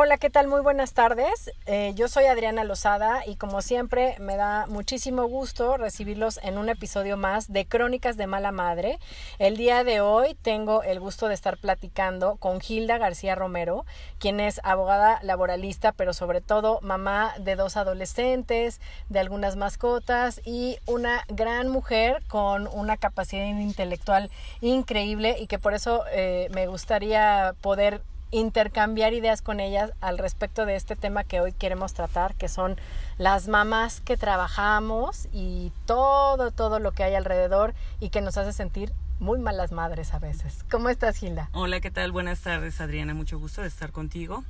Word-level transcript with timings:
Hola, 0.00 0.16
¿qué 0.16 0.30
tal? 0.30 0.46
Muy 0.46 0.60
buenas 0.60 0.92
tardes. 0.92 1.50
Eh, 1.66 1.90
yo 1.96 2.06
soy 2.06 2.26
Adriana 2.26 2.62
Lozada 2.62 3.26
y 3.26 3.34
como 3.34 3.62
siempre 3.62 4.14
me 4.20 4.36
da 4.36 4.66
muchísimo 4.68 5.26
gusto 5.26 5.76
recibirlos 5.76 6.38
en 6.44 6.56
un 6.56 6.68
episodio 6.68 7.16
más 7.16 7.52
de 7.52 7.66
Crónicas 7.66 8.16
de 8.16 8.28
Mala 8.28 8.52
Madre. 8.52 9.00
El 9.40 9.56
día 9.56 9.82
de 9.82 10.00
hoy 10.00 10.36
tengo 10.40 10.84
el 10.84 11.00
gusto 11.00 11.26
de 11.26 11.34
estar 11.34 11.58
platicando 11.58 12.36
con 12.36 12.60
Gilda 12.60 12.96
García 12.96 13.34
Romero, 13.34 13.84
quien 14.20 14.38
es 14.38 14.60
abogada 14.62 15.18
laboralista, 15.22 15.90
pero 15.90 16.12
sobre 16.12 16.42
todo 16.42 16.78
mamá 16.80 17.34
de 17.40 17.56
dos 17.56 17.76
adolescentes, 17.76 18.80
de 19.08 19.18
algunas 19.18 19.56
mascotas 19.56 20.40
y 20.44 20.78
una 20.86 21.24
gran 21.26 21.66
mujer 21.70 22.22
con 22.28 22.68
una 22.68 22.98
capacidad 22.98 23.46
intelectual 23.46 24.30
increíble 24.60 25.34
y 25.40 25.48
que 25.48 25.58
por 25.58 25.74
eso 25.74 26.04
eh, 26.12 26.46
me 26.52 26.68
gustaría 26.68 27.56
poder 27.62 28.00
intercambiar 28.30 29.14
ideas 29.14 29.42
con 29.42 29.60
ellas 29.60 29.92
al 30.00 30.18
respecto 30.18 30.66
de 30.66 30.76
este 30.76 30.96
tema 30.96 31.24
que 31.24 31.40
hoy 31.40 31.52
queremos 31.52 31.94
tratar, 31.94 32.34
que 32.34 32.48
son 32.48 32.76
las 33.16 33.48
mamás 33.48 34.00
que 34.00 34.16
trabajamos 34.16 35.28
y 35.32 35.72
todo, 35.86 36.50
todo 36.50 36.78
lo 36.78 36.92
que 36.92 37.04
hay 37.04 37.14
alrededor 37.14 37.74
y 38.00 38.10
que 38.10 38.20
nos 38.20 38.36
hace 38.36 38.52
sentir 38.52 38.92
muy 39.20 39.38
malas 39.38 39.72
madres 39.72 40.14
a 40.14 40.18
veces. 40.18 40.64
¿Cómo 40.70 40.88
estás, 40.88 41.16
Gilda? 41.16 41.48
Hola, 41.52 41.80
¿qué 41.80 41.90
tal? 41.90 42.12
Buenas 42.12 42.40
tardes, 42.40 42.80
Adriana. 42.80 43.14
Mucho 43.14 43.38
gusto 43.38 43.62
de 43.62 43.68
estar 43.68 43.92
contigo. 43.92 44.44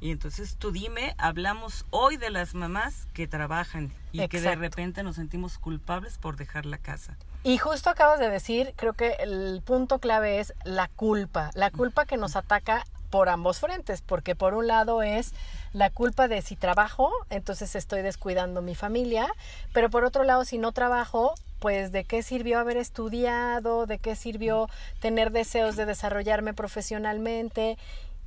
Y 0.00 0.10
entonces 0.10 0.56
tú 0.56 0.70
dime, 0.70 1.14
hablamos 1.16 1.86
hoy 1.90 2.18
de 2.18 2.28
las 2.28 2.54
mamás 2.54 3.06
que 3.14 3.26
trabajan 3.26 3.90
y 4.12 4.28
que 4.28 4.40
de 4.40 4.54
repente 4.54 5.02
nos 5.02 5.16
sentimos 5.16 5.56
culpables 5.56 6.18
por 6.18 6.36
dejar 6.36 6.66
la 6.66 6.76
casa. 6.76 7.16
Y 7.42 7.58
justo 7.58 7.88
acabas 7.88 8.18
de 8.20 8.28
decir, 8.28 8.74
creo 8.76 8.92
que 8.92 9.12
el 9.20 9.62
punto 9.64 9.98
clave 9.98 10.40
es 10.40 10.52
la 10.64 10.88
culpa, 10.88 11.50
la 11.54 11.70
culpa 11.70 12.04
que 12.04 12.16
nos 12.16 12.36
ataca 12.36 12.84
por 13.14 13.28
ambos 13.28 13.60
frentes, 13.60 14.02
porque 14.02 14.34
por 14.34 14.54
un 14.54 14.66
lado 14.66 15.00
es 15.00 15.34
la 15.72 15.88
culpa 15.88 16.26
de 16.26 16.42
si 16.42 16.56
trabajo, 16.56 17.12
entonces 17.30 17.76
estoy 17.76 18.02
descuidando 18.02 18.60
mi 18.60 18.74
familia, 18.74 19.32
pero 19.72 19.88
por 19.88 20.02
otro 20.02 20.24
lado, 20.24 20.44
si 20.44 20.58
no 20.58 20.72
trabajo, 20.72 21.32
pues 21.60 21.92
de 21.92 22.02
qué 22.02 22.24
sirvió 22.24 22.58
haber 22.58 22.76
estudiado, 22.76 23.86
de 23.86 23.98
qué 23.98 24.16
sirvió 24.16 24.68
tener 24.98 25.30
deseos 25.30 25.76
de 25.76 25.86
desarrollarme 25.86 26.54
profesionalmente 26.54 27.78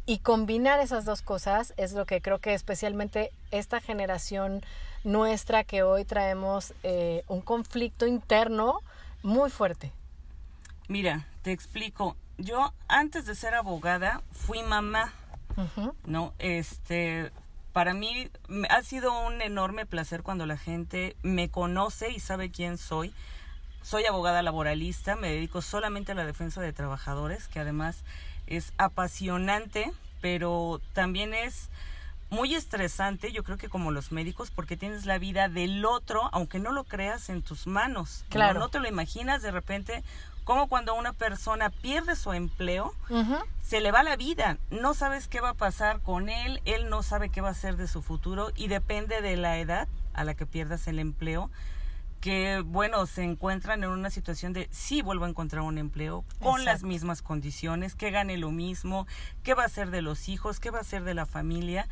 y 0.06 0.19
combinar 0.19 0.79
esas 0.79 1.03
dos 1.03 1.22
cosas 1.22 1.73
es 1.75 1.91
lo 1.91 2.06
que 2.06 2.22
creo 2.22 2.39
que 2.39 2.53
especialmente 2.53 3.33
esta 3.51 3.81
generación 3.81 4.62
nuestra 5.03 5.66
que 5.66 5.83
hoy 5.83 6.06
traemos 6.06 6.73
eh, 6.83 7.25
un 7.28 7.41
conflicto 7.41 8.07
interno 8.07 8.79
muy 9.22 9.50
fuerte. 9.50 9.91
Mira, 10.88 11.28
te 11.41 11.51
explico, 11.51 12.16
yo 12.38 12.74
antes 12.88 13.25
de 13.25 13.36
ser 13.36 13.56
abogada 13.56 14.22
fui 14.31 14.62
mamá, 14.64 15.14
¿no? 16.06 16.34
Este, 16.40 17.31
para 17.74 17.94
mí 17.94 18.30
ha 18.70 18.81
sido 18.84 19.12
un 19.25 19.42
enorme 19.42 19.86
placer 19.86 20.24
cuando 20.24 20.46
la 20.46 20.58
gente 20.58 21.16
me 21.24 21.50
conoce 21.50 22.12
y 22.12 22.20
sabe 22.20 22.52
quién 22.52 22.78
soy. 22.78 23.14
Soy 23.81 24.06
abogada 24.06 24.42
laboralista, 24.42 25.16
me 25.16 25.30
dedico 25.30 25.62
solamente 25.62 26.12
a 26.12 26.16
la 26.16 26.25
defensa 26.25 26.62
de 26.62 26.74
trabajadores, 26.74 27.48
que 27.48 27.59
además 27.59 28.03
es 28.46 28.74
apasionante, 28.78 29.92
pero 30.22 30.81
también 30.94 31.34
es 31.34 31.69
muy 32.29 32.55
estresante, 32.55 33.31
yo 33.31 33.43
creo 33.43 33.57
que 33.57 33.69
como 33.69 33.91
los 33.91 34.11
médicos, 34.11 34.51
porque 34.51 34.77
tienes 34.77 35.05
la 35.05 35.17
vida 35.17 35.47
del 35.49 35.85
otro, 35.85 36.29
aunque 36.33 36.59
no 36.59 36.71
lo 36.71 36.83
creas 36.83 37.29
en 37.29 37.41
tus 37.41 37.67
manos. 37.67 38.25
Claro. 38.29 38.59
no 38.59 38.69
te 38.69 38.79
lo 38.79 38.88
imaginas 38.88 39.41
de 39.41 39.51
repente 39.51 40.03
como 40.47 40.67
cuando 40.69 40.95
una 40.95 41.11
persona 41.11 41.69
pierde 41.69 42.15
su 42.15 42.31
empleo, 42.31 42.93
se 43.61 43.81
le 43.81 43.91
va 43.91 44.01
la 44.01 44.15
vida, 44.15 44.57
no 44.71 44.93
sabes 44.93 45.27
qué 45.27 45.41
va 45.41 45.49
a 45.49 45.53
pasar 45.53 45.99
con 45.99 46.29
él, 46.29 46.61
él 46.63 46.89
no 46.89 47.03
sabe 47.03 47.27
qué 47.27 47.41
va 47.41 47.49
a 47.49 47.51
hacer 47.51 47.75
de 47.75 47.85
su 47.85 48.01
futuro 48.01 48.51
y 48.55 48.69
depende 48.69 49.19
de 49.19 49.35
la 49.35 49.57
edad 49.57 49.89
a 50.13 50.23
la 50.23 50.35
que 50.35 50.45
pierdas 50.45 50.88
el 50.88 50.99
empleo, 50.99 51.51
que 52.21 52.61
bueno, 52.65 53.05
se 53.07 53.23
encuentran 53.23 53.83
en 53.83 53.89
una 53.89 54.09
situación 54.09 54.53
de 54.53 54.69
sí 54.71 55.01
vuelvo 55.01 55.25
a 55.25 55.29
encontrar 55.29 55.63
un 55.63 55.77
empleo 55.77 56.23
con 56.39 56.63
las 56.63 56.81
mismas 56.81 57.21
condiciones, 57.21 57.94
que 57.95 58.09
gane 58.09 58.38
lo 58.38 58.51
mismo, 58.51 59.05
qué 59.44 59.53
va 59.53 59.63
a 59.63 59.65
hacer 59.65 59.91
de 59.91 60.01
los 60.01 60.29
hijos, 60.29 60.61
qué 60.61 60.71
va 60.71 60.77
a 60.77 60.81
hacer 60.81 61.03
de 61.03 61.13
la 61.13 61.25
familia 61.25 61.89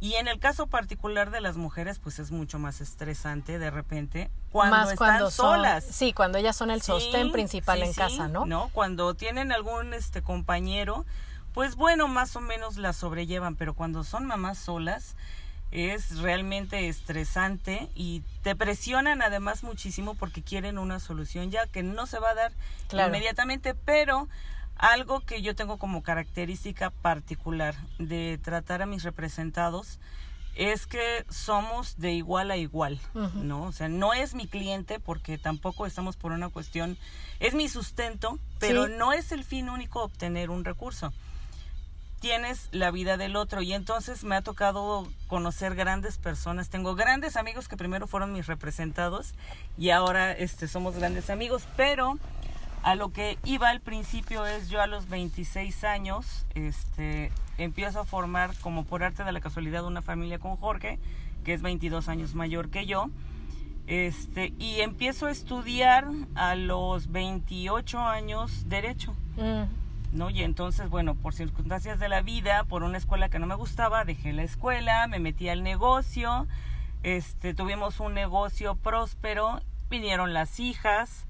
y 0.00 0.14
en 0.14 0.28
el 0.28 0.38
caso 0.38 0.66
particular 0.68 1.30
de 1.30 1.40
las 1.40 1.56
mujeres, 1.56 1.98
pues 1.98 2.18
es 2.18 2.30
mucho 2.30 2.58
más 2.58 2.80
estresante 2.80 3.58
de 3.58 3.70
repente 3.70 4.30
cuando 4.52 4.90
están 4.90 5.30
solas. 5.30 5.84
Sí, 5.84 6.12
cuando 6.12 6.38
ellas 6.38 6.56
son 6.56 6.70
el 6.70 6.82
sostén 6.82 7.32
principal 7.32 7.82
en 7.82 7.92
casa, 7.92 8.28
¿no? 8.28 8.46
No, 8.46 8.70
cuando 8.72 9.14
tienen 9.14 9.50
algún 9.50 9.94
este 9.94 10.22
compañero, 10.22 11.04
pues 11.52 11.74
bueno, 11.74 12.06
más 12.06 12.36
o 12.36 12.40
menos 12.40 12.76
la 12.76 12.92
sobrellevan, 12.92 13.56
pero 13.56 13.74
cuando 13.74 14.04
son 14.04 14.26
mamás 14.26 14.58
solas 14.58 15.16
es 15.70 16.18
realmente 16.18 16.88
estresante 16.88 17.88
y 17.94 18.22
te 18.42 18.56
presionan 18.56 19.20
además 19.20 19.62
muchísimo 19.62 20.14
porque 20.14 20.42
quieren 20.42 20.78
una 20.78 20.98
solución 20.98 21.50
ya 21.50 21.66
que 21.66 21.82
no 21.82 22.06
se 22.06 22.18
va 22.18 22.30
a 22.30 22.34
dar 22.34 22.52
inmediatamente, 22.92 23.74
pero 23.74 24.28
algo 24.78 25.20
que 25.20 25.42
yo 25.42 25.54
tengo 25.56 25.78
como 25.78 26.02
característica 26.02 26.90
particular 26.90 27.74
de 27.98 28.38
tratar 28.42 28.80
a 28.80 28.86
mis 28.86 29.02
representados 29.02 29.98
es 30.54 30.86
que 30.86 31.24
somos 31.28 31.98
de 31.98 32.12
igual 32.12 32.50
a 32.50 32.56
igual, 32.56 32.98
¿no? 33.34 33.62
O 33.62 33.72
sea, 33.72 33.88
no 33.88 34.12
es 34.12 34.34
mi 34.34 34.48
cliente 34.48 34.98
porque 34.98 35.38
tampoco 35.38 35.86
estamos 35.86 36.16
por 36.16 36.32
una 36.32 36.48
cuestión, 36.48 36.98
es 37.38 37.54
mi 37.54 37.68
sustento, 37.68 38.40
pero 38.58 38.88
no 38.88 39.12
es 39.12 39.30
el 39.30 39.44
fin 39.44 39.68
único 39.68 40.02
obtener 40.02 40.50
un 40.50 40.64
recurso. 40.64 41.12
Tienes 42.20 42.68
la 42.72 42.90
vida 42.90 43.16
del 43.16 43.36
otro 43.36 43.62
y 43.62 43.72
entonces 43.72 44.24
me 44.24 44.34
ha 44.34 44.42
tocado 44.42 45.06
conocer 45.28 45.76
grandes 45.76 46.18
personas. 46.18 46.68
Tengo 46.68 46.96
grandes 46.96 47.36
amigos 47.36 47.68
que 47.68 47.76
primero 47.76 48.08
fueron 48.08 48.32
mis 48.32 48.48
representados 48.48 49.34
y 49.76 49.90
ahora 49.90 50.32
este, 50.32 50.66
somos 50.66 50.96
grandes 50.96 51.30
amigos, 51.30 51.68
pero 51.76 52.18
a 52.82 52.94
lo 52.94 53.12
que 53.12 53.38
iba 53.44 53.68
al 53.68 53.80
principio 53.80 54.46
es 54.46 54.68
yo 54.68 54.80
a 54.80 54.86
los 54.86 55.08
26 55.08 55.84
años, 55.84 56.46
este, 56.54 57.32
empiezo 57.58 58.00
a 58.00 58.04
formar 58.04 58.56
como 58.60 58.84
por 58.84 59.02
arte 59.02 59.24
de 59.24 59.32
la 59.32 59.40
casualidad 59.40 59.84
una 59.84 60.02
familia 60.02 60.38
con 60.38 60.56
Jorge, 60.56 60.98
que 61.44 61.54
es 61.54 61.62
22 61.62 62.08
años 62.08 62.34
mayor 62.34 62.70
que 62.70 62.86
yo. 62.86 63.10
Este, 63.86 64.52
y 64.58 64.80
empiezo 64.80 65.26
a 65.26 65.30
estudiar 65.30 66.06
a 66.34 66.54
los 66.54 67.10
28 67.10 67.98
años 68.00 68.68
derecho. 68.68 69.14
Mm. 69.36 69.64
¿No? 70.12 70.30
Y 70.30 70.42
entonces, 70.42 70.88
bueno, 70.88 71.14
por 71.14 71.34
circunstancias 71.34 71.98
de 71.98 72.08
la 72.08 72.22
vida, 72.22 72.64
por 72.64 72.82
una 72.82 72.96
escuela 72.96 73.28
que 73.28 73.38
no 73.38 73.46
me 73.46 73.54
gustaba, 73.54 74.04
dejé 74.04 74.32
la 74.32 74.42
escuela, 74.42 75.06
me 75.06 75.18
metí 75.18 75.50
al 75.50 75.62
negocio, 75.62 76.46
este, 77.02 77.52
tuvimos 77.52 78.00
un 78.00 78.14
negocio 78.14 78.74
próspero, 78.74 79.60
vinieron 79.90 80.32
las 80.32 80.60
hijas, 80.60 81.26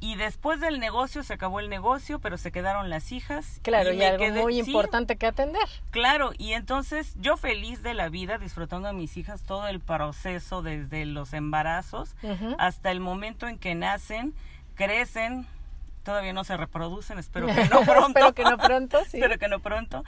y 0.00 0.14
después 0.14 0.60
del 0.60 0.78
negocio 0.78 1.24
se 1.24 1.34
acabó 1.34 1.58
el 1.58 1.68
negocio, 1.68 2.20
pero 2.20 2.38
se 2.38 2.52
quedaron 2.52 2.88
las 2.88 3.10
hijas. 3.10 3.60
Claro, 3.62 3.92
y, 3.92 4.02
algo 4.02 4.42
muy 4.42 4.60
importante 4.60 5.16
que 5.16 5.26
atender. 5.26 5.66
Claro, 5.90 6.30
y 6.38 6.52
entonces 6.52 7.14
yo 7.16 7.36
feliz 7.36 7.82
de 7.82 7.94
la 7.94 8.08
vida, 8.08 8.38
disfrutando 8.38 8.88
a 8.88 8.92
mis 8.92 9.16
hijas 9.16 9.42
todo 9.42 9.66
el 9.66 9.80
proceso 9.80 10.62
desde 10.62 11.04
los 11.04 11.32
embarazos 11.32 12.14
hasta 12.58 12.90
el 12.90 13.00
momento 13.00 13.48
en 13.48 13.58
que 13.58 13.74
nacen, 13.74 14.34
crecen, 14.76 15.46
todavía 16.04 16.32
no 16.32 16.44
se 16.44 16.56
reproducen, 16.56 17.18
espero 17.18 17.46
que 17.54 17.64
no 17.64 17.80
pronto. 17.82 18.06
espero 18.08 18.34
que 18.34 18.44
no 18.44 18.56
pronto, 18.58 18.98
sí. 19.04 19.16
espero 19.16 19.38
que 19.38 19.48
no 19.48 19.58
pronto. 19.58 20.04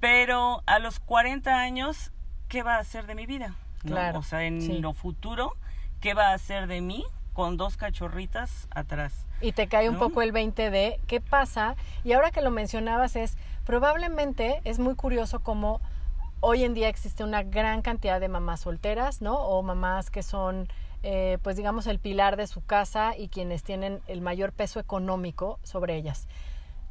Pero 0.00 0.62
a 0.66 0.78
los 0.80 0.98
40 0.98 1.60
años, 1.60 2.10
¿qué 2.48 2.62
va 2.62 2.76
a 2.76 2.78
hacer 2.78 3.06
de 3.06 3.14
mi 3.14 3.26
vida? 3.26 3.54
Claro. 3.84 4.18
O 4.18 4.22
sea, 4.22 4.44
en 4.44 4.82
lo 4.82 4.92
futuro, 4.92 5.56
¿qué 6.00 6.14
va 6.14 6.28
a 6.30 6.34
hacer 6.34 6.66
de 6.66 6.80
mí? 6.80 7.04
Con 7.32 7.56
dos 7.56 7.76
cachorritas 7.76 8.66
atrás. 8.70 9.26
Y 9.40 9.52
te 9.52 9.68
cae 9.68 9.88
un 9.88 9.98
poco 9.98 10.22
el 10.22 10.32
20 10.32 10.70
de 10.70 11.00
qué 11.06 11.20
pasa. 11.20 11.76
Y 12.04 12.12
ahora 12.12 12.30
que 12.30 12.42
lo 12.42 12.50
mencionabas 12.50 13.16
es, 13.16 13.36
probablemente 13.64 14.60
es 14.64 14.78
muy 14.78 14.94
curioso 14.94 15.40
como 15.40 15.80
hoy 16.40 16.64
en 16.64 16.74
día 16.74 16.88
existe 16.88 17.24
una 17.24 17.42
gran 17.42 17.82
cantidad 17.82 18.20
de 18.20 18.28
mamás 18.28 18.60
solteras, 18.60 19.22
¿no? 19.22 19.36
O 19.38 19.62
mamás 19.62 20.10
que 20.10 20.22
son, 20.22 20.68
eh, 21.02 21.38
pues 21.42 21.56
digamos, 21.56 21.86
el 21.86 21.98
pilar 21.98 22.36
de 22.36 22.46
su 22.46 22.62
casa 22.64 23.16
y 23.16 23.28
quienes 23.28 23.62
tienen 23.62 24.00
el 24.06 24.20
mayor 24.20 24.52
peso 24.52 24.80
económico 24.80 25.58
sobre 25.62 25.96
ellas. 25.96 26.28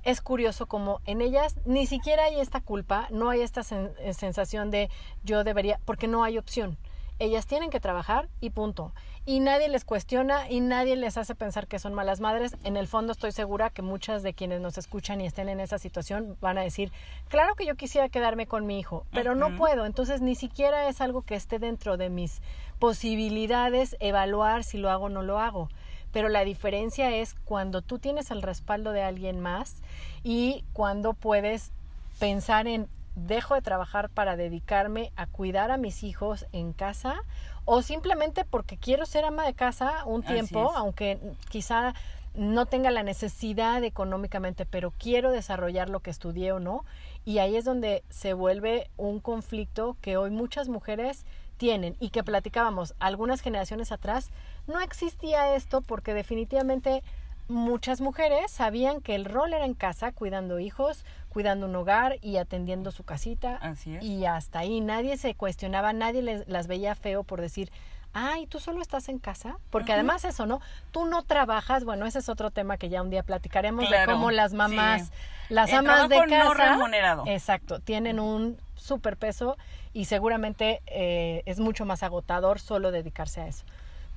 Es 0.03 0.21
curioso 0.21 0.65
como 0.67 1.01
en 1.05 1.21
ellas 1.21 1.57
ni 1.65 1.85
siquiera 1.85 2.23
hay 2.23 2.39
esta 2.39 2.61
culpa, 2.61 3.07
no 3.11 3.29
hay 3.29 3.41
esta 3.41 3.61
sen- 3.61 3.91
sensación 4.13 4.71
de 4.71 4.89
yo 5.23 5.43
debería, 5.43 5.79
porque 5.85 6.07
no 6.07 6.23
hay 6.23 6.37
opción. 6.37 6.77
Ellas 7.19 7.45
tienen 7.45 7.69
que 7.69 7.81
trabajar 7.81 8.29
y 8.39 8.49
punto. 8.51 8.93
Y 9.25 9.41
nadie 9.41 9.67
les 9.67 9.83
cuestiona 9.83 10.49
y 10.49 10.61
nadie 10.61 10.95
les 10.95 11.17
hace 11.17 11.35
pensar 11.35 11.67
que 11.67 11.77
son 11.77 11.93
malas 11.93 12.21
madres. 12.21 12.55
En 12.63 12.77
el 12.77 12.87
fondo 12.87 13.11
estoy 13.11 13.33
segura 13.33 13.69
que 13.69 13.81
muchas 13.81 14.23
de 14.23 14.33
quienes 14.33 14.61
nos 14.61 14.77
escuchan 14.77 15.19
y 15.19 15.25
estén 15.25 15.49
en 15.49 15.59
esa 15.59 15.77
situación 15.77 16.37
van 16.39 16.57
a 16.57 16.61
decir, 16.61 16.91
claro 17.27 17.55
que 17.55 17.65
yo 17.65 17.75
quisiera 17.75 18.07
quedarme 18.07 18.47
con 18.47 18.65
mi 18.65 18.79
hijo, 18.79 19.05
pero 19.11 19.35
no 19.35 19.55
puedo. 19.57 19.85
Entonces 19.85 20.21
ni 20.21 20.33
siquiera 20.33 20.87
es 20.87 21.01
algo 21.01 21.21
que 21.21 21.35
esté 21.35 21.59
dentro 21.59 21.97
de 21.97 22.09
mis 22.09 22.41
posibilidades 22.79 23.97
evaluar 23.99 24.63
si 24.63 24.77
lo 24.77 24.89
hago 24.89 25.05
o 25.05 25.09
no 25.09 25.21
lo 25.21 25.39
hago. 25.39 25.69
Pero 26.11 26.29
la 26.29 26.45
diferencia 26.45 27.11
es 27.11 27.35
cuando 27.45 27.81
tú 27.81 27.99
tienes 27.99 28.31
el 28.31 28.41
respaldo 28.41 28.93
de 28.93 29.03
alguien 29.03 29.41
más 29.41 29.75
y 30.23 30.63
cuando 30.73 31.13
puedes 31.13 31.71
pensar 32.17 32.67
en 32.67 32.87
dejo 33.27 33.55
de 33.55 33.61
trabajar 33.61 34.09
para 34.09 34.35
dedicarme 34.35 35.11
a 35.15 35.27
cuidar 35.27 35.71
a 35.71 35.77
mis 35.77 36.03
hijos 36.03 36.45
en 36.51 36.73
casa 36.73 37.23
o 37.65 37.81
simplemente 37.81 38.45
porque 38.45 38.77
quiero 38.77 39.05
ser 39.05 39.25
ama 39.25 39.45
de 39.45 39.53
casa 39.53 40.03
un 40.05 40.23
tiempo, 40.23 40.71
aunque 40.75 41.19
quizá 41.49 41.93
no 42.33 42.65
tenga 42.65 42.91
la 42.91 43.03
necesidad 43.03 43.83
económicamente, 43.83 44.65
pero 44.65 44.91
quiero 44.97 45.31
desarrollar 45.31 45.89
lo 45.89 45.99
que 45.99 46.09
estudié 46.09 46.51
o 46.51 46.59
no. 46.59 46.85
Y 47.25 47.39
ahí 47.39 47.55
es 47.55 47.65
donde 47.65 48.03
se 48.09 48.33
vuelve 48.33 48.89
un 48.97 49.19
conflicto 49.19 49.97
que 50.01 50.17
hoy 50.17 50.31
muchas 50.31 50.69
mujeres 50.69 51.25
tienen 51.57 51.95
y 51.99 52.09
que 52.09 52.23
platicábamos 52.23 52.95
algunas 52.99 53.41
generaciones 53.41 53.91
atrás, 53.91 54.31
no 54.65 54.79
existía 54.79 55.55
esto 55.55 55.81
porque 55.81 56.13
definitivamente 56.13 57.03
muchas 57.49 57.99
mujeres 57.99 58.49
sabían 58.49 59.01
que 59.01 59.15
el 59.15 59.25
rol 59.25 59.53
era 59.53 59.65
en 59.65 59.73
casa, 59.73 60.11
cuidando 60.11 60.59
hijos, 60.59 61.03
cuidando 61.29 61.67
un 61.67 61.75
hogar 61.75 62.17
y 62.21 62.37
atendiendo 62.37 62.91
su 62.91 63.03
casita. 63.03 63.57
Así 63.61 63.95
es. 63.95 64.03
Y 64.03 64.25
hasta 64.25 64.59
ahí 64.59 64.81
nadie 64.81 65.17
se 65.17 65.35
cuestionaba, 65.35 65.93
nadie 65.93 66.21
les, 66.21 66.47
las 66.47 66.67
veía 66.67 66.95
feo 66.95 67.23
por 67.23 67.39
decir, 67.41 67.71
ay, 68.13 68.47
tú 68.47 68.59
solo 68.59 68.81
estás 68.81 69.09
en 69.09 69.19
casa. 69.19 69.57
Porque 69.69 69.93
además 69.93 70.25
eso, 70.25 70.45
¿no? 70.45 70.61
Tú 70.91 71.05
no 71.05 71.23
trabajas, 71.23 71.85
bueno, 71.85 72.05
ese 72.05 72.19
es 72.19 72.29
otro 72.29 72.51
tema 72.51 72.77
que 72.77 72.89
ya 72.89 73.01
un 73.01 73.09
día 73.09 73.23
platicaremos 73.23 73.89
de 73.89 73.97
cómo 74.05 74.31
las 74.31 74.53
mamás, 74.53 75.03
sí. 75.07 75.13
las 75.49 75.69
El 75.69 75.79
amas 75.79 76.09
de 76.09 76.17
casa. 76.17 76.43
no 76.43 76.53
remunerado. 76.53 77.23
Exacto, 77.27 77.79
tienen 77.79 78.19
un 78.19 78.57
super 78.75 79.17
peso 79.17 79.57
y 79.93 80.05
seguramente 80.05 80.81
eh, 80.87 81.43
es 81.45 81.59
mucho 81.59 81.85
más 81.85 82.03
agotador 82.03 82.59
solo 82.59 82.91
dedicarse 82.91 83.41
a 83.41 83.47
eso. 83.47 83.65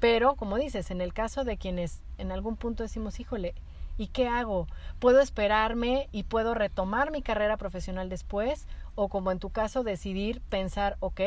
Pero, 0.00 0.34
como 0.34 0.56
dices, 0.56 0.90
en 0.90 1.00
el 1.00 1.12
caso 1.12 1.44
de 1.44 1.56
quienes 1.56 2.00
en 2.18 2.32
algún 2.32 2.56
punto 2.56 2.82
decimos, 2.82 3.20
híjole, 3.20 3.54
¿y 4.02 4.08
qué 4.08 4.26
hago? 4.26 4.66
¿Puedo 4.98 5.20
esperarme 5.20 6.08
y 6.10 6.24
puedo 6.24 6.54
retomar 6.54 7.12
mi 7.12 7.22
carrera 7.22 7.56
profesional 7.56 8.08
después? 8.08 8.66
O 8.96 9.08
como 9.08 9.30
en 9.30 9.38
tu 9.38 9.50
caso, 9.50 9.84
decidir 9.84 10.40
pensar, 10.40 10.96
ok, 10.98 11.20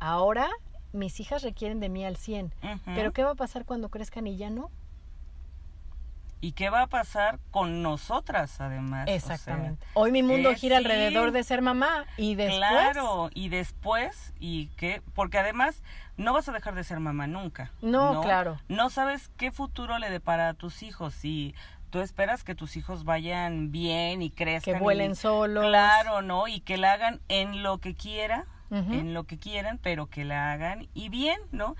ahora 0.00 0.48
mis 0.94 1.20
hijas 1.20 1.42
requieren 1.42 1.80
de 1.80 1.90
mí 1.90 2.02
al 2.02 2.16
100, 2.16 2.46
Ujú. 2.62 2.78
pero 2.94 3.12
¿qué 3.12 3.24
va 3.24 3.32
a 3.32 3.34
pasar 3.34 3.66
cuando 3.66 3.90
crezcan 3.90 4.26
y 4.26 4.38
ya 4.38 4.48
no? 4.48 4.70
¿Y 6.40 6.52
qué 6.52 6.70
va 6.70 6.82
a 6.82 6.86
pasar 6.86 7.40
con 7.50 7.82
nosotras 7.82 8.60
además? 8.60 9.04
O 9.04 9.06
sea, 9.06 9.14
Exactamente. 9.16 9.86
Hoy 9.94 10.10
mi 10.10 10.22
mundo 10.22 10.50
eh, 10.50 10.56
gira 10.56 10.78
sí. 10.78 10.84
alrededor 10.84 11.30
de 11.30 11.42
ser 11.42 11.62
mamá 11.62 12.06
y 12.16 12.34
después... 12.36 12.58
Claro, 12.58 13.30
y 13.34 13.48
después, 13.48 14.32
y 14.38 14.68
que, 14.76 15.02
porque 15.14 15.38
además 15.38 15.82
no 16.16 16.32
vas 16.32 16.48
a 16.48 16.52
dejar 16.52 16.74
de 16.74 16.84
ser 16.84 17.00
mamá 17.00 17.26
nunca. 17.26 17.70
No, 17.82 18.20
claro. 18.22 18.58
No 18.68 18.88
sabes 18.90 19.30
qué 19.36 19.52
futuro 19.52 19.98
le 19.98 20.10
depara 20.10 20.50
a 20.50 20.54
tus 20.54 20.82
hijos 20.82 21.24
y 21.24 21.54
tú 21.94 22.00
esperas 22.00 22.42
que 22.42 22.56
tus 22.56 22.76
hijos 22.76 23.04
vayan 23.04 23.70
bien 23.70 24.20
y 24.20 24.28
crezcan. 24.28 24.74
Que 24.74 24.80
vuelen 24.80 25.12
y- 25.12 25.14
solos. 25.14 25.64
Claro, 25.64 26.22
¿no? 26.22 26.48
Y 26.48 26.58
que 26.58 26.76
la 26.76 26.92
hagan 26.92 27.20
en 27.28 27.62
lo 27.62 27.78
que 27.78 27.94
quiera, 27.94 28.46
en 28.72 29.14
lo 29.14 29.22
que 29.22 29.38
quieran, 29.38 29.78
pero 29.80 30.08
que 30.08 30.24
la 30.24 30.50
hagan 30.50 30.88
y 30.92 31.08
bien, 31.08 31.38
¿no? 31.52 31.76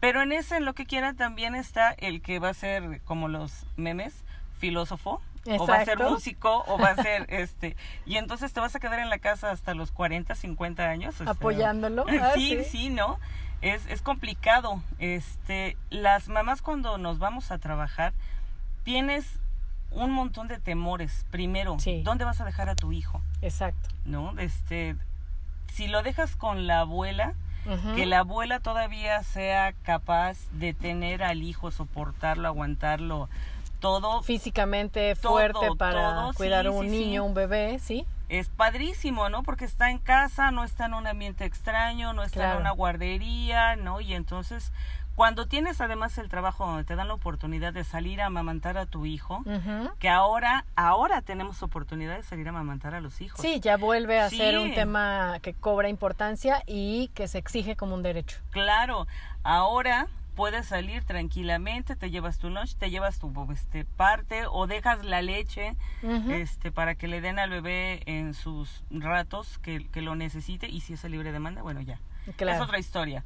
Pero 0.00 0.22
en 0.22 0.32
ese, 0.32 0.56
en 0.56 0.64
lo 0.64 0.72
que 0.72 0.86
quieran, 0.86 1.18
también 1.18 1.54
está 1.54 1.90
el 1.90 2.22
que 2.22 2.38
va 2.38 2.48
a 2.48 2.54
ser, 2.54 3.02
como 3.02 3.28
los 3.28 3.66
memes, 3.76 4.24
filósofo, 4.58 5.20
o 5.58 5.66
va 5.66 5.76
a 5.80 5.84
ser 5.84 5.98
músico, 5.98 6.64
o 6.66 6.78
va 6.78 6.92
a 6.92 6.94
ser 7.02 7.26
este. 7.28 7.76
Y 8.06 8.16
entonces 8.16 8.54
te 8.54 8.60
vas 8.60 8.74
a 8.74 8.80
quedar 8.80 9.00
en 9.00 9.10
la 9.10 9.18
casa 9.18 9.50
hasta 9.50 9.74
los 9.74 9.92
40, 9.92 10.34
50 10.34 10.88
años. 10.88 11.20
Apoyándolo. 11.20 12.06
Ah, 12.22 12.32
sí, 12.36 12.56
sí. 12.56 12.64
sí, 12.64 12.88
¿no? 12.88 13.18
Es, 13.60 13.84
es 13.88 14.00
complicado. 14.00 14.82
Este, 14.98 15.76
las 15.90 16.30
mamás 16.30 16.62
cuando 16.62 16.96
nos 16.96 17.18
vamos 17.18 17.50
a 17.50 17.58
trabajar, 17.58 18.14
tienes 18.82 19.38
un 19.90 20.10
montón 20.10 20.48
de 20.48 20.58
temores. 20.58 21.24
Primero, 21.30 21.78
Sí. 21.78 22.02
¿dónde 22.04 22.24
vas 22.24 22.40
a 22.40 22.44
dejar 22.44 22.68
a 22.68 22.74
tu 22.76 22.92
hijo? 22.92 23.20
Exacto. 23.42 23.88
¿No? 24.04 24.38
Este, 24.38 24.96
si 25.72 25.88
lo 25.88 26.02
dejas 26.02 26.36
con 26.36 26.66
la 26.66 26.80
abuela, 26.80 27.34
que 27.94 28.06
la 28.06 28.20
abuela 28.20 28.60
todavía 28.60 29.22
sea 29.22 29.74
capaz 29.82 30.38
de 30.52 30.72
tener 30.72 31.22
al 31.22 31.42
hijo, 31.42 31.70
soportarlo, 31.70 32.48
aguantarlo, 32.48 33.28
todo 33.80 34.22
físicamente 34.22 35.14
Todo, 35.16 35.32
fuerte 35.32 35.68
para 35.76 36.14
todo, 36.14 36.32
cuidar 36.34 36.64
sí, 36.64 36.70
un 36.70 36.84
sí, 36.86 36.90
niño, 36.90 37.24
un 37.24 37.34
bebé, 37.34 37.78
¿sí? 37.78 38.06
Es 38.28 38.48
padrísimo, 38.48 39.28
¿no? 39.28 39.42
Porque 39.42 39.64
está 39.64 39.90
en 39.90 39.98
casa, 39.98 40.50
no 40.50 40.64
está 40.64 40.86
en 40.86 40.94
un 40.94 41.06
ambiente 41.06 41.44
extraño, 41.44 42.12
no 42.12 42.22
está 42.22 42.40
Claro. 42.40 42.54
en 42.56 42.60
una 42.62 42.70
guardería, 42.72 43.76
¿no? 43.76 44.00
Y 44.00 44.14
entonces, 44.14 44.72
cuando 45.14 45.46
tienes 45.46 45.80
además 45.80 46.16
el 46.18 46.28
trabajo 46.28 46.64
donde 46.66 46.84
te 46.84 46.94
dan 46.94 47.08
la 47.08 47.14
oportunidad 47.14 47.72
de 47.72 47.82
salir 47.84 48.20
a 48.20 48.26
amamantar 48.26 48.78
a 48.78 48.86
tu 48.86 49.04
hijo, 49.06 49.42
que 49.98 50.08
ahora, 50.08 50.64
ahora 50.76 51.22
tenemos 51.22 51.62
oportunidad 51.64 52.16
de 52.16 52.22
salir 52.22 52.46
a 52.46 52.50
amamantar 52.50 52.94
a 52.94 53.00
los 53.00 53.20
hijos. 53.20 53.40
Sí, 53.40 53.58
ya 53.60 53.76
vuelve 53.76 54.20
a 54.20 54.30
ser 54.30 54.58
un 54.58 54.74
tema 54.74 55.38
que 55.42 55.54
cobra 55.54 55.88
importancia 55.88 56.62
y 56.66 57.08
que 57.14 57.26
se 57.26 57.38
exige 57.38 57.74
como 57.76 57.94
un 57.96 58.02
derecho. 58.04 58.38
Claro, 58.50 59.08
ahora 59.42 60.06
puedes 60.38 60.66
salir 60.66 61.02
tranquilamente, 61.02 61.96
te 61.96 62.12
llevas 62.12 62.38
tu 62.38 62.48
lunch, 62.48 62.76
te 62.76 62.90
llevas 62.90 63.18
tu 63.18 63.32
este, 63.50 63.84
parte 63.84 64.44
o 64.46 64.68
dejas 64.68 65.04
la 65.04 65.20
leche 65.20 65.74
este 66.30 66.70
para 66.70 66.94
que 66.94 67.08
le 67.08 67.20
den 67.20 67.40
al 67.40 67.50
bebé 67.50 68.02
en 68.06 68.34
sus 68.34 68.84
ratos 68.88 69.58
que, 69.58 69.88
que 69.88 70.00
lo 70.00 70.14
necesite 70.14 70.68
y 70.68 70.80
si 70.80 70.92
es 70.92 71.04
a 71.04 71.08
libre 71.08 71.32
demanda, 71.32 71.62
bueno, 71.62 71.80
ya. 71.80 71.98
Claro. 72.36 72.56
Es 72.56 72.62
otra 72.62 72.78
historia. 72.78 73.24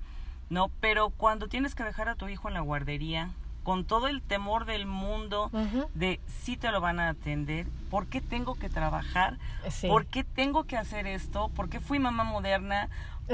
No, 0.49 0.71
pero 0.81 1.11
cuando 1.11 1.49
tienes 1.49 1.75
que 1.75 1.85
dejar 1.85 2.09
a 2.09 2.15
tu 2.15 2.29
hijo 2.29 2.49
en 2.49 2.55
la 2.55 2.61
guardería 2.61 3.29
con 3.63 3.85
todo 3.85 4.09
el 4.09 4.23
temor 4.23 4.65
del 4.65 4.87
mundo 4.87 5.51
de 5.93 6.19
si 6.27 6.57
te 6.57 6.73
lo 6.73 6.81
van 6.81 6.99
a 6.99 7.11
atender, 7.11 7.67
¿por 7.91 8.07
qué 8.07 8.23
tengo 8.23 8.55
que 8.55 8.71
trabajar? 8.71 9.39
Sí. 9.69 9.87
¿Por 9.87 10.07
qué 10.07 10.25
tengo 10.25 10.65
que 10.65 10.79
hacer 10.79 11.07
esto? 11.07 11.51
¿Por 11.51 11.69
qué 11.69 11.79
fui 11.79 11.99
mamá 11.99 12.25
moderna? 12.25 12.89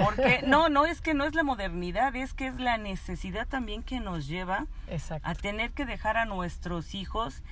¿Por 0.05 0.17
qué? 0.17 0.43
No, 0.47 0.69
no 0.69 0.87
es 0.87 1.01
que 1.01 1.15
no 1.15 1.25
es 1.25 1.35
la 1.35 1.43
modernidad, 1.43 2.15
es 2.17 2.35
que 2.35 2.47
es 2.47 2.59
la 2.61 2.79
necesidad 2.79 3.47
también 3.47 3.83
que 3.83 4.01
nos 4.01 4.27
lleva 4.27 4.67
Exacto. 4.89 5.29
a 5.29 5.35
tener 5.35 5.73
que 5.73 5.85
dejar 5.85 6.17
a 6.17 6.25
nuestros 6.25 6.95
hijos 6.95 7.43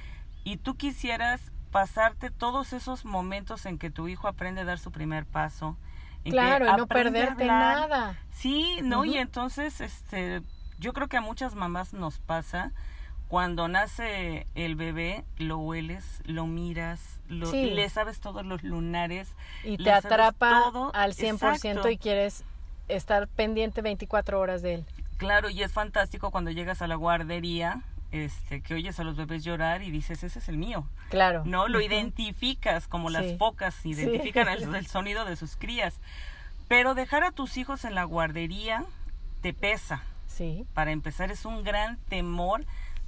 y 0.44 0.56
tú 0.56 0.76
quisieras 0.76 1.52
pasarte 1.70 2.30
todos 2.30 2.72
esos 2.72 3.04
momentos 3.04 3.66
en 3.66 3.78
que 3.78 3.90
tu 3.90 4.08
hijo 4.08 4.28
aprende 4.28 4.62
a 4.62 4.64
dar 4.64 4.78
su 4.78 4.92
primer 4.92 5.26
paso. 5.26 5.76
en 6.18 6.24
que 6.24 6.30
Claro, 6.30 6.66
y 6.66 6.76
no 6.76 6.86
perderte 6.86 7.44
nada. 7.46 8.18
Sí, 8.30 8.80
¿no? 8.82 9.04
Y 9.04 9.18
entonces, 9.18 9.80
este, 9.80 10.42
yo 10.78 10.92
creo 10.92 11.08
que 11.08 11.16
a 11.16 11.20
muchas 11.20 11.54
mamás 11.54 11.92
nos 11.92 12.18
pasa 12.18 12.72
cuando 13.28 13.66
nace 13.68 14.46
el 14.54 14.76
bebé, 14.76 15.24
lo 15.36 15.58
hueles, 15.58 16.22
lo 16.26 16.46
miras, 16.46 17.20
lo, 17.28 17.46
Sí. 17.46 17.70
le 17.70 17.88
sabes 17.88 18.20
todos 18.20 18.44
los 18.46 18.62
lunares. 18.62 19.34
Y 19.64 19.78
te 19.78 19.90
atrapa 19.90 20.62
todo. 20.64 20.94
al 20.94 21.12
100% 21.14 21.56
Exacto. 21.66 21.90
y 21.90 21.98
quieres 21.98 22.44
estar 22.88 23.26
pendiente 23.28 23.82
24 23.82 24.38
horas 24.38 24.62
de 24.62 24.74
él. 24.74 24.84
Claro, 25.16 25.50
y 25.50 25.62
es 25.62 25.72
fantástico 25.72 26.30
cuando 26.30 26.50
llegas 26.50 26.82
a 26.82 26.86
la 26.86 26.94
guardería, 26.94 27.82
este, 28.12 28.60
que 28.62 28.74
oyes 28.74 29.00
a 29.00 29.04
los 29.04 29.16
bebés 29.16 29.42
llorar 29.42 29.82
y 29.82 29.90
dices, 29.90 30.22
ese 30.22 30.38
es 30.38 30.48
el 30.48 30.56
mío. 30.56 30.86
Claro. 31.10 31.42
¿no? 31.44 31.66
Lo 31.68 31.80
identificas 31.80 32.86
como 32.86 33.10
las 33.10 33.36
focas 33.38 33.84
identifican 33.84 34.48
el, 34.48 34.62
el 34.74 34.86
sonido 34.86 35.24
de 35.24 35.34
sus 35.36 35.56
crías. 35.56 35.98
Pero 36.68 36.94
dejar 36.94 37.24
a 37.24 37.32
tus 37.32 37.56
hijos 37.56 37.84
en 37.84 37.94
la 37.94 38.04
guardería 38.04 38.84
te 39.40 39.52
pesa. 39.52 40.02
Sí. 40.26 40.64
Para 40.74 40.92
empezar, 40.92 41.30
es 41.30 41.44
un 41.44 41.64
gran 41.64 41.96
temor 42.08 42.64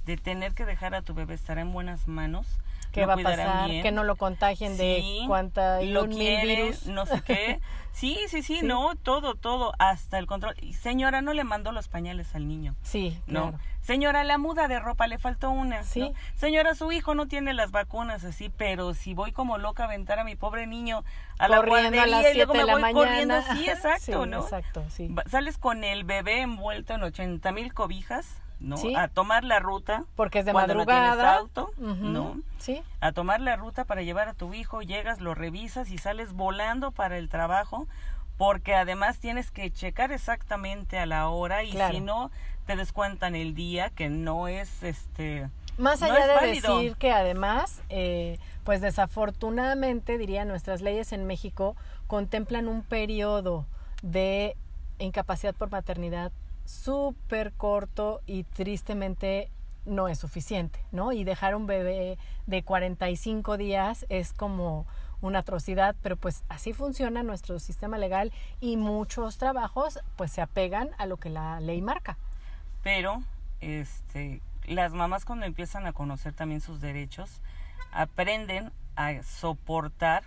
de 0.09 0.17
tener 0.17 0.53
que 0.55 0.65
dejar 0.65 0.95
a 0.95 1.03
tu 1.03 1.13
bebé 1.13 1.35
estará 1.35 1.61
en 1.61 1.71
buenas 1.71 2.07
manos. 2.07 2.47
¿Qué 2.91 3.05
va 3.05 3.13
a 3.13 3.17
pasar? 3.17 3.69
bien. 3.69 3.83
Que 3.83 3.91
no 3.91 4.03
lo 4.03 4.15
contagien 4.15 4.75
de 4.75 5.03
cuánta 5.27 5.83
y 5.83 5.91
lo 5.91 6.05
un 6.05 6.09
mil 6.09 6.41
virus. 6.41 6.87
no 6.87 7.05
sé 7.05 7.21
qué. 7.21 7.59
Sí, 7.91 8.17
sí, 8.29 8.43
sí, 8.43 8.59
Sí. 8.59 8.65
no, 8.65 8.95
todo, 8.95 9.33
todo, 9.35 9.73
hasta 9.77 10.19
el 10.19 10.25
control. 10.27 10.55
Señora, 10.79 11.21
no 11.21 11.33
le 11.33 11.43
mandó 11.43 11.71
los 11.73 11.89
pañales 11.89 12.33
al 12.33 12.47
niño. 12.47 12.75
Sí, 12.83 13.19
No. 13.27 13.49
claro. 13.49 13.59
Señora, 13.81 14.23
la 14.23 14.37
muda 14.37 14.67
de 14.69 14.79
ropa 14.79 15.07
le 15.07 15.17
faltó 15.17 15.49
una. 15.49 15.83
Sí. 15.83 15.99
¿no? 16.01 16.13
Señora, 16.35 16.75
su 16.75 16.91
hijo 16.93 17.13
no 17.15 17.27
tiene 17.27 17.53
las 17.53 17.71
vacunas 17.71 18.23
así, 18.23 18.49
pero 18.55 18.93
si 18.93 19.13
voy 19.15 19.31
como 19.33 19.57
loca 19.57 19.83
a 19.83 19.85
aventar 19.87 20.17
a 20.19 20.23
mi 20.23 20.35
pobre 20.35 20.65
niño 20.65 21.03
a 21.39 21.47
la 21.49 21.57
Corriendo 21.57 21.75
a 21.75 22.05
guardería 22.05 22.05
las 22.05 22.33
y 22.33 22.37
luego 22.37 22.53
7 22.53 22.53
me 22.53 22.59
de 22.59 22.65
la 22.65 22.73
voy 22.87 22.93
corriendo, 22.93 23.33
mañana. 23.35 23.55
sí, 23.59 23.69
exacto, 23.69 24.23
Sí, 24.23 24.29
¿no? 24.29 24.39
exacto, 24.43 24.83
sí. 24.89 25.13
Sales 25.29 25.57
con 25.57 25.83
el 25.83 26.03
bebé 26.05 26.41
envuelto 26.41 26.93
en 26.93 27.03
80 27.03 27.51
mil 27.51 27.73
cobijas, 27.73 28.27
¿no? 28.59 28.77
Sí. 28.77 28.93
A 28.95 29.07
tomar 29.07 29.43
la 29.43 29.59
ruta. 29.59 30.03
Porque 30.15 30.39
es 30.39 30.45
de 30.45 30.51
cuando 30.51 30.73
no 30.73 30.79
madrugada. 30.85 31.13
tienes 31.15 31.39
auto, 31.39 31.71
¿no? 31.77 32.37
Sí. 32.59 32.81
a 32.99 33.11
tomar 33.13 33.39
la 33.39 33.55
ruta 33.55 33.85
para 33.85 34.01
llevar 34.01 34.27
a 34.27 34.33
tu 34.33 34.53
hijo, 34.53 34.81
llegas, 34.81 35.21
lo 35.21 35.33
revisas 35.33 35.89
y 35.91 35.97
sales 35.97 36.33
volando 36.33 36.91
para 36.91 37.17
el 37.17 37.29
trabajo, 37.29 37.87
porque 38.37 38.75
además 38.75 39.19
tienes 39.19 39.49
que 39.51 39.71
checar 39.71 40.11
exactamente 40.11 40.97
a 40.99 41.05
la 41.05 41.29
hora 41.29 41.63
y 41.63 41.71
Claro. 41.71 41.93
si 41.93 41.99
no 42.01 42.31
te 42.65 42.75
descuentan 42.75 43.35
el 43.35 43.55
día, 43.55 43.89
que 43.89 44.09
no 44.09 44.47
es 44.47 44.83
este 44.83 45.49
Más 45.77 46.01
no 46.01 46.07
allá 46.07 46.27
de 46.27 46.35
válido. 46.35 46.77
decir 46.77 46.95
que 46.97 47.11
además, 47.11 47.81
eh, 47.89 48.37
pues 48.65 48.81
desafortunadamente, 48.81 50.17
diría, 50.17 50.43
nuestras 50.45 50.81
leyes 50.81 51.13
en 51.13 51.25
México 51.25 51.75
contemplan 52.07 52.67
un 52.67 52.81
periodo 52.83 53.65
de 54.01 54.55
incapacidad 54.99 55.55
por 55.55 55.71
maternidad 55.71 56.31
súper 56.69 57.53
corto 57.53 58.21
y 58.27 58.43
tristemente 58.43 59.49
no 59.85 60.07
es 60.07 60.19
suficiente, 60.19 60.79
¿no? 60.91 61.11
Y 61.11 61.23
dejar 61.23 61.55
un 61.55 61.65
bebé 61.65 62.19
de 62.45 62.63
45 62.63 63.57
días 63.57 64.05
es 64.09 64.33
como 64.33 64.85
una 65.21 65.39
atrocidad, 65.39 65.95
pero 66.03 66.15
pues 66.15 66.43
así 66.47 66.73
funciona 66.73 67.23
nuestro 67.23 67.59
sistema 67.59 67.97
legal 67.97 68.31
y 68.61 68.77
muchos 68.77 69.37
trabajos 69.37 69.99
pues 70.15 70.31
se 70.31 70.41
apegan 70.41 70.91
a 70.99 71.07
lo 71.07 71.17
que 71.17 71.29
la 71.29 71.59
ley 71.59 71.81
marca. 71.81 72.17
pero 72.83 73.23
este 73.61 74.41
las 74.65 74.93
mamás 74.93 75.25
cuando 75.25 75.45
empiezan 75.47 75.87
a 75.87 75.93
conocer 75.93 76.33
también 76.33 76.61
sus 76.61 76.79
derechos 76.79 77.41
aprenden 77.91 78.71
a 78.95 79.23
soportar 79.23 80.23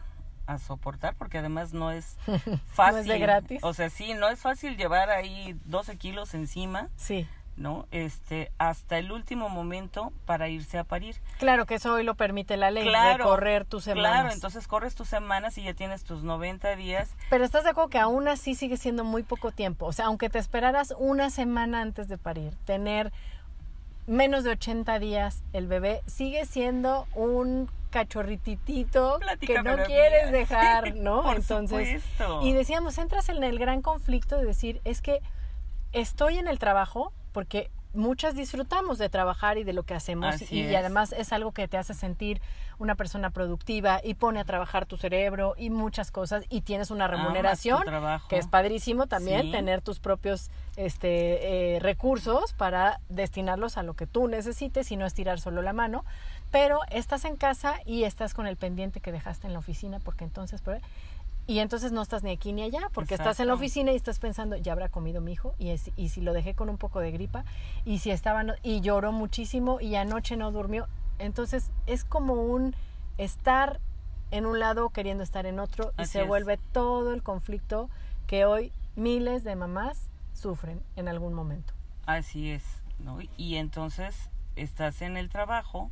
a 0.47 0.59
soportar 0.59 1.15
porque 1.17 1.39
además 1.39 1.73
no 1.73 1.91
es 1.91 2.17
fácil 2.73 3.07
de 3.07 3.19
gratis. 3.19 3.61
o 3.63 3.75
sea 3.75 3.91
sí 3.91 4.15
no 4.15 4.29
es 4.29 4.41
fácil 4.41 4.77
llevar 4.77 5.11
ahí 5.11 5.57
12 5.67 5.97
kilos 5.99 6.35
encima 6.35 6.89
Sí. 6.97 7.27
no 7.57 7.87
este 7.91 8.51
hasta 8.59 8.99
el 8.99 9.13
último 9.13 9.49
momento 9.49 10.13
para 10.25 10.49
irse 10.49 10.79
a 10.79 10.85
parir 10.85 11.17
Claro 11.39 11.67
que 11.67 11.75
eso 11.77 11.93
hoy 11.95 12.03
lo 12.03 12.15
permite 12.15 12.57
la 12.57 12.71
ley, 12.71 12.89
de 12.89 13.23
correr 13.23 13.65
tus 13.67 13.85
semanas. 13.85 14.11
claro 14.13 14.31
entonces 14.33 14.67
corres 14.67 14.95
tus 14.95 15.09
semanas 15.09 15.59
y 15.59 15.63
ya 15.65 15.75
tienes 15.75 16.03
tus 16.05 16.23
90 16.25 16.75
días 16.77 17.11
Pero 17.31 17.45
estás 17.45 17.65
de 17.65 17.71
acuerdo 17.71 17.91
que 17.91 17.99
aún 17.99 18.27
así 18.29 18.55
sigue 18.55 18.77
siendo 18.77 19.05
muy 19.05 19.23
poco 19.23 19.53
tiempo. 19.53 19.87
O 19.87 19.93
sea, 19.93 20.07
aunque 20.07 20.29
te 20.31 20.39
esperaras 20.39 20.95
una 20.99 21.31
semana 21.31 21.83
antes 21.83 22.09
de 22.09 22.19
parir, 22.19 22.55
tener 22.65 23.13
menos 24.07 24.43
de 24.45 24.51
80 24.51 24.99
días 24.99 25.43
el 25.53 25.67
bebé 25.69 26.03
sigue 26.07 26.45
siendo 26.47 27.07
un 27.15 27.71
cachorrititito 27.93 29.21
que 29.41 29.63
no 29.63 29.77
quieres 29.85 30.33
dejar, 30.33 30.97
¿no? 30.97 31.23
Por 31.23 31.37
Entonces, 31.37 32.03
supuesto. 32.03 32.41
y 32.43 32.53
decíamos, 32.53 32.99
entras 32.99 33.29
en 33.29 33.43
el 33.45 33.59
gran 33.59 33.83
conflicto 33.83 34.37
de 34.39 34.45
decir, 34.47 34.81
es 34.85 35.01
que 35.03 35.21
estoy 35.93 36.39
en 36.39 36.49
el 36.49 36.59
trabajo 36.59 37.13
porque 37.33 37.71
muchas 37.95 38.35
disfrutamos 38.35 38.97
de 38.97 39.11
trabajar 39.11 39.59
y 39.59 39.65
de 39.65 39.75
lo 39.75 39.83
que 39.83 39.93
hacemos 39.93 40.37
Así 40.37 40.47
y, 40.61 40.63
es. 40.63 40.75
además 40.77 41.13
es 41.13 41.31
algo 41.31 41.53
que 41.53 41.69
te 41.69 41.77
hace 41.77 41.93
sentir 41.93 42.41
una 42.79 42.95
persona 42.95 43.29
productiva 43.29 44.01
y 44.03 44.15
pone 44.15 44.41
a 44.41 44.45
trabajar 44.45 44.87
tu 44.87 44.97
cerebro 44.97 45.55
y 45.59 45.69
muchas 45.69 46.11
cosas 46.11 46.45
y 46.49 46.63
tienes 46.63 46.91
una 46.91 47.07
remuneración 47.07 47.83
que 48.31 48.39
es 48.39 48.47
padrísimo 48.47 49.07
también 49.09 49.43
Sí. 49.43 49.51
tener 49.53 49.83
tus 49.83 50.01
propios 50.01 50.51
este, 50.77 51.75
eh, 51.77 51.81
recursos 51.81 52.55
para 52.55 52.99
destinarlos 53.11 53.77
a 53.77 53.83
lo 53.83 53.93
que 53.95 54.07
tú 54.07 54.27
necesites 54.27 54.91
y 54.91 54.97
no 54.97 55.05
estirar 55.05 55.39
solo 55.39 55.61
la 55.61 55.75
mano 55.75 56.05
pero 56.53 56.81
estás 56.91 57.25
en 57.25 57.37
casa 57.37 57.77
y 57.85 58.05
estás 58.05 58.35
con 58.35 58.47
el 58.47 58.57
pendiente 58.57 59.01
que 59.01 59.11
dejaste 59.11 59.49
en 59.49 59.55
la 59.55 59.59
oficina 59.59 59.99
porque 59.99 60.23
entonces 60.25 60.63
y 61.49 61.59
entonces 61.59 61.91
no 61.91 62.03
estás 62.03 62.23
ni 62.23 62.31
aquí 62.31 62.53
ni 62.53 62.63
allá, 62.63 62.89
porque 62.95 63.15
estás 63.15 63.41
en 63.41 63.49
la 63.49 63.55
oficina 63.55 63.91
y 63.91 63.97
estás 63.97 64.21
pensando, 64.21 64.55
ya 64.57 64.73
habrá 64.73 64.89
comido 64.89 65.21
mi 65.21 65.33
hijo, 65.33 65.55
y, 65.59 65.71
es- 65.71 65.91
y 65.97 66.11
si 66.11 66.21
lo 66.21 66.33
dejé 66.33 66.55
con 66.55 66.69
un 66.69 66.79
poco 66.79 67.01
de 67.01 67.11
gripa, 67.11 67.45
y 67.85 67.99
si 67.99 68.13
estaba, 68.13 68.45
no- 68.45 68.55
y 68.63 68.81
lloró 68.81 69.11
muchísimo, 69.11 69.81
y 69.81 69.97
anoche 69.97 70.37
no 70.37 70.53
durmió. 70.53 70.87
Entonces 71.19 71.73
es 71.87 72.05
como 72.05 72.35
un 72.35 72.77
estar 73.19 73.81
en 74.31 74.47
un 74.47 74.61
lado 74.61 74.91
queriendo 74.91 75.25
estar 75.25 75.45
en 75.47 75.59
otro, 75.59 75.93
y 75.99 76.07
se 76.07 76.23
es. 76.23 76.29
vuelve 76.29 76.59
todo 76.71 77.13
el 77.13 77.25
conflicto 77.25 77.91
que 78.29 78.45
hoy 78.45 78.71
miles 78.95 79.43
de 79.43 79.57
mamás 79.57 80.11
sufren 80.35 80.81
en 80.95 81.09
algún 81.09 81.35
momento. 81.35 81.75
Así 82.07 82.51
es, 82.51 82.63
¿no? 83.01 83.19
Y 83.37 83.57
entonces 83.57 84.31
estás 84.55 85.03
en 85.03 85.17
el 85.17 85.29
trabajo, 85.29 85.91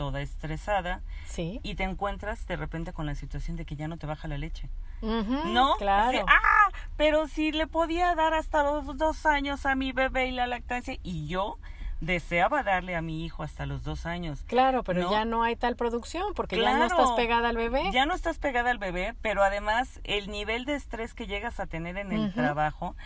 toda 0.00 0.22
estresada, 0.22 1.02
Sí. 1.26 1.60
y 1.62 1.74
te 1.74 1.82
encuentras 1.82 2.46
de 2.46 2.56
repente 2.56 2.94
con 2.94 3.04
la 3.04 3.14
situación 3.14 3.58
de 3.58 3.66
que 3.66 3.76
ya 3.76 3.86
no 3.86 3.98
te 3.98 4.06
baja 4.06 4.28
la 4.28 4.38
leche. 4.38 4.70
¿No? 5.02 5.76
Claro. 5.76 6.20
Así, 6.20 6.26
ah, 6.26 6.70
pero 6.96 7.28
si 7.28 7.52
le 7.52 7.66
podía 7.66 8.14
dar 8.14 8.32
hasta 8.32 8.62
los 8.62 8.96
dos 8.96 9.26
años 9.26 9.66
a 9.66 9.74
mi 9.74 9.92
bebé 9.92 10.28
y 10.28 10.30
la 10.30 10.46
lactancia, 10.46 10.96
y 11.02 11.26
yo 11.28 11.58
deseaba 12.00 12.62
darle 12.62 12.96
a 12.96 13.02
mi 13.02 13.24
hijo 13.24 13.42
hasta 13.42 13.66
los 13.66 13.84
dos 13.84 14.06
años. 14.06 14.42
Claro, 14.46 14.82
pero 14.82 15.02
¿no? 15.02 15.10
ya 15.10 15.24
no 15.24 15.42
hay 15.42 15.56
tal 15.56 15.76
producción 15.76 16.32
porque 16.34 16.58
ya 16.58 16.76
no 16.78 16.86
estás 16.86 17.10
pegada 17.12 17.50
al 17.50 17.56
bebé. 17.56 17.90
Ya 17.92 18.06
no 18.06 18.14
estás 18.14 18.38
pegada 18.38 18.70
al 18.70 18.78
bebé, 18.78 19.14
pero 19.20 19.42
además 19.42 20.00
el 20.04 20.30
nivel 20.30 20.64
de 20.64 20.74
estrés 20.74 21.14
que 21.14 21.26
llegas 21.26 21.60
a 21.60 21.66
tener 21.66 21.98
en 21.98 22.12
el 22.12 22.32
trabajo 22.32 22.96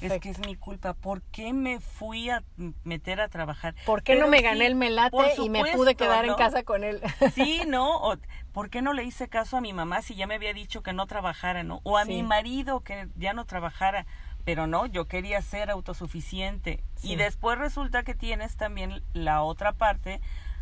es 0.00 0.18
que 0.20 0.30
es 0.30 0.38
mi 0.40 0.56
culpa. 0.56 0.94
¿Por 0.94 1.22
qué 1.22 1.52
me 1.52 1.80
fui 1.80 2.30
a 2.30 2.42
meter 2.84 3.20
a 3.20 3.28
trabajar? 3.28 3.74
¿Por 3.84 4.02
qué 4.02 4.16
no 4.16 4.28
me 4.28 4.38
sí, 4.38 4.44
gané 4.44 4.66
el 4.66 4.74
melate 4.74 5.34
y 5.38 5.50
me 5.50 5.64
pude 5.72 5.94
quedar 5.94 6.24
en 6.24 6.34
casa 6.34 6.62
con 6.62 6.84
él? 6.84 7.00
Sí, 7.34 7.62
¿no? 7.66 7.98
O, 7.98 8.16
¿Por 8.52 8.70
qué 8.70 8.82
no 8.82 8.92
le 8.92 9.04
hice 9.04 9.28
caso 9.28 9.56
a 9.56 9.60
mi 9.60 9.72
mamá 9.72 10.02
si 10.02 10.14
ya 10.14 10.26
me 10.26 10.34
había 10.34 10.52
dicho 10.52 10.82
que 10.82 10.92
no 10.92 11.06
trabajara, 11.06 11.62
¿no? 11.62 11.80
O 11.84 11.96
a 11.98 12.04
Sí. 12.04 12.14
mi 12.14 12.22
marido 12.22 12.80
que 12.80 13.08
ya 13.16 13.32
no 13.32 13.44
trabajara. 13.44 14.06
Pero 14.44 14.66
no, 14.66 14.86
yo 14.86 15.06
quería 15.06 15.42
ser 15.42 15.70
autosuficiente. 15.70 16.82
Sí. 16.96 17.12
Y 17.12 17.16
después 17.16 17.58
resulta 17.58 18.02
que 18.02 18.14
tienes 18.14 18.56
también 18.56 19.02
la 19.12 19.42
otra 19.42 19.72
parte 19.72 20.20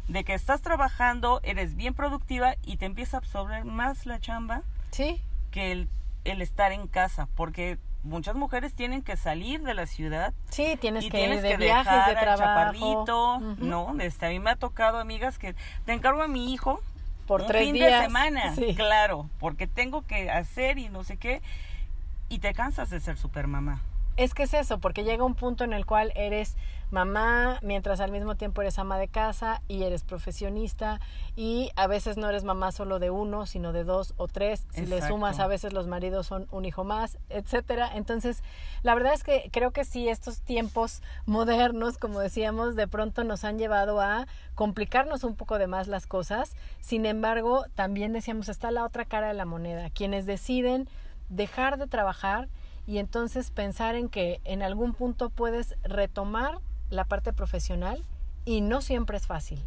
de 0.09 0.25
que 0.25 0.35
estás 0.35 0.63
trabajando, 0.63 1.41
eres 1.43 1.75
bien 1.77 1.95
productiva 1.95 2.55
y 2.63 2.77
te 2.77 2.87
empieza 2.87 3.17
a 3.17 3.21
absorber 3.21 3.65
más 3.65 4.07
la 4.07 4.21
chamba 4.21 4.63
sí, 4.93 5.21
que 5.51 5.73
el, 5.73 5.89
el 6.25 6.43
estar 6.43 6.73
en 6.73 6.87
casa. 6.89 7.29
Porque 7.35 7.79
muchas 8.05 8.35
mujeres 8.37 8.73
tienen 8.75 9.03
que 9.03 9.17
salir 9.17 9.63
de 9.63 9.75
la 9.75 9.87
ciudad 9.87 10.33
sí, 10.49 10.77
tienes 10.81 11.05
y 11.05 11.11
que 11.11 11.19
tienes 11.19 11.39
ir 11.39 11.43
de 11.43 11.49
que 11.51 11.57
viajes, 11.57 11.93
dejar 11.93 12.09
de 12.09 12.21
trabajo. 12.21 12.43
chaparrito, 12.45 13.37
Ujú. 13.37 13.65
¿no? 13.65 13.97
Este, 14.01 14.27
a 14.27 14.29
mí 14.29 14.39
me 14.39 14.51
ha 14.51 14.57
tocado, 14.57 14.99
amigas, 14.99 15.39
que 15.39 15.55
te 15.85 15.93
encargo 15.93 16.23
a 16.23 16.29
mi 16.29 16.53
hijo 16.55 16.81
Por 17.27 17.41
un 17.43 17.47
tres 17.49 17.65
fin 17.65 17.75
días. 17.75 18.01
de 18.01 18.07
semana, 18.07 18.55
Sí. 18.55 18.75
claro, 18.77 19.29
porque 19.41 19.67
tengo 19.67 20.03
que 20.07 20.31
hacer 20.31 20.79
y 20.79 20.89
no 20.89 21.03
sé 21.03 21.17
qué, 21.17 21.43
y 22.29 22.39
te 22.39 22.55
cansas 22.55 22.91
de 22.91 23.01
ser 23.01 23.17
super 23.17 23.47
mamá. 23.47 23.83
Es 24.17 24.33
que 24.33 24.45
es 24.45 24.55
eso, 24.55 24.79
porque 24.79 25.05
llega 25.05 25.25
un 25.25 25.35
punto 25.35 25.63
en 25.63 25.75
el 25.75 25.85
cual 25.85 26.11
eres 26.17 26.57
mamá, 26.91 27.59
mientras 27.63 28.01
al 28.01 28.13
mismo 28.13 28.35
tiempo 28.35 28.63
eres 28.63 28.79
ama 28.79 28.97
de 28.97 29.09
casa 29.09 29.61
y 29.69 29.83
eres 29.83 30.05
profesionista 30.05 31.01
y 31.35 31.71
a 31.77 31.87
veces 31.87 32.17
no 32.17 32.27
eres 32.31 32.43
mamá 32.43 32.73
solo 32.73 32.99
de 32.99 33.11
uno, 33.11 33.45
sino 33.45 33.75
de 33.75 33.85
dos 33.85 34.15
o 34.17 34.27
tres. 34.27 34.65
Si 34.71 34.87
le 34.87 35.07
sumas, 35.07 35.39
a 35.39 35.47
veces 35.47 35.75
los 35.75 35.87
maridos 35.87 36.27
son 36.27 36.47
un 36.51 36.65
hijo 36.65 36.83
más, 36.83 37.19
etcétera. 37.29 37.91
Entonces, 37.95 38.43
la 38.83 38.95
verdad 38.95 39.13
es 39.13 39.23
que 39.23 39.51
creo 39.53 39.73
que 39.73 39.85
sí, 39.85 40.09
estos 40.09 40.41
tiempos 40.41 41.03
modernos, 41.27 41.99
como 41.99 42.21
decíamos, 42.21 42.75
de 42.75 42.89
pronto 42.89 43.23
nos 43.23 43.45
han 43.45 43.59
llevado 43.59 44.01
a 44.01 44.27
complicarnos 44.55 45.25
un 45.25 45.35
poco 45.35 45.59
de 45.59 45.67
más 45.67 45.89
las 45.89 46.07
cosas. 46.07 46.57
Sin 46.81 47.05
embargo, 47.05 47.67
también 47.75 48.15
decíamos, 48.15 48.49
está 48.49 48.71
la 48.71 48.85
otra 48.85 49.05
cara 49.05 49.29
de 49.29 49.35
la 49.35 49.45
moneda. 49.45 49.91
Quienes 49.91 50.25
deciden 50.25 50.89
dejar 51.29 51.79
de 51.79 51.87
trabajar 51.87 52.49
y 52.87 52.99
entonces 52.99 53.51
pensar 53.51 53.95
en 53.95 54.09
que 54.09 54.41
en 54.45 54.63
algún 54.63 54.95
punto 54.95 55.31
puedes 55.31 55.77
retomar 55.83 56.59
la 56.91 57.05
parte 57.05 57.33
profesional 57.33 58.05
y 58.45 58.61
no 58.61 58.81
siempre 58.81 59.17
es 59.17 59.27
fácil. 59.27 59.65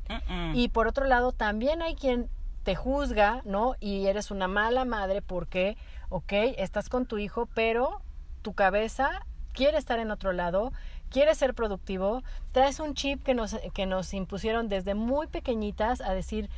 Y 0.53 0.69
por 0.69 0.87
otro 0.87 1.05
lado, 1.05 1.33
también 1.33 1.81
hay 1.81 1.95
quien 1.95 2.29
te 2.63 2.75
juzga, 2.75 3.41
¿no? 3.45 3.75
Y 3.79 4.07
eres 4.07 4.31
una 4.31 4.47
mala 4.47 4.85
madre 4.85 5.21
porque, 5.21 5.77
ok, 6.09 6.31
estás 6.57 6.87
con 6.87 7.05
tu 7.05 7.17
hijo, 7.17 7.47
pero 7.53 8.01
tu 8.41 8.53
cabeza 8.53 9.25
quiere 9.51 9.77
estar 9.77 9.99
en 9.99 10.11
otro 10.11 10.31
lado, 10.31 10.71
quiere 11.09 11.35
ser 11.35 11.53
productivo, 11.53 12.23
traes 12.53 12.79
un 12.79 12.93
chip 12.93 13.21
que 13.23 13.33
nos, 13.33 13.57
que 13.73 13.85
nos 13.85 14.13
impusieron 14.13 14.69
desde 14.69 14.93
muy 14.93 15.27
pequeñitas 15.27 15.99
a 15.99 16.13
decir, 16.13 16.49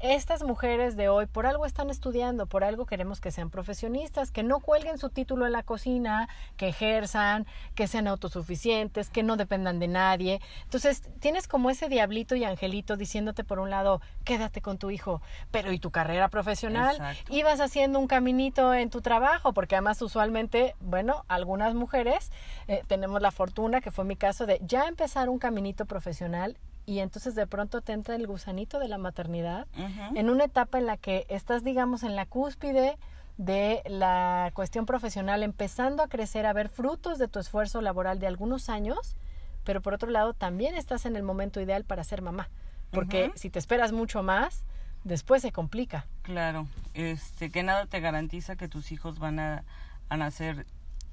estas 0.00 0.42
mujeres 0.42 0.96
de 0.96 1.08
hoy 1.08 1.26
por 1.26 1.46
algo 1.46 1.66
están 1.66 1.90
estudiando, 1.90 2.46
por 2.46 2.64
algo 2.64 2.86
queremos 2.86 3.20
que 3.20 3.30
sean 3.30 3.50
profesionistas, 3.50 4.30
que 4.30 4.42
no 4.42 4.60
cuelguen 4.60 4.96
su 4.98 5.10
título 5.10 5.44
en 5.46 5.52
la 5.52 5.62
cocina, 5.62 6.28
que 6.56 6.68
ejerzan, 6.68 7.46
que 7.74 7.86
sean 7.86 8.08
autosuficientes, 8.08 9.10
que 9.10 9.22
no 9.22 9.36
dependan 9.36 9.78
de 9.78 9.88
nadie. 9.88 10.40
Entonces, 10.64 11.02
tienes 11.20 11.46
como 11.46 11.68
ese 11.68 11.88
diablito 11.88 12.34
y 12.34 12.44
angelito 12.44 12.96
diciéndote 12.96 13.44
por 13.44 13.58
un 13.58 13.68
lado, 13.68 14.00
quédate 14.24 14.62
con 14.62 14.78
tu 14.78 14.90
hijo, 14.90 15.20
pero 15.50 15.70
¿y 15.70 15.78
tu 15.78 15.90
carrera 15.90 16.28
profesional? 16.28 16.96
Exacto. 16.96 17.34
Ibas 17.34 17.60
haciendo 17.60 17.98
un 17.98 18.06
caminito 18.06 18.72
en 18.72 18.88
tu 18.88 19.02
trabajo, 19.02 19.52
porque 19.52 19.74
además 19.74 20.00
usualmente, 20.00 20.74
bueno, 20.80 21.24
algunas 21.28 21.74
mujeres 21.74 22.32
eh, 22.68 22.82
tenemos 22.86 23.20
la 23.20 23.30
fortuna, 23.30 23.80
que 23.82 23.90
fue 23.90 24.04
mi 24.06 24.16
caso, 24.16 24.46
de 24.46 24.60
ya 24.62 24.88
empezar 24.88 25.28
un 25.28 25.38
caminito 25.38 25.84
profesional 25.84 26.56
y 26.86 26.98
entonces 27.00 27.34
de 27.34 27.46
pronto 27.46 27.80
te 27.80 27.92
entra 27.92 28.16
el 28.16 28.26
gusanito 28.26 28.78
de 28.78 28.88
la 28.88 28.98
maternidad 28.98 29.66
en 30.14 30.30
una 30.30 30.44
etapa 30.44 30.78
en 30.78 30.86
la 30.86 30.96
que 30.96 31.26
estás, 31.28 31.62
digamos, 31.62 32.02
en 32.02 32.16
la 32.16 32.26
cúspide 32.26 32.98
de 33.36 33.82
la 33.86 34.50
cuestión 34.54 34.86
profesional, 34.86 35.42
empezando 35.42 36.02
a 36.02 36.08
crecer, 36.08 36.46
a 36.46 36.52
ver 36.52 36.68
frutos 36.68 37.18
de 37.18 37.28
tu 37.28 37.38
esfuerzo 37.38 37.80
laboral 37.80 38.18
de 38.18 38.26
algunos 38.26 38.68
años, 38.68 39.16
pero 39.64 39.80
por 39.80 39.94
otro 39.94 40.10
lado 40.10 40.34
también 40.34 40.74
estás 40.74 41.06
en 41.06 41.16
el 41.16 41.22
momento 41.22 41.60
ideal 41.60 41.84
para 41.84 42.04
ser 42.04 42.22
mamá, 42.22 42.50
porque 42.90 43.32
si 43.36 43.50
te 43.50 43.58
esperas 43.58 43.92
mucho 43.92 44.22
más, 44.22 44.64
después 45.04 45.42
se 45.42 45.52
complica. 45.52 46.06
Claro, 46.22 46.66
este, 46.94 47.50
que 47.50 47.62
nada 47.62 47.86
te 47.86 48.00
garantiza 48.00 48.56
que 48.56 48.68
tus 48.68 48.92
hijos 48.92 49.18
van 49.18 49.38
a, 49.38 49.64
a 50.08 50.16
nacer 50.16 50.66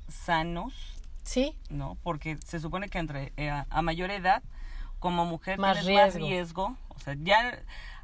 sanos, 0.09 0.73
Sí, 1.27 1.57
¿no? 1.69 1.97
Porque 2.03 2.37
se 2.45 2.61
supone 2.61 2.87
que 2.87 2.99
entre 2.99 3.33
eh, 3.35 3.49
a, 3.49 3.67
a 3.69 3.81
mayor 3.81 4.11
edad, 4.11 4.41
como 4.99 5.25
mujer 5.25 5.59
Más 5.59 5.79
tienes 5.85 6.05
más 6.05 6.15
riesgo. 6.15 6.75
o 6.89 6.99
sea, 6.99 7.15
ya 7.19 7.59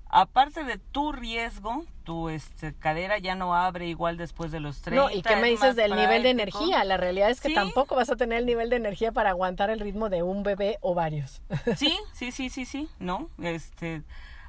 aparte 0.10 0.64
de 0.64 0.78
tu 0.78 1.12
riesgo, 1.12 1.84
tu 2.04 2.30
este, 2.30 2.74
cadera 2.76 3.18
ya 3.18 3.34
no 3.34 3.56
abre 3.56 3.88
igual 3.88 4.16
después 4.18 4.52
de 4.52 4.60
los 4.60 4.82
30. 4.82 5.02
No, 5.04 5.10
y 5.10 5.22
qué 5.24 5.36
me 5.38 5.52
es 5.52 5.60
dices 5.60 5.76
del 5.76 5.96
nivel 5.96 6.22
de 6.24 6.30
energía. 6.30 6.84
La 6.84 6.98
realidad 6.98 7.30
es 7.32 7.42
que 7.42 7.48
Sí. 7.50 7.54
tampoco 7.56 7.96
vas 7.96 8.10
a 8.12 8.16
tener 8.16 8.38
el 8.40 8.46
nivel 8.46 8.70
de 8.70 8.76
energía 8.76 9.12
para 9.12 9.32
aguantar 9.32 9.70
el 9.72 9.80
ritmo 9.80 10.10
de 10.10 10.22
un 10.22 10.44
bebé 10.44 10.78
o 10.82 10.94
varios. 10.94 11.42
Sí, 11.78 11.98
sí, 12.14 12.32
sí, 12.32 12.50
sí, 12.50 12.66
sí, 12.66 12.90
¿no? 13.00 13.30
Este, 13.42 14.04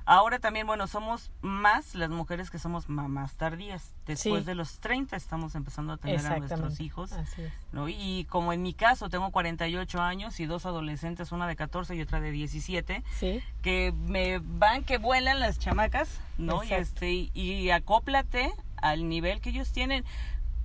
ahora 0.06 0.38
también, 0.38 0.66
bueno, 0.66 0.86
somos 0.86 1.30
más 1.42 1.94
las 1.94 2.10
mujeres 2.10 2.50
que 2.50 2.58
somos 2.58 2.88
mamás 2.88 3.34
tardías. 3.34 3.92
Después 4.06 4.42
Sí. 4.42 4.46
de 4.46 4.54
los 4.54 4.78
30 4.80 5.16
estamos 5.16 5.54
empezando 5.54 5.92
a 5.94 5.96
tener 5.96 6.24
a 6.26 6.38
nuestros 6.38 6.80
hijos. 6.80 7.12
Así 7.12 7.42
es. 7.42 7.52
¿no? 7.72 7.88
Y 7.88 8.26
como 8.30 8.52
en 8.52 8.62
mi 8.62 8.74
caso 8.74 9.08
tengo 9.08 9.30
48 9.30 10.00
años 10.02 10.38
y 10.40 10.46
dos 10.46 10.66
adolescentes, 10.66 11.32
una 11.32 11.46
de 11.46 11.56
14 11.56 11.94
y 11.96 12.00
otra 12.02 12.20
de 12.20 12.30
17, 12.30 13.02
Sí, 13.18 13.42
que 13.62 13.92
me 14.06 14.38
van 14.40 14.84
que 14.84 14.98
vuelan 14.98 15.40
las 15.40 15.58
chamacas, 15.58 16.20
¿no? 16.38 16.62
Y 16.64 16.72
este 16.72 17.30
y 17.32 17.70
acóplate 17.70 18.52
al 18.76 19.08
nivel 19.08 19.40
que 19.40 19.50
ellos 19.50 19.72
tienen 19.72 20.04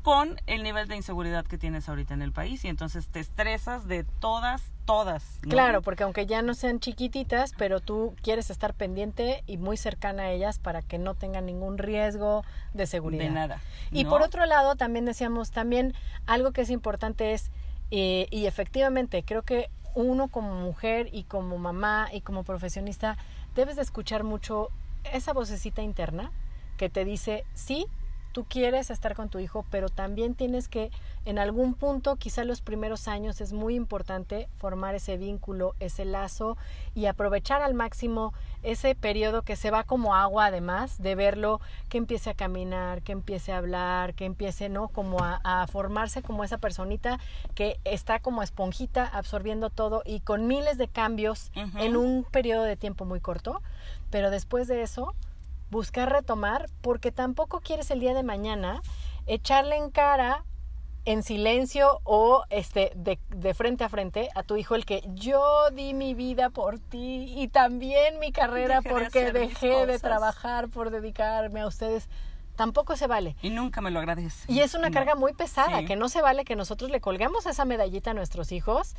con 0.01 0.39
el 0.47 0.63
nivel 0.63 0.87
de 0.87 0.95
inseguridad 0.95 1.45
que 1.45 1.57
tienes 1.57 1.89
ahorita 1.89 2.13
en 2.13 2.21
el 2.21 2.31
país 2.31 2.63
y 2.63 2.69
entonces 2.69 3.07
te 3.09 3.19
estresas 3.19 3.85
de 3.87 4.03
todas, 4.05 4.63
todas. 4.89 5.39
¿no? 5.43 5.49
Claro, 5.49 5.83
porque 5.83 6.01
aunque 6.01 6.25
ya 6.25 6.41
no 6.41 6.55
sean 6.55 6.79
chiquititas, 6.79 7.53
pero 7.55 7.79
tú 7.79 8.15
quieres 8.23 8.49
estar 8.49 8.73
pendiente 8.73 9.43
y 9.45 9.57
muy 9.57 9.77
cercana 9.77 10.23
a 10.23 10.31
ellas 10.31 10.57
para 10.57 10.81
que 10.81 10.97
no 10.97 11.13
tengan 11.13 11.45
ningún 11.45 11.77
riesgo 11.77 12.43
de 12.73 12.87
seguridad. 12.87 13.23
de 13.23 13.29
nada. 13.29 13.61
Y 13.91 14.05
por 14.05 14.23
otro 14.23 14.47
lado, 14.47 14.75
también 14.75 15.05
decíamos, 15.05 15.51
también 15.51 15.93
algo 16.25 16.53
que 16.53 16.61
es 16.61 16.71
importante 16.71 17.33
es, 17.33 17.51
eh, 17.91 18.25
y 18.31 18.47
efectivamente, 18.47 19.21
creo 19.23 19.43
que 19.43 19.69
uno 19.93 20.27
como 20.27 20.55
mujer 20.55 21.09
y 21.11 21.23
como 21.23 21.59
mamá 21.59 22.09
y 22.11 22.21
como 22.21 22.43
profesionista, 22.43 23.15
debes 23.53 23.75
de 23.75 23.83
escuchar 23.83 24.23
mucho 24.23 24.69
esa 25.13 25.33
vocecita 25.33 25.83
interna 25.83 26.31
que 26.77 26.89
te 26.89 27.05
dice, 27.05 27.45
sí, 27.53 27.85
tú 28.31 28.45
quieres 28.45 28.89
estar 28.89 29.15
con 29.15 29.29
tu 29.29 29.39
hijo, 29.39 29.65
pero 29.69 29.89
también 29.89 30.35
tienes 30.35 30.67
que, 30.67 30.91
en 31.25 31.39
algún 31.39 31.73
punto, 31.73 32.15
quizá 32.15 32.43
los 32.43 32.61
primeros 32.61 33.07
años, 33.07 33.41
es 33.41 33.53
muy 33.53 33.75
importante 33.75 34.47
formar 34.57 34.95
ese 34.95 35.17
vínculo, 35.17 35.75
ese 35.79 36.05
lazo 36.05 36.57
y 36.95 37.05
aprovechar 37.05 37.61
al 37.61 37.73
máximo 37.73 38.33
ese 38.61 38.93
periodo 38.93 39.41
que 39.43 39.55
se 39.55 39.71
va 39.71 39.83
como 39.83 40.15
agua, 40.15 40.47
además 40.47 41.01
de 41.01 41.15
verlo, 41.15 41.61
que 41.87 41.97
empiece 41.97 42.29
a 42.29 42.33
caminar, 42.33 43.01
que 43.01 43.13
empiece 43.13 43.53
a 43.53 43.57
hablar, 43.57 44.13
que 44.13 44.25
empiece, 44.25 44.69
¿no? 44.69 44.89
Como 44.89 45.23
a, 45.23 45.39
a 45.43 45.65
formarse 45.67 46.21
como 46.21 46.43
esa 46.43 46.57
personita 46.57 47.19
que 47.55 47.79
está 47.85 48.19
como 48.19 48.43
esponjita 48.43 49.05
absorbiendo 49.05 49.69
todo 49.69 50.03
y 50.05 50.19
con 50.19 50.47
miles 50.47 50.77
de 50.77 50.87
cambios 50.87 51.51
en 51.55 51.95
un 51.95 52.25
periodo 52.29 52.63
de 52.63 52.75
tiempo 52.75 53.05
muy 53.05 53.19
corto, 53.19 53.61
pero 54.09 54.29
después 54.29 54.67
de 54.67 54.81
eso 54.81 55.13
buscar 55.69 56.11
retomar 56.11 56.65
porque 56.81 57.11
tampoco 57.11 57.59
quieres 57.61 57.91
el 57.91 57.99
día 57.99 58.13
de 58.13 58.23
mañana 58.23 58.81
echarle 59.27 59.75
en 59.77 59.89
cara 59.91 60.43
en 61.05 61.23
silencio 61.23 62.01
o 62.03 62.43
este 62.49 62.91
de, 62.95 63.19
de 63.29 63.53
frente 63.53 63.83
a 63.83 63.89
frente 63.89 64.29
a 64.35 64.43
tu 64.43 64.57
hijo 64.57 64.75
el 64.75 64.85
que 64.85 65.01
yo 65.13 65.69
di 65.71 65.93
mi 65.93 66.13
vida 66.13 66.49
por 66.49 66.77
ti 66.79 67.33
y 67.37 67.47
también 67.47 68.19
mi 68.19 68.31
carrera 68.31 68.81
Dejé 68.81 68.89
porque 68.89 69.31
dejé 69.31 69.85
de 69.85 69.97
trabajar 69.99 70.69
por 70.69 70.89
dedicarme 70.91 71.61
a 71.61 71.67
ustedes. 71.67 72.09
Tampoco 72.55 72.97
se 72.97 73.07
vale. 73.07 73.37
Y 73.41 73.51
nunca 73.51 73.79
me 73.79 73.89
lo 73.89 73.99
agradece. 73.99 74.51
Y 74.51 74.59
es 74.59 74.73
una 74.75 74.89
No. 74.89 74.93
carga 74.93 75.15
muy 75.15 75.33
pesada, 75.33 75.79
Sí. 75.79 75.85
que 75.85 75.95
no 75.95 76.09
se 76.09 76.21
vale 76.21 76.43
que 76.43 76.57
nosotros 76.57 76.91
le 76.91 76.99
colgamos 76.99 77.45
esa 77.45 77.63
medallita 77.63 78.11
a 78.11 78.13
nuestros 78.13 78.51
hijos, 78.51 78.95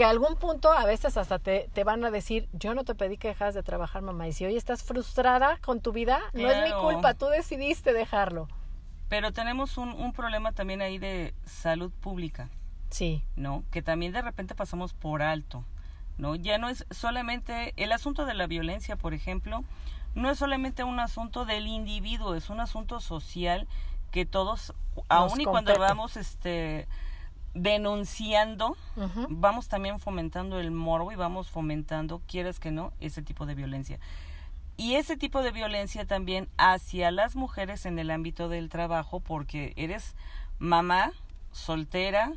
que 0.00 0.04
a 0.04 0.08
algún 0.08 0.36
punto 0.36 0.72
a 0.72 0.86
veces 0.86 1.18
hasta 1.18 1.38
te, 1.38 1.68
te 1.74 1.84
van 1.84 2.02
a 2.06 2.10
decir, 2.10 2.48
yo 2.54 2.72
no 2.72 2.84
te 2.84 2.94
pedí 2.94 3.18
que 3.18 3.28
dejas 3.28 3.54
de 3.54 3.62
trabajar, 3.62 4.00
mamá, 4.00 4.28
y 4.28 4.32
si 4.32 4.46
hoy 4.46 4.56
estás 4.56 4.82
frustrada 4.82 5.58
con 5.58 5.82
tu 5.82 5.92
vida, 5.92 6.20
no 6.32 6.50
es 6.50 6.64
mi 6.64 6.72
culpa, 6.72 7.12
tú 7.12 7.26
decidiste 7.26 7.92
dejarlo. 7.92 8.48
Pero 9.10 9.30
tenemos 9.34 9.76
un, 9.76 9.90
un 9.90 10.14
problema 10.14 10.52
también 10.52 10.80
ahí 10.80 10.96
de 10.96 11.34
salud 11.44 11.92
pública. 12.00 12.48
Sí, 12.88 13.22
¿no? 13.36 13.62
Que 13.70 13.82
también 13.82 14.12
de 14.12 14.22
repente 14.22 14.54
pasamos 14.54 14.94
por 14.94 15.20
alto, 15.20 15.66
¿no? 16.16 16.34
Ya 16.34 16.56
no 16.56 16.70
es 16.70 16.86
solamente 16.90 17.74
el 17.76 17.92
asunto 17.92 18.24
de 18.24 18.32
la 18.32 18.46
violencia, 18.46 18.96
por 18.96 19.12
ejemplo, 19.12 19.64
no 20.14 20.30
es 20.30 20.38
solamente 20.38 20.82
un 20.82 20.98
asunto 20.98 21.44
del 21.44 21.66
individuo, 21.66 22.34
es 22.36 22.48
un 22.48 22.60
asunto 22.60 23.00
social 23.00 23.68
que 24.12 24.24
todos, 24.24 24.72
aun 25.10 25.42
y 25.42 25.44
cuando 25.44 25.78
vamos 25.78 26.16
este 26.16 26.88
denunciando, 27.54 28.76
vamos 29.28 29.68
también 29.68 29.98
fomentando 29.98 30.58
el 30.60 30.70
morbo 30.70 31.12
y 31.12 31.16
vamos 31.16 31.48
fomentando, 31.50 32.20
quieres 32.26 32.60
que 32.60 32.70
no, 32.70 32.92
ese 33.00 33.22
tipo 33.22 33.46
de 33.46 33.54
violencia. 33.54 33.98
Y 34.76 34.94
ese 34.94 35.16
tipo 35.16 35.42
de 35.42 35.50
violencia 35.52 36.06
también 36.06 36.48
hacia 36.56 37.10
las 37.10 37.36
mujeres 37.36 37.84
en 37.86 37.98
el 37.98 38.10
ámbito 38.10 38.48
del 38.48 38.68
trabajo, 38.70 39.20
porque 39.20 39.72
eres 39.76 40.14
mamá, 40.58 41.12
soltera, 41.52 42.32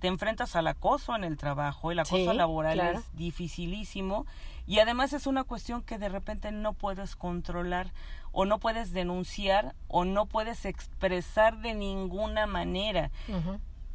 te 0.00 0.08
enfrentas 0.08 0.56
al 0.56 0.66
acoso 0.66 1.16
en 1.16 1.24
el 1.24 1.36
trabajo, 1.38 1.90
el 1.90 1.98
acoso 2.00 2.30
Sí, 2.32 2.36
laboral 2.36 2.74
claro. 2.74 2.98
es 2.98 3.16
dificilísimo 3.16 4.26
y 4.66 4.80
además 4.80 5.14
es 5.14 5.26
una 5.26 5.44
cuestión 5.44 5.82
que 5.82 5.96
de 5.96 6.10
repente 6.10 6.52
no 6.52 6.74
puedes 6.74 7.16
controlar 7.16 7.92
o 8.32 8.44
no 8.44 8.58
puedes 8.58 8.92
denunciar 8.92 9.74
o 9.88 10.04
no 10.04 10.26
puedes 10.26 10.66
expresar 10.66 11.60
de 11.62 11.72
ninguna 11.74 12.46
manera. 12.46 13.10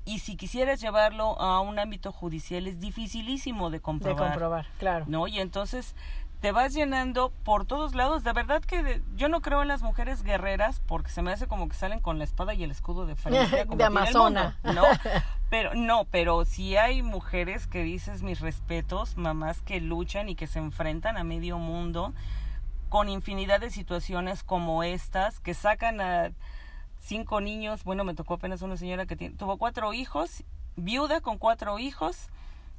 Y 0.05 0.19
si 0.19 0.35
quisieras 0.35 0.81
llevarlo 0.81 1.39
a 1.39 1.59
un 1.61 1.77
ámbito 1.79 2.11
judicial 2.11 2.67
es 2.67 2.79
dificilísimo 2.79 3.69
de 3.69 3.77
de 3.77 3.81
comprobar. 3.81 4.29
comprobar, 4.31 4.65
claro. 4.79 5.05
¿no? 5.07 5.27
Y 5.27 5.39
entonces 5.39 5.95
te 6.39 6.51
vas 6.51 6.73
llenando 6.73 7.31
por 7.43 7.65
todos 7.65 7.93
lados. 7.93 8.23
De 8.23 8.33
verdad 8.33 8.63
que 8.63 8.81
de- 8.81 9.01
yo 9.15 9.29
no 9.29 9.41
creo 9.41 9.61
en 9.61 9.67
las 9.67 9.83
mujeres 9.83 10.23
guerreras 10.23 10.81
porque 10.87 11.11
se 11.11 11.21
me 11.21 11.31
hace 11.31 11.45
como 11.47 11.69
que 11.69 11.75
salen 11.75 11.99
con 11.99 12.17
la 12.17 12.23
espada 12.23 12.55
y 12.55 12.63
el 12.63 12.71
escudo 12.71 13.05
de 13.05 13.15
frente. 13.15 13.65
De 13.75 13.83
amazona. 13.83 14.57
mundo, 14.63 14.81
¿no? 14.81 14.87
Pero 15.51 15.75
no, 15.75 16.05
pero 16.05 16.45
sí 16.45 16.77
hay 16.77 17.01
mujeres 17.03 17.67
que 17.67 17.83
dices 17.83 18.23
mis 18.23 18.39
respetos, 18.39 19.17
mamás 19.17 19.61
que 19.61 19.81
luchan 19.81 20.29
y 20.29 20.35
que 20.35 20.47
se 20.47 20.59
enfrentan 20.59 21.17
a 21.17 21.25
medio 21.25 21.57
mundo 21.57 22.13
con 22.87 23.09
infinidad 23.09 23.59
de 23.59 23.69
situaciones 23.69 24.43
como 24.43 24.81
estas, 24.83 25.41
que 25.41 25.53
sacan 25.53 25.99
a 25.99 26.31
cinco 27.01 27.41
niños, 27.41 27.83
bueno, 27.83 28.03
me 28.05 28.13
tocó 28.13 28.35
apenas 28.35 28.61
una 28.61 28.77
señora 28.77 29.05
que 29.05 29.15
tiene- 29.15 29.35
tuvo 29.35 29.57
cuatro 29.57 29.91
hijos, 29.93 30.43
viuda 30.75 31.19
con 31.19 31.37
cuatro 31.37 31.77
hijos, 31.79 32.29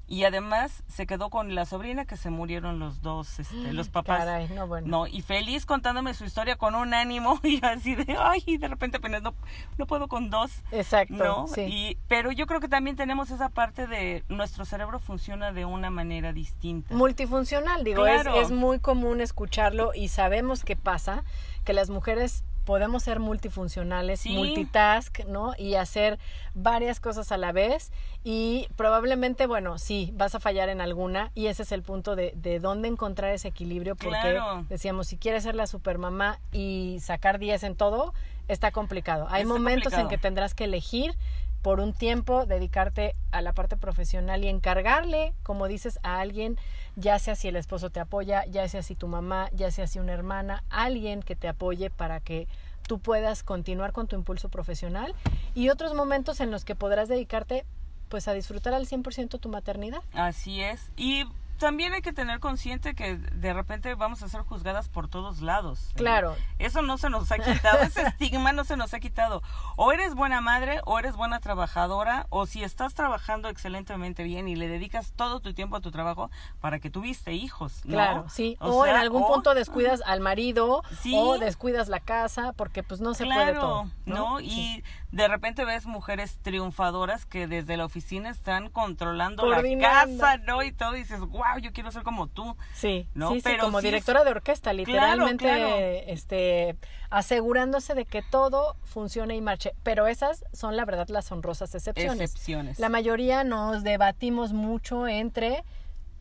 y 0.09 0.25
además 0.25 0.83
se 0.89 1.07
quedó 1.07 1.31
con 1.31 1.55
la 1.55 1.65
sobrina 1.65 2.05
que 2.05 2.17
se 2.17 2.29
murieron 2.29 2.79
los 2.79 3.03
dos, 3.03 3.39
este, 3.39 3.73
los 3.73 3.89
papás. 3.91 4.19
Caray, 4.21 4.49
no, 4.49 4.67
bueno. 4.67 4.87
No, 4.87 5.07
y 5.07 5.23
feliz 5.23 5.65
contándome 5.65 6.13
su 6.13 6.25
historia 6.25 6.57
con 6.57 6.75
un 6.75 6.93
ánimo 6.93 7.41
y 7.45 7.65
así 7.65 7.95
de, 7.95 8.17
ay, 8.19 8.59
de 8.59 8.69
repente 8.69 8.99
apenas 8.99 9.23
no, 9.23 9.33
no 9.79 9.87
puedo 9.87 10.09
con 10.09 10.29
dos. 10.29 10.51
Exacto, 10.71 11.15
¿no? 11.15 11.47
sí. 11.47 11.63
Y, 11.63 11.99
pero 12.09 12.31
yo 12.33 12.47
creo 12.47 12.61
que 12.61 12.69
también 12.69 12.97
tenemos 12.97 13.31
esa 13.31 13.49
parte 13.49 13.87
de 13.87 14.23
nuestro 14.29 14.65
cerebro 14.65 14.99
funciona 14.99 15.53
de 15.53 15.65
una 15.65 15.89
manera 15.91 16.33
distinta. 16.33 16.95
Multifuncional, 16.95 17.83
digo, 17.85 18.03
Claro. 18.03 18.35
es, 18.37 18.47
es 18.47 18.51
muy 18.53 18.81
común 18.81 19.21
escucharlo 19.21 19.93
y 19.95 20.09
sabemos 20.09 20.63
que 20.65 20.77
pasa, 20.77 21.23
que 21.65 21.73
las 21.73 21.91
mujeres 21.91 22.45
podemos 22.64 23.03
ser 23.03 23.20
multifuncionales, 23.20 24.20
Sí. 24.20 24.31
multitask, 24.31 25.25
¿no? 25.27 25.55
Y 25.59 25.75
hacer 25.75 26.18
varias 26.55 27.01
cosas 27.01 27.33
a 27.33 27.37
la 27.37 27.53
vez 27.53 27.92
y 28.25 28.68
probablemente, 28.77 29.46
bueno, 29.46 29.79
sí, 29.79 30.11
vas 30.14 30.35
a 30.35 30.40
fallar 30.40 30.68
en 30.68 30.81
alguna 30.81 31.31
y 31.35 31.46
ese 31.46 31.62
es 31.64 31.72
el 31.72 31.83
punto 31.83 32.14
de, 32.16 32.33
de 32.37 32.61
dónde 32.61 32.88
encontrar 32.88 33.33
ese 33.33 33.48
equilibrio 33.48 33.96
porque 33.96 34.18
Claro. 34.18 34.64
decíamos, 34.68 35.09
si 35.09 35.16
quieres 35.16 35.42
ser 35.42 35.55
la 35.55 35.66
supermamá 35.66 36.38
y 36.53 36.98
sacar 37.01 37.38
10 37.38 37.62
en 37.64 37.75
todo, 37.77 38.12
está 38.48 38.70
complicado. 38.70 39.27
Hay 39.31 39.42
Está 39.42 39.55
momentos 39.55 39.92
en 39.94 40.09
que 40.09 40.18
tendrás 40.18 40.55
que 40.55 40.64
elegir 40.64 41.14
por 41.62 41.79
un 41.81 41.92
tiempo, 41.92 42.44
dedicarte 42.44 43.14
a 43.31 43.40
la 43.40 43.53
parte 43.53 43.77
profesional 43.77 44.44
y 44.44 44.48
encargarle, 44.48 45.33
como 45.44 45.68
dices, 45.68 46.01
a 46.03 46.20
alguien, 46.20 46.59
ya 46.96 47.18
sea 47.18 47.37
si 47.37 47.48
el 47.48 47.57
esposo 47.57 47.90
te 47.90 48.01
apoya, 48.01 48.44
ya 48.46 48.68
sea 48.68 48.83
si 48.83 48.96
tu 48.96 49.07
mamá, 49.07 49.48
ya 49.53 49.70
sea 49.70 49.87
si 49.87 50.01
una 50.01 50.12
hermana, 50.12 50.64
alguien 50.68 51.22
que 51.22 51.37
te 51.37 51.48
apoye 51.48 51.88
para 51.88 52.20
que 52.20 52.48
tú 52.87 52.98
puedas 52.98 53.44
continuar 53.44 53.92
con 53.92 54.09
tu 54.09 54.16
impulso 54.16 54.48
profesional 54.48 55.14
y 55.55 55.68
otros 55.68 55.94
momentos 55.94 56.40
en 56.40 56.51
los 56.51 56.64
que 56.64 56.75
podrás 56.75 57.09
dedicarte 57.09 57.64
pues 58.09 58.29
a 58.29 58.35
disfrutar 58.35 58.75
al 58.75 58.87
100% 58.87 59.40
tu 59.40 59.48
maternidad. 59.48 60.03
Así 60.12 60.61
es. 60.61 60.90
Y 60.96 61.25
también 61.62 61.94
hay 61.94 62.03
que 62.03 62.12
tener 62.12 62.40
consciente 62.40 62.94
que 62.94 63.16
de 63.16 63.53
repente 63.53 63.94
vamos 63.94 64.22
a 64.22 64.29
ser 64.29 64.42
juzgadas 64.42 64.88
por 64.88 65.09
todos 65.09 65.40
lados. 65.40 65.90
¿eh? 65.90 65.94
Claro. 65.96 66.35
Eso 66.59 66.83
no 66.83 66.98
se 66.98 67.09
nos 67.09 67.31
ha 67.31 67.38
quitado, 67.38 67.81
ese 67.83 68.03
estigma 68.07 68.53
no 68.53 68.64
se 68.64 68.77
nos 68.77 68.92
ha 68.94 69.01
quitado. 69.01 69.42
O 69.77 69.92
eres 69.92 70.14
buena 70.14 70.40
madre, 70.40 70.81
o 70.85 70.98
eres 70.98 71.14
buena 71.16 71.38
trabajadora, 71.40 72.27
o 72.31 72.46
si 72.46 72.64
estás 72.64 72.94
trabajando 72.94 73.48
excelentemente 73.48 74.25
bien 74.25 74.48
y 74.48 74.57
le 74.57 74.66
dedicas 74.68 75.12
todo 75.14 75.38
tu 75.40 75.55
tiempo 75.55 75.77
a 75.77 75.81
tu 75.81 75.90
trabajo 75.92 76.31
para 76.61 76.81
que 76.81 76.90
tuviste 76.90 77.33
hijos. 77.33 77.83
¿no? 77.85 77.92
Claro, 77.92 78.25
sí. 78.29 78.57
O, 78.61 78.85
en 78.85 78.92
sea, 78.92 79.01
algún 79.01 79.22
o- 79.22 79.29
punto 79.29 79.55
descuidas 79.55 80.03
al 80.05 80.20
marido 80.20 80.83
Sí. 81.01 81.14
o 81.16 81.38
descuidas 81.38 81.88
la 81.88 82.01
casa 82.01 82.53
porque 82.55 82.83
pues 82.83 83.01
no 83.01 83.14
se 83.14 83.25
claro, 83.25 83.40
puede 83.44 83.55
todo. 83.61 83.85
¿no? 84.05 84.14
¿no? 84.16 84.40
Y 84.40 84.51
Sí. 84.51 84.85
de 85.12 85.29
repente 85.29 85.64
ves 85.64 85.87
mujeres 85.87 86.38
triunfadoras 86.42 87.25
que 87.25 87.46
desde 87.46 87.77
la 87.77 87.85
oficina 87.85 88.31
están 88.31 88.68
controlando 88.68 89.42
Coordinando. 89.44 90.16
la 90.22 90.29
casa, 90.29 90.37
¿no? 90.44 90.62
Y 90.62 90.72
todo, 90.72 90.96
y 90.96 91.01
dices, 91.01 91.20
wow, 91.20 91.52
yo 91.59 91.73
quiero 91.73 91.91
ser 91.91 92.03
como 92.03 92.27
tú. 92.29 92.57
Sí, 92.75 93.07
¿no? 93.15 93.29
sí, 93.31 93.37
sí, 93.37 93.41
Pero 93.45 93.65
como 93.65 93.81
sí 93.81 93.87
es- 93.87 93.93
directora 93.93 94.25
de 94.25 94.31
orquesta, 94.31 94.73
literalmente, 94.73 95.45
claro. 95.45 95.77
este, 96.07 96.77
asegurándose 97.11 97.95
de 97.95 98.05
que 98.05 98.23
todo 98.23 98.77
funcione 98.85 99.37
y 99.37 99.41
marche. 99.41 99.73
Pero 99.83 100.07
esas 100.07 100.45
son, 100.53 100.77
la 100.77 100.85
verdad, 100.85 101.09
las 101.09 101.31
honrosas 101.33 101.75
excepciones. 101.75 102.21
Excepciones. 102.21 102.79
La 102.79 102.88
mayoría 102.88 103.45
nos 103.45 103.83
debatimos 103.83 104.53
mucho 104.53 105.07
entre 105.09 105.65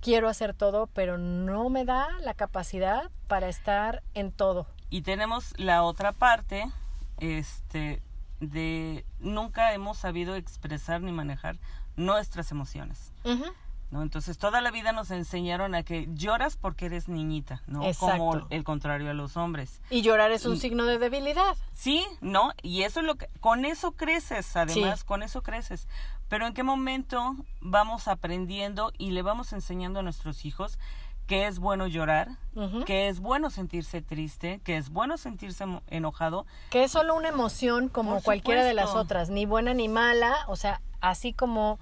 quiero 0.02 0.30
hacer 0.30 0.54
todo, 0.54 0.88
pero 0.88 1.18
no 1.18 1.70
me 1.70 1.86
da 1.86 2.08
la 2.22 2.34
capacidad 2.34 3.12
para 3.28 3.48
estar 3.50 4.02
en 4.14 4.32
todo. 4.32 4.68
Y 4.90 5.02
tenemos 5.04 5.54
la 5.58 5.84
otra 5.84 6.12
parte, 6.12 6.66
este, 7.20 8.02
de 8.40 9.06
nunca 9.20 9.74
hemos 9.74 9.98
sabido 9.98 10.36
expresar 10.36 11.02
ni 11.02 11.12
manejar 11.12 11.58
nuestras 11.96 12.52
emociones. 12.52 13.14
Ujú. 13.24 13.46
¿No? 13.92 14.02
Entonces 14.02 14.38
toda 14.38 14.62
la 14.62 14.72
vida 14.72 14.92
nos 14.94 15.12
enseñaron 15.12 15.76
a 15.76 15.84
que 15.84 16.08
lloras 16.14 16.58
porque 16.58 16.86
eres 16.88 17.08
niñita, 17.10 17.62
¿no? 17.68 17.80
Como 18.00 18.34
Exacto. 18.36 18.48
el 18.50 18.64
contrario 18.64 19.10
a 19.10 19.14
los 19.14 19.38
hombres. 19.38 19.82
Y 19.90 20.02
llorar 20.02 20.32
es 20.32 20.46
un 20.46 20.56
Y- 20.56 20.60
signo 20.60 20.86
de 20.86 20.98
debilidad. 20.98 21.56
Sí, 21.74 22.06
¿no? 22.22 22.54
Y 22.62 22.84
eso 22.84 23.02
es 23.02 23.06
lo 23.06 23.16
que, 23.16 23.28
con 23.42 23.66
eso 23.66 23.92
creces, 23.92 24.56
además, 24.56 25.00
Sí. 25.02 25.06
con 25.06 25.24
eso 25.24 25.44
creces. 25.44 25.88
Pero 26.30 26.48
¿en 26.48 26.54
qué 26.54 26.64
momento 26.64 27.36
vamos 27.60 28.08
aprendiendo 28.08 28.94
y 28.98 29.12
le 29.12 29.22
vamos 29.22 29.52
enseñando 29.54 30.00
a 30.00 30.04
nuestros 30.04 30.46
hijos 30.46 30.80
que 31.28 31.48
es 31.48 31.60
bueno 31.60 31.88
llorar, 31.88 32.30
que 32.86 33.08
es 33.08 33.20
bueno 33.22 33.50
sentirse 33.50 34.02
triste, 34.02 34.60
que 34.66 34.76
es 34.78 34.90
bueno 34.90 35.18
sentirse 35.18 35.66
enojado? 35.88 36.46
Que 36.70 36.84
es 36.86 36.92
solo 36.92 37.16
una 37.16 37.30
emoción 37.30 37.88
como 37.90 38.22
cualquiera 38.22 38.64
de 38.66 38.74
las 38.74 38.96
otras, 38.96 39.30
ni 39.30 39.46
buena 39.46 39.74
ni 39.74 39.88
mala, 39.88 40.34
o 40.48 40.56
sea, 40.56 40.82
así 41.00 41.32
como 41.34 41.80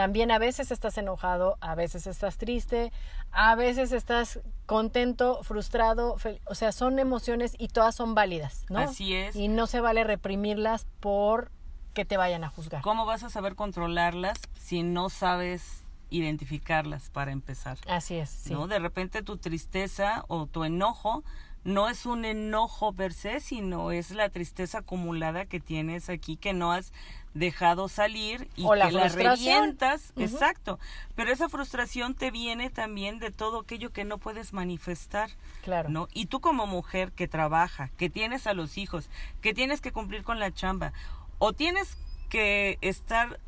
también 0.00 0.30
a 0.30 0.38
veces 0.38 0.70
estás 0.70 0.96
enojado, 0.96 1.58
a 1.60 1.74
veces 1.74 2.06
estás 2.06 2.38
triste, 2.38 2.90
a 3.32 3.54
veces 3.54 3.92
estás 3.92 4.40
contento, 4.64 5.42
frustrado, 5.42 6.16
o 6.46 6.54
sea, 6.54 6.72
son 6.72 6.98
emociones 6.98 7.54
y 7.58 7.68
todas 7.68 7.96
son 7.96 8.14
válidas, 8.14 8.64
¿no? 8.70 8.78
Así 8.78 9.14
es. 9.14 9.36
Y 9.36 9.48
no 9.48 9.66
se 9.66 9.82
vale 9.82 10.02
reprimirlas 10.02 10.86
por 11.00 11.52
que 11.92 12.06
te 12.06 12.16
vayan 12.16 12.44
a 12.44 12.48
juzgar. 12.48 12.80
¿Cómo 12.80 13.04
vas 13.04 13.24
a 13.24 13.28
saber 13.28 13.56
controlarlas 13.56 14.38
si 14.58 14.82
no 14.82 15.10
sabes 15.10 15.84
identificarlas 16.08 17.10
para 17.10 17.30
empezar? 17.30 17.76
Así 17.86 18.14
es, 18.14 18.30
sí. 18.30 18.54
¿no? 18.54 18.68
De 18.68 18.78
repente 18.78 19.22
tu 19.22 19.36
tristeza 19.36 20.24
o 20.28 20.46
tu 20.46 20.64
enojo 20.64 21.24
no 21.64 21.88
es 21.88 22.06
un 22.06 22.24
enojo 22.24 22.92
per 22.92 23.12
se, 23.12 23.40
sino 23.40 23.90
es 23.90 24.10
la 24.10 24.30
tristeza 24.30 24.78
acumulada 24.78 25.44
que 25.44 25.60
tienes 25.60 26.08
aquí 26.08 26.36
que 26.36 26.52
no 26.52 26.72
has 26.72 26.92
dejado 27.34 27.88
salir 27.88 28.48
y 28.56 28.64
O 28.64 28.74
la 28.74 28.86
que 28.88 28.92
la 28.92 29.00
frustración. 29.02 29.54
revientas. 29.60 30.12
Exacto. 30.16 30.78
Pero 31.14 31.30
esa 31.32 31.48
frustración 31.48 32.14
te 32.14 32.30
viene 32.30 32.70
también 32.70 33.18
de 33.18 33.30
todo 33.30 33.60
aquello 33.60 33.92
que 33.92 34.04
no 34.04 34.18
puedes 34.18 34.52
manifestar. 34.52 35.30
Claro. 35.62 35.90
¿no? 35.90 36.08
Y 36.12 36.26
tú 36.26 36.40
como 36.40 36.66
mujer 36.66 37.12
que 37.12 37.28
trabaja, 37.28 37.90
que 37.98 38.10
tienes 38.10 38.46
a 38.46 38.54
los 38.54 38.78
hijos, 38.78 39.10
que 39.42 39.54
tienes 39.54 39.80
que 39.80 39.92
cumplir 39.92 40.24
con 40.24 40.38
la 40.38 40.52
chamba, 40.52 40.92
o 41.38 41.52
tienes 41.52 41.98
que 42.30 42.78
estar 42.80 43.38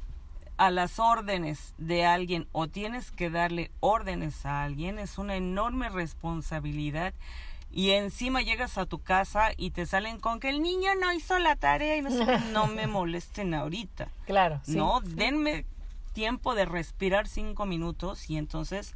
a 0.59 0.70
las 0.70 0.98
órdenes 0.98 1.75
de 1.79 2.05
alguien 2.05 2.46
o 2.53 2.68
tienes 2.68 3.11
que 3.11 3.31
darle 3.31 3.70
órdenes 3.81 4.44
a 4.46 4.62
alguien, 4.62 4.98
es 4.98 5.18
una 5.18 5.35
enorme 5.37 5.88
responsabilidad. 5.88 7.14
Y 7.73 7.91
encima 7.91 8.43
llegas 8.43 8.77
a 8.77 8.87
tu 8.87 8.99
casa 8.99 9.51
y 9.57 9.71
te 9.71 9.87
salen 9.87 10.21
con 10.21 10.41
que 10.41 10.51
el 10.51 10.61
niño 10.63 10.95
no 11.01 11.13
hizo 11.13 11.39
la 11.39 11.57
tarea 11.57 11.97
y 11.97 12.03
no, 12.03 12.11
no 12.53 12.67
me 12.67 12.87
molesten 12.87 13.55
ahorita. 13.55 14.09
Claro, 14.27 14.61
sí. 14.65 14.77
No, 14.77 15.01
denme 15.01 15.65
tiempo 16.13 16.55
de 16.55 16.67
respirar 16.67 17.27
cinco 17.27 17.65
minutos 17.65 18.29
y 18.29 18.37
entonces 18.37 18.95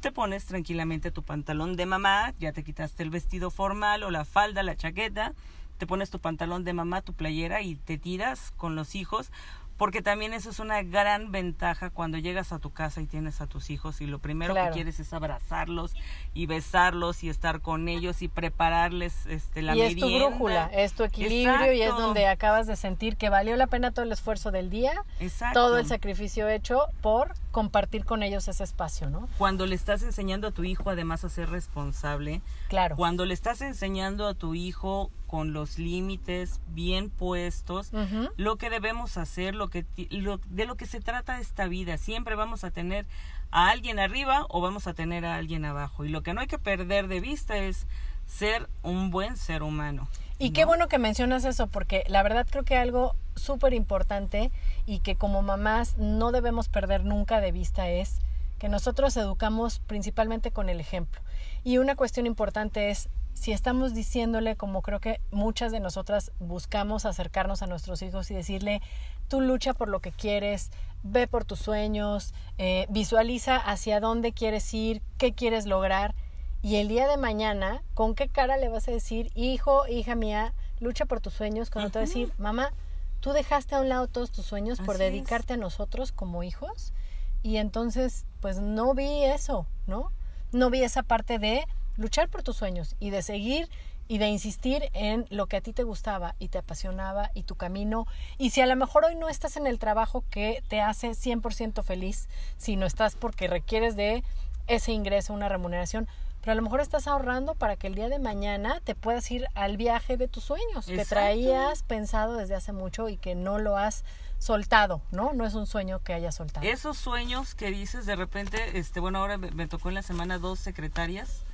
te 0.00 0.12
pones 0.12 0.44
tranquilamente 0.44 1.10
tu 1.10 1.22
pantalón 1.22 1.76
de 1.76 1.86
mamá, 1.86 2.34
ya 2.38 2.52
te 2.52 2.62
quitaste 2.62 3.02
el 3.02 3.10
vestido 3.10 3.50
formal 3.50 4.02
o 4.02 4.10
la 4.10 4.24
falda, 4.24 4.62
la 4.62 4.76
chaqueta, 4.76 5.32
te 5.78 5.86
pones 5.86 6.10
tu 6.10 6.20
pantalón 6.20 6.62
de 6.62 6.72
mamá, 6.74 7.02
tu 7.02 7.14
playera 7.14 7.62
y 7.62 7.76
te 7.76 7.98
tiras 7.98 8.52
con 8.56 8.76
los 8.76 8.94
hijos, 8.94 9.32
porque 9.76 10.02
también 10.02 10.32
eso 10.34 10.50
es 10.50 10.58
una 10.60 10.82
gran 10.82 11.32
ventaja 11.32 11.90
cuando 11.90 12.18
llegas 12.18 12.52
a 12.52 12.58
tu 12.58 12.70
casa 12.72 13.00
y 13.00 13.06
tienes 13.06 13.40
a 13.40 13.46
tus 13.46 13.70
hijos 13.70 14.00
y 14.00 14.06
lo 14.06 14.18
primero 14.20 14.54
Claro. 14.54 14.68
que 14.70 14.74
quieres 14.74 15.00
es 15.00 15.12
abrazarlos 15.12 15.94
y 16.32 16.46
besarlos 16.46 17.24
y 17.24 17.28
estar 17.28 17.60
con 17.60 17.88
ellos 17.88 18.22
y 18.22 18.28
prepararles 18.28 19.26
este 19.26 19.62
la 19.62 19.74
y 19.76 19.82
es 19.82 19.96
tu 19.96 20.06
brújula, 20.08 20.70
es 20.72 20.92
tu 20.94 21.02
equilibrio 21.04 21.72
y 21.72 21.82
es 21.82 21.90
donde 21.90 22.26
acabas 22.28 22.66
de 22.66 22.76
sentir 22.76 23.16
que 23.16 23.28
valió 23.30 23.56
la 23.56 23.66
pena 23.66 23.90
todo 23.90 24.04
el 24.04 24.12
esfuerzo 24.12 24.50
del 24.50 24.70
día, 24.70 24.92
Exacto. 25.20 25.58
todo 25.60 25.78
el 25.78 25.86
sacrificio 25.86 26.48
hecho 26.48 26.86
por 27.00 27.34
compartir 27.50 28.04
con 28.04 28.22
ellos 28.22 28.48
ese 28.48 28.64
espacio, 28.64 29.10
¿no? 29.10 29.28
Cuando 29.38 29.66
le 29.66 29.74
estás 29.74 30.02
enseñando 30.02 30.48
a 30.48 30.50
tu 30.50 30.64
hijo 30.64 30.90
además 30.90 31.24
a 31.24 31.28
ser 31.28 31.50
responsable, 31.50 32.40
Claro. 32.68 32.96
cuando 32.96 33.24
le 33.26 33.34
estás 33.34 33.60
enseñando 33.60 34.26
a 34.26 34.34
tu 34.34 34.54
hijo 34.54 35.10
con 35.34 35.52
los 35.52 35.80
límites 35.80 36.60
bien 36.68 37.10
puestos, 37.10 37.90
lo 38.36 38.54
que 38.54 38.70
debemos 38.70 39.16
hacer, 39.16 39.56
lo 39.56 39.66
que 39.68 39.84
lo- 40.10 40.38
de 40.46 40.64
lo 40.64 40.76
que 40.76 40.86
se 40.86 41.00
trata 41.00 41.40
esta 41.40 41.66
vida, 41.66 41.98
siempre 41.98 42.36
vamos 42.36 42.62
a 42.62 42.70
tener 42.70 43.04
a 43.50 43.68
alguien 43.70 43.98
arriba 43.98 44.46
o 44.48 44.60
vamos 44.60 44.86
a 44.86 44.94
tener 44.94 45.26
a 45.26 45.34
alguien 45.34 45.64
abajo 45.64 46.04
y 46.04 46.08
lo 46.08 46.22
que 46.22 46.34
no 46.34 46.40
hay 46.40 46.46
que 46.46 46.60
perder 46.60 47.08
de 47.08 47.18
vista 47.18 47.56
es 47.56 47.88
ser 48.26 48.68
un 48.84 49.10
buen 49.10 49.36
ser 49.36 49.64
humano. 49.64 50.06
Y 50.38 50.50
qué 50.52 50.64
bueno 50.66 50.86
que 50.86 50.98
mencionas 50.98 51.44
eso, 51.44 51.66
porque 51.66 52.04
la 52.06 52.22
verdad 52.22 52.46
creo 52.48 52.62
que 52.62 52.76
algo 52.76 53.16
súper 53.34 53.74
importante 53.74 54.52
y 54.86 55.00
que 55.00 55.16
como 55.16 55.42
mamás 55.42 55.96
no 55.98 56.30
debemos 56.30 56.68
perder 56.68 57.04
nunca 57.04 57.40
de 57.40 57.50
vista 57.50 57.88
es 57.88 58.20
que 58.60 58.68
nosotros 58.68 59.16
educamos 59.16 59.80
principalmente 59.80 60.52
con 60.52 60.68
el 60.68 60.78
ejemplo. 60.78 61.20
Y 61.64 61.78
una 61.78 61.96
cuestión 61.96 62.24
importante 62.26 62.90
es 62.90 63.08
si 63.34 63.52
estamos 63.52 63.94
diciéndole, 63.94 64.56
como 64.56 64.80
creo 64.80 65.00
que 65.00 65.20
muchas 65.30 65.72
de 65.72 65.80
nosotras 65.80 66.32
buscamos 66.38 67.04
acercarnos 67.04 67.62
a 67.62 67.66
nuestros 67.66 68.00
hijos 68.02 68.30
y 68.30 68.34
decirle, 68.34 68.80
tú 69.28 69.40
lucha 69.40 69.74
por 69.74 69.88
lo 69.88 70.00
que 70.00 70.12
quieres, 70.12 70.70
ve 71.02 71.26
por 71.26 71.44
tus 71.44 71.58
sueños, 71.58 72.32
eh, 72.58 72.86
visualiza 72.88 73.56
hacia 73.56 74.00
dónde 74.00 74.32
quieres 74.32 74.72
ir, 74.72 75.02
qué 75.18 75.34
quieres 75.34 75.66
lograr. 75.66 76.14
Y 76.62 76.76
el 76.76 76.88
día 76.88 77.06
de 77.06 77.18
mañana, 77.18 77.82
¿con 77.92 78.14
qué 78.14 78.28
cara 78.28 78.56
le 78.56 78.70
vas 78.70 78.88
a 78.88 78.92
decir, 78.92 79.30
hijo, 79.34 79.86
hija 79.86 80.14
mía, 80.14 80.54
lucha 80.80 81.04
por 81.04 81.20
tus 81.20 81.34
sueños? 81.34 81.68
Cuando 81.70 81.90
te 81.90 81.98
va 81.98 82.04
a 82.04 82.06
decir, 82.06 82.32
mamá, 82.38 82.72
tú 83.20 83.32
dejaste 83.32 83.74
a 83.74 83.80
un 83.80 83.90
lado 83.90 84.06
todos 84.08 84.30
tus 84.30 84.46
sueños 84.46 84.80
por 84.80 84.94
es. 84.94 85.00
dedicarte 85.00 85.54
a 85.54 85.58
nosotros 85.58 86.12
como 86.12 86.42
hijos. 86.42 86.94
Y 87.42 87.58
entonces, 87.58 88.24
pues 88.40 88.60
no 88.60 88.94
vi 88.94 89.24
eso, 89.24 89.66
¿no? 89.86 90.10
No 90.52 90.70
vi 90.70 90.82
esa 90.82 91.02
parte 91.02 91.38
de 91.38 91.66
luchar 91.96 92.28
por 92.28 92.42
tus 92.42 92.56
sueños 92.56 92.96
y 93.00 93.10
de 93.10 93.22
seguir 93.22 93.68
y 94.06 94.18
de 94.18 94.28
insistir 94.28 94.90
en 94.92 95.26
lo 95.30 95.46
que 95.46 95.56
a 95.56 95.60
ti 95.60 95.72
te 95.72 95.82
gustaba 95.82 96.34
y 96.38 96.48
te 96.48 96.58
apasionaba 96.58 97.30
y 97.34 97.44
tu 97.44 97.54
camino. 97.56 98.06
Y 98.38 98.50
si 98.50 98.60
a 98.60 98.66
lo 98.66 98.76
mejor 98.76 99.04
hoy 99.04 99.14
no 99.14 99.28
estás 99.28 99.56
en 99.56 99.66
el 99.66 99.78
trabajo 99.78 100.24
que 100.30 100.62
te 100.68 100.80
hace 100.80 101.10
100% 101.10 101.82
feliz, 101.82 102.28
sino 102.56 102.86
estás 102.86 103.16
porque 103.16 103.48
requieres 103.48 103.96
de 103.96 104.22
ese 104.66 104.92
ingreso, 104.92 105.32
una 105.32 105.48
remuneración, 105.48 106.06
pero 106.40 106.52
a 106.52 106.54
lo 106.56 106.62
mejor 106.62 106.80
estás 106.80 107.06
ahorrando 107.06 107.54
para 107.54 107.76
que 107.76 107.86
el 107.86 107.94
día 107.94 108.10
de 108.10 108.18
mañana 108.18 108.80
te 108.84 108.94
puedas 108.94 109.30
ir 109.30 109.46
al 109.54 109.78
viaje 109.78 110.18
de 110.18 110.28
tus 110.28 110.44
sueños, 110.44 110.84
que 110.84 111.04
traías 111.06 111.82
pensado 111.82 112.34
desde 112.36 112.54
hace 112.54 112.72
mucho 112.72 113.08
y 113.08 113.16
que 113.16 113.34
no 113.34 113.58
lo 113.58 113.78
has 113.78 114.04
soltado, 114.38 115.00
¿no? 115.10 115.32
No 115.32 115.46
es 115.46 115.54
un 115.54 115.66
sueño 115.66 116.02
que 116.02 116.12
hayas 116.12 116.34
soltado. 116.34 116.66
Esos 116.66 116.98
sueños 116.98 117.54
que 117.54 117.70
dices 117.70 118.04
de 118.04 118.14
repente, 118.14 118.78
este, 118.78 119.00
bueno, 119.00 119.20
ahora 119.20 119.38
me, 119.38 119.52
me 119.52 119.66
tocó 119.66 119.88
en 119.88 119.94
la 119.94 120.02
semana 120.02 120.38
dos 120.38 120.58
secretarias 120.58 121.44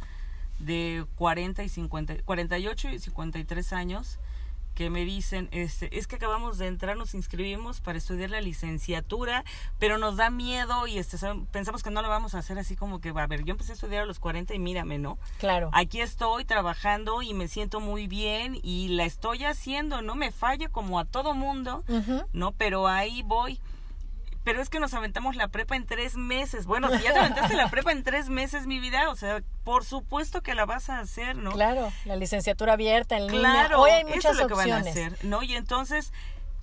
de 0.61 1.05
40 1.17 1.63
y 1.63 1.69
50, 1.69 2.23
48 2.25 2.91
y 2.91 2.99
53 2.99 3.73
años 3.73 4.19
que 4.75 4.89
me 4.89 5.05
dicen, 5.05 5.49
este, 5.53 5.99
es 5.99 6.07
que 6.07 6.17
acabamos 6.17 6.57
de 6.57 6.67
entrar, 6.67 6.97
nos 6.97 7.15
inscribimos 7.15 7.83
para 7.83 7.99
estudiar 7.99 8.31
la 8.31 8.41
licenciatura, 8.41 9.45
pero 9.79 9.99
nos 9.99 10.17
da 10.17 10.31
miedo 10.31 10.87
y 10.87 10.99
este, 10.99 11.19
pensamos 11.51 11.83
que 11.83 11.91
no 11.91 12.01
lo 12.01 12.09
vamos 12.09 12.35
a 12.35 12.39
hacer 12.39 12.59
así 12.59 12.77
como 12.77 13.01
que, 13.01 13.11
a 13.11 13.27
ver, 13.27 13.45
yo 13.45 13.53
empecé 13.53 13.73
a 13.73 13.75
estudiar 13.75 14.05
a 14.05 14.07
los 14.07 14.21
40 14.21 14.55
y 14.55 14.59
mírame, 14.59 14.99
¿no? 14.99 15.19
Claro. 15.39 15.69
Aquí 15.75 16.01
estoy 16.01 16.47
trabajando 16.47 17.21
y 17.21 17.35
me 17.35 17.47
siento 17.49 17.81
muy 17.81 18.07
bien 18.07 18.59
y 18.63 18.89
la 18.89 19.05
estoy 19.05 19.45
haciendo, 19.45 20.01
no 20.01 20.15
me 20.15 20.33
fallo 20.33 20.73
como 20.73 20.99
a 20.99 21.05
todo 21.05 21.35
mundo. 21.35 21.85
¿no? 22.33 22.53
Pero 22.53 22.89
ahí 22.89 23.23
voy. 23.23 23.61
Pero 24.51 24.63
es 24.63 24.69
que 24.69 24.81
nos 24.81 24.95
aventamos 24.95 25.37
la 25.37 25.47
prepa 25.47 25.77
en 25.77 25.87
tres 25.87 26.17
meses. 26.17 26.67
Bueno, 26.67 26.89
si 26.91 27.05
ya 27.05 27.13
te 27.13 27.21
aventaste 27.21 27.55
la 27.55 27.71
prepa 27.71 27.93
en 27.93 28.03
tres 28.03 28.29
meses, 28.29 28.67
mi 28.67 28.81
vida, 28.81 29.09
o 29.09 29.15
sea, 29.15 29.45
por 29.63 29.85
supuesto 29.85 30.43
que 30.43 30.57
la 30.57 30.67
vas 30.67 30.91
a 30.91 30.99
hacer, 30.99 31.37
¿no? 31.37 31.53
Claro, 31.53 31.93
la 32.05 32.17
licenciatura 32.17 32.73
abierta 32.73 33.17
en 33.17 33.29
línea. 33.29 33.41
Claro, 33.53 33.81
Hoy 33.83 33.91
hay 33.93 34.01
eso 34.01 34.09
muchas 34.17 34.33
es 34.33 34.39
lo 34.39 34.49
que 34.49 34.55
van 34.55 34.73
a 34.73 34.79
opciones. 34.79 35.13
hacer, 35.15 35.25
¿no? 35.25 35.45
Y 35.45 35.55
entonces 35.55 36.13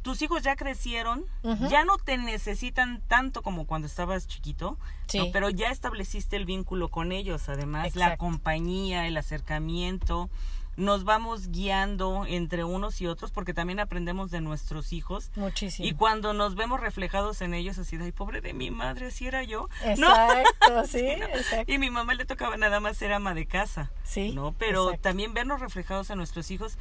tus 0.02 0.22
hijos 0.22 0.44
ya 0.44 0.58
crecieron, 0.58 1.26
ya 1.70 1.86
no 1.86 1.98
te 1.98 2.18
necesitan 2.18 3.02
tanto 3.08 3.42
como 3.42 3.66
cuando 3.66 3.88
estabas 3.88 4.28
chiquito, 4.28 4.72
¿no? 4.72 4.78
Sí. 5.08 5.30
pero 5.32 5.50
ya 5.50 5.70
estableciste 5.72 6.36
el 6.36 6.44
vínculo 6.44 6.90
con 6.90 7.14
ellos, 7.14 7.48
además, 7.48 7.96
la 7.96 8.18
compañía, 8.18 9.08
el 9.08 9.16
acercamiento, 9.16 10.30
nos 10.78 11.04
vamos 11.04 11.50
guiando 11.50 12.26
entre 12.28 12.64
unos 12.64 13.02
y 13.02 13.08
otros 13.08 13.32
porque 13.32 13.54
también 13.54 13.80
aprendemos 13.80 14.32
de 14.32 14.42
nuestros 14.42 14.94
hijos. 14.94 15.32
Muchísimo. 15.36 15.88
Y 15.88 15.94
cuando 15.94 16.34
nos 16.34 16.56
vemos 16.56 16.80
reflejados 16.80 17.42
en 17.42 17.54
ellos, 17.56 17.78
así 17.80 17.98
de, 17.98 18.06
ay, 18.06 18.12
pobre 18.12 18.42
de 18.42 18.54
mi 18.54 18.70
madre, 18.72 19.08
así 19.08 19.28
era 19.28 19.44
yo. 19.44 19.68
¿no? 19.98 20.08
Exacto, 20.10 20.86
sí, 20.88 21.00
Sí, 21.00 21.16
¿no? 21.20 21.26
exacto. 21.26 21.72
Y 21.72 21.78
mi 21.80 21.90
mamá 21.90 22.14
le 22.14 22.26
tocaba 22.26 22.58
nada 22.58 22.80
más 22.80 22.96
ser 22.98 23.12
ama 23.12 23.34
de 23.34 23.46
casa. 23.48 23.92
Sí, 24.04 24.32
¿no? 24.34 24.54
Pero 24.58 24.86
exacto. 24.86 25.02
también 25.10 25.34
vernos 25.34 25.60
reflejados 25.60 26.10
en 26.12 26.18
nuestros 26.20 26.50
hijos 26.52 26.78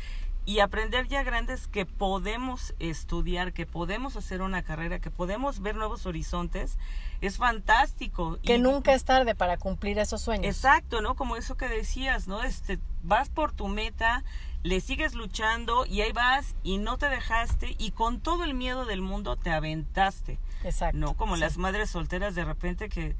y 0.46 0.60
aprender 0.60 1.08
ya 1.08 1.22
grandes 1.24 1.66
que 1.66 1.84
podemos 1.84 2.74
estudiar, 2.78 3.52
que 3.52 3.66
podemos 3.66 4.16
hacer 4.16 4.40
una 4.42 4.62
carrera, 4.62 5.00
que 5.00 5.10
podemos 5.10 5.60
ver 5.60 5.74
nuevos 5.74 6.06
horizontes, 6.06 6.78
es 7.20 7.36
fantástico. 7.36 8.38
Que 8.42 8.54
Y- 8.56 8.60
nunca 8.60 8.94
es 8.94 9.04
tarde 9.04 9.34
para 9.34 9.56
cumplir 9.58 9.98
esos 9.98 10.22
sueños. 10.22 10.46
Exacto, 10.46 11.00
¿no? 11.02 11.16
Como 11.16 11.36
eso 11.36 11.56
que 11.56 11.68
decías, 11.68 12.28
¿no? 12.28 12.42
Este, 12.42 12.78
vas 13.02 13.28
por 13.28 13.52
tu 13.52 13.66
meta, 13.68 14.22
le 14.62 14.80
sigues 14.80 15.14
luchando 15.14 15.84
y 15.84 16.00
ahí 16.02 16.12
vas 16.12 16.54
y 16.62 16.78
no 16.78 16.96
te 16.96 17.08
dejaste 17.08 17.74
y 17.78 17.90
con 17.90 18.20
todo 18.20 18.44
el 18.44 18.54
miedo 18.54 18.84
del 18.84 19.02
mundo 19.02 19.36
te 19.36 19.50
aventaste. 19.50 20.38
Exacto. 20.64 20.96
No, 20.98 21.14
como 21.14 21.34
sí. 21.34 21.40
las 21.40 21.58
madres 21.58 21.90
solteras 21.90 22.34
de 22.34 22.44
repente 22.44 22.88
que 22.88 23.14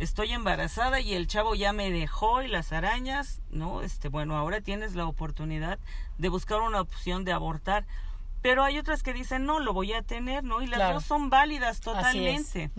estoy 0.00 0.32
embarazada 0.32 1.00
y 1.00 1.14
el 1.14 1.26
chavo 1.28 1.54
ya 1.54 1.72
me 1.72 1.90
dejó 1.90 2.42
y 2.42 2.48
las 2.48 2.72
arañas, 2.72 3.40
¿no? 3.50 3.82
Este, 3.82 4.08
bueno, 4.08 4.36
ahora 4.36 4.60
tienes 4.60 4.94
la 4.94 5.06
oportunidad 5.06 5.78
de 6.18 6.28
buscar 6.28 6.60
una 6.60 6.80
opción 6.80 7.24
de 7.24 7.32
abortar. 7.32 7.86
Pero 8.42 8.64
hay 8.64 8.78
otras 8.78 9.02
que 9.02 9.12
dicen, 9.12 9.44
no, 9.44 9.60
lo 9.60 9.74
voy 9.74 9.92
a 9.92 10.02
tener, 10.02 10.42
¿no? 10.42 10.62
Y 10.62 10.66
las 10.66 10.78
Claro. 10.78 10.94
dos 10.94 11.04
son 11.04 11.28
válidas 11.28 11.76
es. 11.76 11.80
totalmente. 11.82 12.70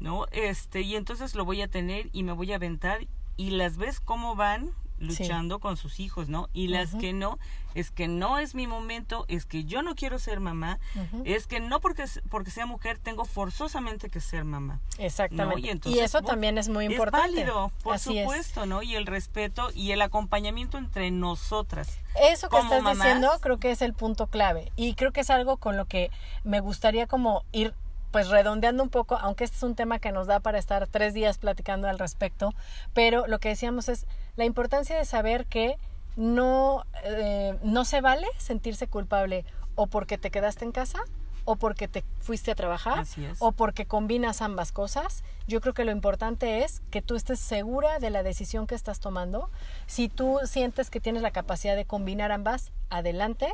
¿no? 0.00 0.26
Este, 0.30 0.82
y 0.82 0.94
entonces 0.96 1.34
lo 1.34 1.44
voy 1.44 1.62
a 1.62 1.68
tener 1.68 2.08
y 2.12 2.22
me 2.22 2.32
voy 2.32 2.52
a 2.52 2.56
aventar 2.56 3.00
y 3.36 3.50
las 3.50 3.78
ves 3.78 3.98
cómo 4.00 4.36
van 4.36 4.70
luchando 4.98 5.58
con 5.58 5.76
sus 5.76 6.00
hijos, 6.00 6.28
¿no? 6.28 6.48
Y 6.52 6.68
las 6.68 6.94
que 6.94 7.12
no, 7.12 7.38
es 7.74 7.90
que 7.90 8.08
no 8.08 8.38
es 8.38 8.54
mi 8.54 8.66
momento, 8.66 9.24
es 9.28 9.46
que 9.46 9.64
yo 9.64 9.82
no 9.82 9.94
quiero 9.94 10.18
ser 10.18 10.40
mamá, 10.40 10.78
es 11.24 11.46
que 11.46 11.60
no 11.60 11.80
porque, 11.80 12.04
porque 12.30 12.50
sea 12.50 12.66
mujer 12.66 12.98
tengo 12.98 13.24
forzosamente 13.24 14.10
que 14.10 14.20
ser 14.20 14.44
mamá. 14.44 14.80
Exactamente. 14.98 15.60
¿no? 15.60 15.66
Y, 15.66 15.70
entonces, 15.70 16.02
eso 16.02 16.22
también 16.22 16.58
es 16.58 16.68
muy 16.68 16.86
importante. 16.86 17.28
Es 17.28 17.34
válido, 17.34 17.72
por 17.82 17.94
Así 17.94 18.18
es. 18.18 18.24
supuesto, 18.24 18.66
¿no? 18.66 18.82
Y 18.82 18.96
el 18.96 19.06
respeto 19.06 19.70
y 19.74 19.92
el 19.92 20.02
acompañamiento 20.02 20.78
entre 20.78 21.10
nosotras. 21.10 21.98
Eso 22.20 22.48
que 22.48 22.58
estás 22.58 22.82
mamás. 22.82 23.06
diciendo 23.06 23.30
creo 23.40 23.58
que 23.58 23.70
es 23.70 23.82
el 23.82 23.94
punto 23.94 24.26
clave 24.26 24.72
y 24.76 24.94
creo 24.94 25.12
que 25.12 25.20
es 25.20 25.30
algo 25.30 25.56
con 25.56 25.76
lo 25.76 25.84
que 25.84 26.10
me 26.44 26.60
gustaría 26.60 27.06
como 27.06 27.44
ir 27.52 27.74
pues 28.10 28.28
redondeando 28.28 28.82
un 28.82 28.88
poco, 28.88 29.16
aunque 29.18 29.44
este 29.44 29.56
es 29.56 29.62
un 29.62 29.74
tema 29.74 29.98
que 29.98 30.12
nos 30.12 30.26
da 30.26 30.40
para 30.40 30.58
estar 30.58 30.86
tres 30.86 31.14
días 31.14 31.38
platicando 31.38 31.88
al 31.88 31.98
respecto, 31.98 32.54
pero 32.94 33.26
lo 33.26 33.38
que 33.38 33.50
decíamos 33.50 33.88
es 33.88 34.06
la 34.38 34.44
importancia 34.44 34.96
de 34.96 35.04
saber 35.04 35.46
que 35.46 35.76
no, 36.16 36.84
eh, 37.02 37.58
no 37.64 37.84
se 37.84 38.00
vale 38.00 38.26
sentirse 38.38 38.86
culpable 38.86 39.44
o 39.74 39.88
porque 39.88 40.16
te 40.16 40.30
quedaste 40.30 40.64
en 40.64 40.70
casa 40.70 41.00
o 41.44 41.56
porque 41.56 41.88
te 41.88 42.04
fuiste 42.20 42.52
a 42.52 42.54
trabajar 42.54 43.04
o 43.40 43.50
porque 43.50 43.86
combinas 43.86 44.40
ambas 44.40 44.70
cosas. 44.70 45.24
Yo 45.48 45.60
creo 45.60 45.74
que 45.74 45.84
lo 45.84 45.90
importante 45.90 46.62
es 46.62 46.82
que 46.90 47.02
tú 47.02 47.16
estés 47.16 47.40
segura 47.40 47.98
de 47.98 48.10
la 48.10 48.22
decisión 48.22 48.68
que 48.68 48.76
estás 48.76 49.00
tomando. 49.00 49.50
Si 49.86 50.08
tú 50.08 50.38
sientes 50.44 50.88
que 50.88 51.00
tienes 51.00 51.22
la 51.22 51.32
capacidad 51.32 51.74
de 51.74 51.84
combinar 51.84 52.30
ambas, 52.30 52.70
adelante, 52.90 53.52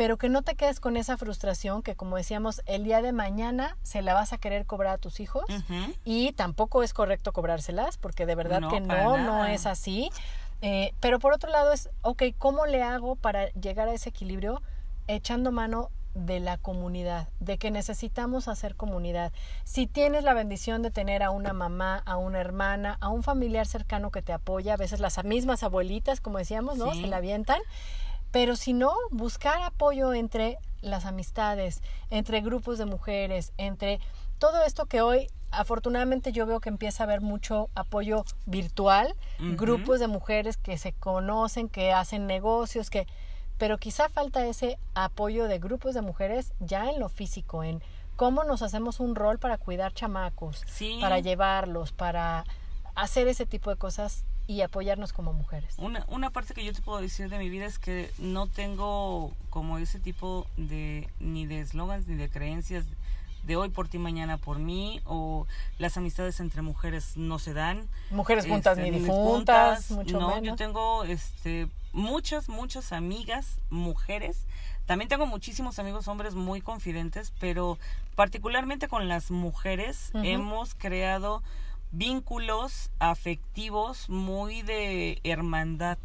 pero 0.00 0.16
que 0.16 0.30
no 0.30 0.40
te 0.40 0.54
quedes 0.54 0.80
con 0.80 0.96
esa 0.96 1.18
frustración 1.18 1.82
que, 1.82 1.94
como 1.94 2.16
decíamos, 2.16 2.62
el 2.64 2.84
día 2.84 3.02
de 3.02 3.12
mañana 3.12 3.76
se 3.82 4.00
la 4.00 4.14
vas 4.14 4.32
a 4.32 4.38
querer 4.38 4.64
cobrar 4.64 4.94
a 4.94 4.96
tus 4.96 5.20
hijos 5.20 5.44
y 6.06 6.32
tampoco 6.32 6.82
es 6.82 6.94
correcto 6.94 7.34
cobrárselas 7.34 7.98
porque 7.98 8.24
de 8.24 8.34
verdad 8.34 8.60
No, 8.60 8.70
que 8.70 8.80
no, 8.80 9.18
no 9.18 9.44
es 9.44 9.66
así. 9.66 10.08
Eh, 10.62 10.94
pero 11.00 11.18
por 11.18 11.34
otro 11.34 11.50
lado 11.50 11.70
es, 11.72 11.90
ok, 12.00 12.22
¿cómo 12.38 12.64
le 12.64 12.82
hago 12.82 13.14
para 13.14 13.50
llegar 13.50 13.88
a 13.88 13.92
ese 13.92 14.08
equilibrio 14.08 14.62
echando 15.06 15.52
mano 15.52 15.90
de 16.14 16.40
la 16.40 16.56
comunidad, 16.56 17.28
de 17.38 17.58
que 17.58 17.70
necesitamos 17.70 18.48
hacer 18.48 18.76
comunidad? 18.76 19.34
Si 19.64 19.86
tienes 19.86 20.24
la 20.24 20.32
bendición 20.32 20.80
de 20.80 20.90
tener 20.90 21.22
a 21.22 21.30
una 21.30 21.52
mamá, 21.52 22.02
a 22.06 22.16
una 22.16 22.40
hermana, 22.40 22.96
a 23.02 23.10
un 23.10 23.22
familiar 23.22 23.66
cercano 23.66 24.10
que 24.10 24.22
te 24.22 24.32
apoya, 24.32 24.72
a 24.72 24.78
veces 24.78 24.98
las 24.98 25.22
mismas 25.24 25.62
abuelitas, 25.62 26.22
como 26.22 26.38
decíamos, 26.38 26.78
¿no? 26.78 26.90
Sí. 26.90 27.02
Se 27.02 27.06
la 27.06 27.18
avientan. 27.18 27.60
Pero 28.32 28.56
si 28.56 28.72
no, 28.72 28.92
buscar 29.10 29.62
apoyo 29.62 30.14
entre 30.14 30.58
las 30.82 31.04
amistades, 31.04 31.82
entre 32.10 32.40
grupos 32.40 32.78
de 32.78 32.86
mujeres, 32.86 33.52
entre 33.58 34.00
todo 34.38 34.62
esto 34.62 34.86
que 34.86 35.00
hoy 35.02 35.28
afortunadamente 35.52 36.30
yo 36.32 36.46
veo 36.46 36.60
que 36.60 36.68
empieza 36.68 37.02
a 37.02 37.06
haber 37.06 37.20
mucho 37.20 37.70
apoyo 37.74 38.24
virtual, 38.46 39.14
grupos 39.56 39.98
de 39.98 40.06
mujeres 40.06 40.56
que 40.56 40.78
se 40.78 40.92
conocen, 40.92 41.68
que 41.68 41.92
hacen 41.92 42.26
negocios, 42.26 42.88
que 42.88 43.06
pero 43.58 43.76
quizá 43.76 44.08
falta 44.08 44.46
ese 44.46 44.78
apoyo 44.94 45.46
de 45.48 45.58
grupos 45.58 45.92
de 45.94 46.00
mujeres 46.02 46.54
ya 46.60 46.88
en 46.88 46.98
lo 47.00 47.08
físico, 47.10 47.62
en 47.64 47.82
cómo 48.16 48.44
nos 48.44 48.62
hacemos 48.62 49.00
un 49.00 49.14
rol 49.14 49.38
para 49.38 49.58
cuidar 49.58 49.92
chamacos, 49.92 50.62
Sí. 50.66 50.98
para 51.00 51.18
llevarlos, 51.18 51.92
para 51.92 52.44
hacer 52.94 53.28
ese 53.28 53.44
tipo 53.44 53.70
de 53.70 53.76
cosas 53.76 54.24
y 54.50 54.62
apoyarnos 54.62 55.12
como 55.12 55.32
mujeres. 55.32 55.74
Una, 55.78 56.04
una 56.08 56.30
parte 56.30 56.54
que 56.54 56.64
yo 56.64 56.72
te 56.72 56.82
puedo 56.82 57.00
decir 57.00 57.28
de 57.28 57.38
mi 57.38 57.48
vida 57.48 57.66
es 57.66 57.78
que 57.78 58.10
no 58.18 58.48
tengo 58.48 59.32
como 59.48 59.78
ese 59.78 60.00
tipo 60.00 60.44
de 60.56 61.08
ni 61.20 61.46
de 61.46 61.60
eslogans 61.60 62.08
ni 62.08 62.16
de 62.16 62.28
creencias 62.28 62.84
de 63.44 63.54
hoy 63.54 63.68
por 63.68 63.86
ti, 63.86 63.98
mañana 63.98 64.38
por 64.38 64.58
mí, 64.58 65.00
o 65.04 65.46
las 65.78 65.96
amistades 65.96 66.40
entre 66.40 66.62
mujeres 66.62 67.16
no 67.16 67.38
se 67.38 67.54
dan. 67.54 67.86
Mujeres 68.10 68.44
juntas 68.44 68.76
Este, 68.76 68.90
ni 68.90 68.98
difuntas, 68.98 69.86
juntas, 69.86 69.90
mucho 69.92 70.18
no, 70.18 70.28
menos. 70.34 70.42
yo 70.42 70.56
tengo 70.56 71.04
este 71.04 71.68
muchas, 71.92 72.48
muchas 72.48 72.92
amigas, 72.92 73.60
mujeres. 73.70 74.46
También 74.86 75.08
tengo 75.08 75.26
muchísimos 75.26 75.78
amigos 75.78 76.08
hombres 76.08 76.34
muy 76.34 76.60
confidentes, 76.60 77.32
pero 77.38 77.78
particularmente 78.16 78.88
con 78.88 79.06
las 79.06 79.30
mujeres 79.30 80.10
hemos 80.14 80.74
creado 80.74 81.40
vínculos 81.92 82.90
afectivos 82.98 84.08
muy 84.08 84.62
de 84.62 85.20
hermandad. 85.24 85.98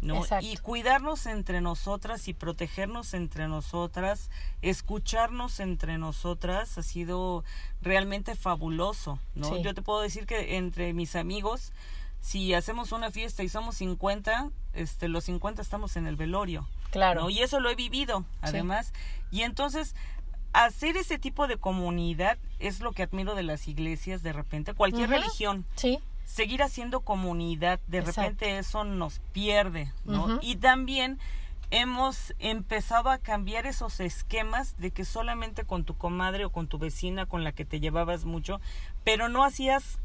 ¿no? 0.00 0.16
Exacto. 0.18 0.46
Y 0.46 0.56
cuidarnos 0.56 1.26
entre 1.26 1.60
nosotras 1.60 2.28
y 2.28 2.34
protegernos 2.34 3.14
entre 3.14 3.48
nosotras, 3.48 4.30
escucharnos 4.62 5.60
entre 5.60 5.98
nosotras 5.98 6.78
ha 6.78 6.82
sido 6.82 7.44
realmente 7.82 8.34
fabuloso, 8.36 9.18
¿no? 9.34 9.48
Sí. 9.54 9.62
Yo 9.62 9.74
te 9.74 9.82
puedo 9.82 10.00
decir 10.00 10.26
que 10.26 10.56
entre 10.56 10.92
mis 10.92 11.16
amigos, 11.16 11.72
si 12.20 12.54
hacemos 12.54 12.92
una 12.92 13.10
fiesta 13.10 13.42
y 13.42 13.48
somos 13.48 13.76
50, 13.76 14.50
este, 14.72 15.08
los 15.08 15.24
50 15.24 15.60
estamos 15.62 15.96
en 15.96 16.06
el 16.06 16.16
velorio, 16.16 16.66
Claro. 16.90 17.22
¿no? 17.22 17.30
Y 17.30 17.40
eso 17.40 17.58
lo 17.60 17.70
he 17.70 17.74
vivido, 17.74 18.24
además. 18.40 18.92
Y 19.32 19.42
entonces, 19.42 19.96
hacer 20.54 20.96
ese 20.96 21.18
tipo 21.18 21.46
de 21.46 21.58
comunidad 21.58 22.38
es 22.58 22.80
lo 22.80 22.92
que 22.92 23.02
admiro 23.02 23.34
de 23.34 23.42
las 23.42 23.68
iglesias 23.68 24.22
de 24.22 24.32
repente, 24.32 24.72
cualquier 24.72 25.10
religión 25.10 25.66
Sí, 25.74 25.98
seguir 26.24 26.62
haciendo 26.62 27.00
comunidad, 27.00 27.80
de 27.88 27.98
Exacto. 27.98 28.20
repente 28.22 28.58
eso 28.58 28.84
nos 28.84 29.18
pierde, 29.32 29.92
¿no? 30.04 30.38
Y 30.40 30.56
también 30.56 31.18
hemos 31.70 32.34
empezado 32.38 33.10
a 33.10 33.18
cambiar 33.18 33.66
esos 33.66 33.98
esquemas 33.98 34.76
de 34.78 34.92
que 34.92 35.04
solamente 35.04 35.64
con 35.64 35.84
tu 35.84 35.96
comadre 35.98 36.44
o 36.44 36.50
con 36.50 36.68
tu 36.68 36.78
vecina 36.78 37.26
con 37.26 37.42
la 37.42 37.52
que 37.52 37.64
te 37.64 37.80
llevabas 37.80 38.24
mucho, 38.24 38.60
pero 39.02 39.28
no 39.28 39.44
hacías 39.44 39.98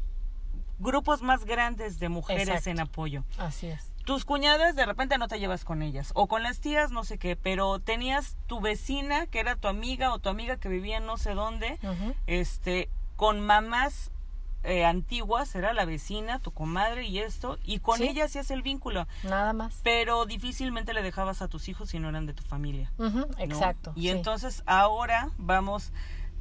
grupos 0.80 1.22
más 1.22 1.44
grandes 1.44 2.00
de 2.00 2.08
mujeres 2.08 2.48
Exacto. 2.48 2.70
en 2.70 2.80
apoyo. 2.80 3.24
Así 3.38 3.68
es. 3.68 3.89
Tus 4.10 4.24
cuñadas 4.24 4.74
de 4.74 4.86
repente 4.86 5.18
no 5.18 5.28
te 5.28 5.38
llevas 5.38 5.64
con 5.64 5.82
ellas 5.82 6.10
o 6.16 6.26
con 6.26 6.42
las 6.42 6.58
tías 6.58 6.90
no 6.90 7.04
sé 7.04 7.16
qué, 7.16 7.36
pero 7.36 7.78
tenías 7.78 8.36
tu 8.48 8.58
vecina 8.60 9.28
que 9.28 9.38
era 9.38 9.54
tu 9.54 9.68
amiga 9.68 10.12
o 10.12 10.18
tu 10.18 10.28
amiga 10.28 10.56
que 10.56 10.68
vivía 10.68 10.96
en 10.96 11.06
no 11.06 11.16
sé 11.16 11.32
dónde, 11.34 11.78
Ujú. 11.84 12.16
este, 12.26 12.88
con 13.14 13.38
mamás 13.38 14.10
eh, 14.64 14.84
antiguas, 14.84 15.54
era 15.54 15.72
la 15.74 15.84
vecina, 15.84 16.40
tu 16.40 16.50
comadre 16.50 17.06
y 17.06 17.20
esto, 17.20 17.56
y 17.62 17.78
con 17.78 17.98
Sí. 17.98 18.08
ella 18.08 18.24
hacías 18.24 18.50
el 18.50 18.62
vínculo, 18.62 19.06
Nada 19.22 19.52
más. 19.52 19.78
pero 19.84 20.26
difícilmente 20.26 20.92
le 20.92 21.02
dejabas 21.02 21.40
a 21.40 21.46
tus 21.46 21.68
hijos 21.68 21.90
si 21.90 22.00
no 22.00 22.08
eran 22.08 22.26
de 22.26 22.34
tu 22.34 22.42
familia. 22.42 22.90
Exacto. 23.38 23.92
Y 23.94 24.00
sí. 24.02 24.08
entonces 24.08 24.64
ahora 24.66 25.30
vamos, 25.38 25.92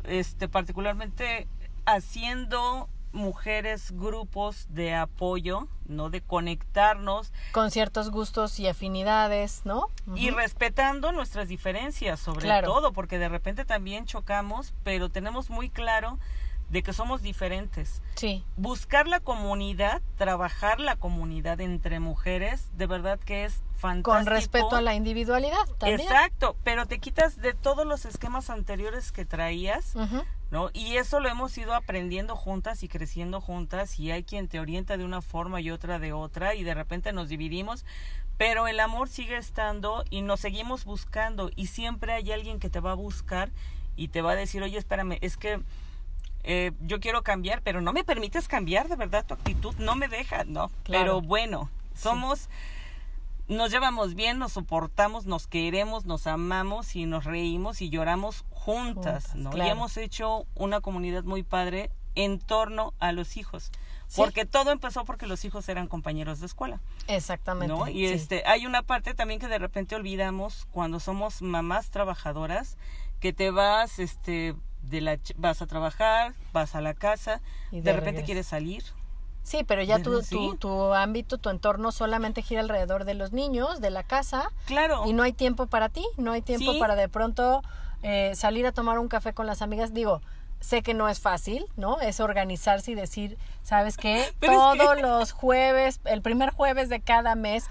este, 0.05 0.47
particularmente 0.49 1.47
haciendo 1.85 2.89
mujeres 3.11 3.91
grupos 3.91 4.67
de 4.69 4.93
apoyo, 4.95 5.67
¿no? 5.85 6.09
De 6.09 6.21
conectarnos 6.21 7.31
Con 7.51 7.71
ciertos 7.71 8.11
gustos 8.11 8.59
y 8.59 8.67
afinidades, 8.67 9.61
¿no? 9.65 9.87
y 10.15 10.29
respetando 10.31 11.11
nuestras 11.11 11.47
diferencias, 11.47 12.19
sobre 12.19 12.41
Claro. 12.41 12.67
todo, 12.67 12.93
porque 12.93 13.17
de 13.19 13.29
repente 13.29 13.65
también 13.65 14.05
chocamos, 14.05 14.73
pero 14.83 15.09
tenemos 15.09 15.49
muy 15.49 15.69
claro 15.69 16.19
de 16.69 16.83
que 16.83 16.93
somos 16.93 17.21
diferentes. 17.21 18.01
Sí, 18.15 18.43
Buscar 18.57 19.07
la 19.07 19.19
comunidad, 19.19 20.01
trabajar 20.17 20.79
la 20.79 20.95
comunidad 20.95 21.61
entre 21.61 21.99
mujeres, 21.99 22.69
de 22.77 22.87
verdad 22.87 23.19
que 23.19 23.45
es 23.45 23.61
fantástico. 23.77 24.11
con 24.11 24.25
respeto 24.25 24.75
a 24.75 24.81
la 24.81 24.93
individualidad 24.93 25.65
también. 25.77 26.01
Exacto, 26.01 26.55
pero 26.63 26.85
te 26.85 26.99
quitas 26.99 27.37
de 27.37 27.53
todos 27.53 27.87
los 27.87 28.05
esquemas 28.05 28.49
anteriores 28.49 29.11
que 29.11 29.25
traías. 29.25 29.95
¿no? 30.51 30.69
Y 30.73 30.97
eso 30.97 31.19
lo 31.19 31.29
hemos 31.29 31.57
ido 31.57 31.73
aprendiendo 31.75 32.35
juntas 32.35 32.83
y 32.83 32.87
creciendo 32.87 33.39
juntas 33.39 33.99
y 33.99 34.11
hay 34.11 34.23
quien 34.23 34.47
te 34.47 34.59
orienta 34.59 34.97
de 34.97 35.05
una 35.05 35.21
forma 35.21 35.61
y 35.61 35.69
otra 35.69 35.99
de 35.99 36.11
otra 36.11 36.55
y 36.55 36.63
de 36.63 36.73
repente 36.73 37.13
nos 37.13 37.29
dividimos, 37.29 37.85
pero 38.37 38.67
el 38.67 38.79
amor 38.79 39.09
sigue 39.09 39.37
estando 39.37 40.03
y 40.09 40.21
nos 40.21 40.39
seguimos 40.39 40.85
buscando 40.85 41.51
y 41.55 41.67
siempre 41.67 42.13
hay 42.13 42.31
alguien 42.31 42.59
que 42.59 42.69
te 42.69 42.79
va 42.79 42.91
a 42.91 42.95
buscar 42.95 43.51
y 43.95 44.07
te 44.07 44.21
va 44.21 44.31
a 44.31 44.35
decir, 44.35 44.63
oye, 44.63 44.77
espérame, 44.77 45.17
es 45.21 45.37
que 45.37 45.61
eh, 46.43 46.71
yo 46.81 46.99
quiero 46.99 47.21
cambiar, 47.23 47.61
pero 47.61 47.81
no 47.81 47.93
me 47.93 48.03
permites 48.03 48.47
cambiar, 48.47 48.87
de 48.87 48.95
verdad, 48.95 49.25
tu 49.25 49.33
actitud 49.33 49.75
no 49.77 49.95
me 49.95 50.07
deja, 50.07 50.43
¿no? 50.45 50.69
Claro. 50.83 51.03
Pero 51.03 51.21
bueno, 51.21 51.69
somos 51.95 52.49
nos 53.49 53.71
llevamos 53.71 54.13
bien, 54.13 54.37
nos 54.37 54.53
soportamos, 54.53 55.25
nos 55.25 55.47
queremos, 55.47 56.05
nos 56.05 56.27
amamos 56.27 56.95
y 56.95 57.05
nos 57.05 57.25
reímos 57.25 57.81
y 57.81 57.89
lloramos 57.89 58.45
juntas, 58.51 59.23
Juntas, 59.23 59.35
¿no? 59.35 59.49
Y 59.49 59.53
claro. 59.53 59.71
hemos 59.71 59.97
hecho 59.97 60.45
una 60.53 60.81
comunidad 60.81 61.23
muy 61.23 61.41
padre 61.41 61.89
en 62.13 62.39
torno 62.39 62.93
a 62.99 63.11
los 63.11 63.37
hijos. 63.37 63.71
Sí. 64.07 64.21
Porque 64.21 64.45
todo 64.45 64.71
empezó 64.71 65.05
porque 65.05 65.27
los 65.27 65.45
hijos 65.45 65.67
eran 65.69 65.87
compañeros 65.87 66.39
de 66.39 66.45
escuela, 66.45 66.79
Exactamente. 67.07 67.73
¿no? 67.73 67.87
Y 67.87 68.07
sí. 68.07 68.13
este 68.13 68.43
hay 68.45 68.65
una 68.65 68.83
parte 68.83 69.13
también 69.13 69.39
que 69.39 69.47
de 69.47 69.59
repente 69.59 69.95
olvidamos 69.95 70.67
cuando 70.71 70.99
somos 70.99 71.41
mamás 71.41 71.89
trabajadoras 71.89 72.77
que 73.19 73.33
te 73.33 73.51
vas 73.51 73.99
este 73.99 74.55
de 74.83 75.01
la 75.01 75.17
vas 75.37 75.61
a 75.61 75.67
trabajar, 75.67 76.33
vas 76.53 76.75
a 76.75 76.81
la 76.81 76.93
casa, 76.93 77.41
Y 77.71 77.77
de, 77.77 77.81
de 77.83 77.93
repente 77.93 78.07
regreso. 78.11 78.25
quieres 78.25 78.47
salir, 78.47 78.83
Sí, 79.41 79.63
pero 79.63 79.81
ya 79.81 80.01
tu, 80.03 80.21
tu, 80.21 80.57
tu 80.57 80.93
ámbito, 80.93 81.37
tu 81.39 81.49
entorno 81.49 81.91
solamente 81.91 82.41
gira 82.43 82.61
alrededor 82.61 83.05
de 83.05 83.15
los 83.15 83.31
niños, 83.31 83.81
de 83.81 83.89
la 83.89 84.03
casa, 84.03 84.51
claro. 84.65 85.05
y 85.07 85.13
no 85.13 85.23
hay 85.23 85.33
tiempo 85.33 85.65
para 85.65 85.89
ti, 85.89 86.05
no 86.17 86.33
hay 86.33 86.41
tiempo 86.43 86.73
Sí. 86.73 86.79
para 86.79 86.95
de 86.95 87.09
pronto 87.09 87.63
eh, 88.03 88.33
salir 88.35 88.67
a 88.67 88.73
tomar 88.73 88.99
un 88.99 89.07
café 89.07 89.33
con 89.33 89.47
las 89.47 89.61
amigas. 89.63 89.93
Digo, 89.93 90.21
sé 90.59 90.81
que 90.83 90.93
no 90.93 91.07
es 91.09 91.19
fácil, 91.19 91.65
¿no? 91.77 91.99
Es 92.01 92.19
organizarse 92.19 92.91
y 92.91 92.95
decir, 92.95 93.37
¿sabes 93.63 93.97
qué? 93.97 94.25
Pero 94.39 94.53
es 94.73 94.77
Todos 94.79 94.95
que- 94.95 95.01
los 95.01 95.31
jueves, 95.31 95.99
el 96.05 96.21
primer 96.21 96.51
jueves 96.51 96.89
de 96.89 96.99
cada 97.01 97.35
mes. 97.35 97.65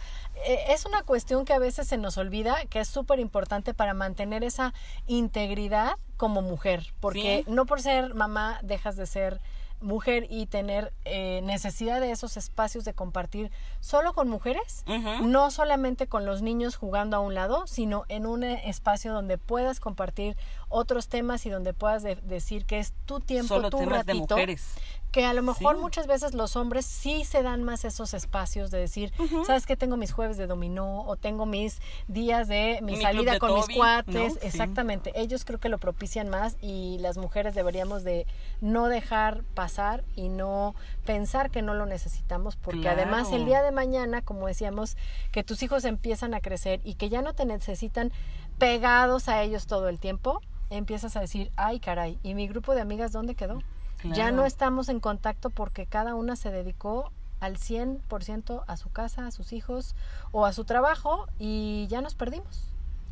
eh, 0.47 0.67
es 0.69 0.87
una 0.87 1.03
cuestión 1.03 1.45
que 1.45 1.53
a 1.53 1.59
veces 1.59 1.89
se 1.89 1.97
nos 1.99 2.17
olvida, 2.17 2.57
que 2.71 2.79
es 2.81 2.87
súper 2.89 3.19
importante 3.19 3.75
para 3.75 3.93
mantener 3.93 4.45
esa 4.45 4.73
integridad 5.09 5.93
como 6.17 6.43
mujer, 6.43 6.93
porque 7.01 7.43
Sí. 7.45 7.51
no 7.51 7.67
por 7.67 7.83
ser 7.83 8.15
mamá 8.15 8.61
dejas 8.63 8.97
de 8.97 9.07
ser 9.07 9.41
mujer 9.81 10.27
y 10.29 10.47
tener 10.47 10.93
eh, 11.05 11.41
necesidad 11.45 12.01
de 12.01 12.11
esos 12.11 12.37
espacios 12.37 12.85
de 12.85 12.95
compartir 12.95 13.51
solo 13.81 14.13
con 14.13 14.29
mujeres, 14.29 14.85
no 15.23 15.51
solamente 15.51 16.07
con 16.07 16.27
los 16.27 16.43
niños 16.43 16.77
jugando 16.77 17.17
a 17.17 17.21
un 17.21 17.35
lado, 17.35 17.67
sino 17.67 18.05
en 18.09 18.27
un 18.27 18.45
eh, 18.45 18.69
espacio 18.69 19.13
donde 19.13 19.39
puedas 19.39 19.81
compartir 19.81 20.37
otros 20.69 21.09
temas 21.09 21.47
y 21.47 21.51
donde 21.51 21.73
puedas 21.75 22.03
de- 22.03 22.17
decir 22.17 22.67
que 22.67 22.79
es 22.79 22.93
tu 23.07 23.21
tiempo, 23.21 23.55
Solo 23.55 23.71
tu 23.71 23.79
temas 23.79 24.05
de 24.05 24.13
ratito. 24.15 24.35
mujeres. 24.35 24.75
Que 25.13 25.25
a 25.25 25.33
lo 25.33 25.43
mejor 25.43 25.77
Sí. 25.77 25.81
muchas 25.83 26.07
veces 26.07 26.35
los 26.35 26.55
hombres 26.55 26.85
sí 26.85 27.25
se 27.25 27.43
dan 27.43 27.65
más 27.65 27.87
esos 27.87 28.13
espacios 28.13 28.71
de 28.71 28.79
decir, 28.79 29.11
¿sabes 29.47 29.65
qué? 29.65 29.75
Tengo 29.75 29.97
mis 29.97 30.13
jueves 30.13 30.37
de 30.37 30.47
dominó 30.47 31.01
o 31.07 31.17
tengo 31.17 31.47
mis 31.47 31.81
días 32.09 32.47
de 32.47 32.81
mi 32.83 33.01
salida 33.01 33.33
de 33.33 33.39
con 33.39 33.55
mis 33.55 33.69
cuates. 33.75 34.15
¿no? 34.15 34.29
Sí. 34.31 34.39
Exactamente. 34.43 35.13
Ellos 35.19 35.47
creo 35.47 35.59
que 35.59 35.71
lo 35.71 35.79
propician 35.79 36.29
más 36.29 36.57
y 36.61 36.99
las 36.99 37.17
mujeres 37.17 37.55
deberíamos 37.55 38.05
de 38.05 38.27
no 38.61 38.89
dejar 38.89 39.45
pasar 39.55 40.05
y 40.15 40.29
no 40.29 40.75
pensar 41.07 41.51
que 41.51 41.63
no 41.63 41.73
lo 41.73 41.87
necesitamos 41.87 42.57
porque 42.57 42.81
Claro. 42.83 43.01
además 43.01 43.33
el 43.33 43.47
día 43.47 43.63
de 43.63 43.73
mañana, 43.73 44.21
como 44.21 44.47
decíamos, 44.47 44.97
que 45.33 45.43
tus 45.43 45.63
hijos 45.63 45.87
empiezan 45.87 46.35
a 46.35 46.41
crecer 46.41 46.81
y 46.85 46.95
que 46.95 47.09
ya 47.09 47.23
no 47.23 47.33
te 47.33 47.47
necesitan 47.47 48.13
pegados 48.59 49.29
a 49.29 49.43
ellos 49.43 49.67
todo 49.67 49.89
el 49.89 49.99
tiempo, 50.01 50.41
empiezas 50.71 51.17
a 51.17 51.21
decir, 51.21 51.51
ay 51.57 51.81
caray, 51.81 52.19
¿y 52.23 52.35
mi 52.35 52.47
grupo 52.47 52.75
de 52.75 52.83
amigas 52.83 53.13
dónde 53.13 53.35
quedó? 53.35 53.63
Ya 54.05 54.31
no 54.31 54.45
estamos 54.47 54.89
en 54.89 55.01
contacto 55.01 55.51
porque 55.51 55.87
cada 55.87 56.15
una 56.15 56.37
se 56.37 56.51
dedicó 56.51 57.11
al 57.41 57.57
100% 57.57 58.65
a 58.67 58.77
su 58.77 58.91
casa, 58.91 59.27
a 59.27 59.31
sus 59.31 59.53
hijos 59.53 59.95
o 60.33 60.45
a 60.47 60.53
su 60.53 60.65
trabajo 60.65 61.27
y 61.39 61.87
ya 61.89 62.01
nos 62.01 62.15
perdimos. 62.15 62.65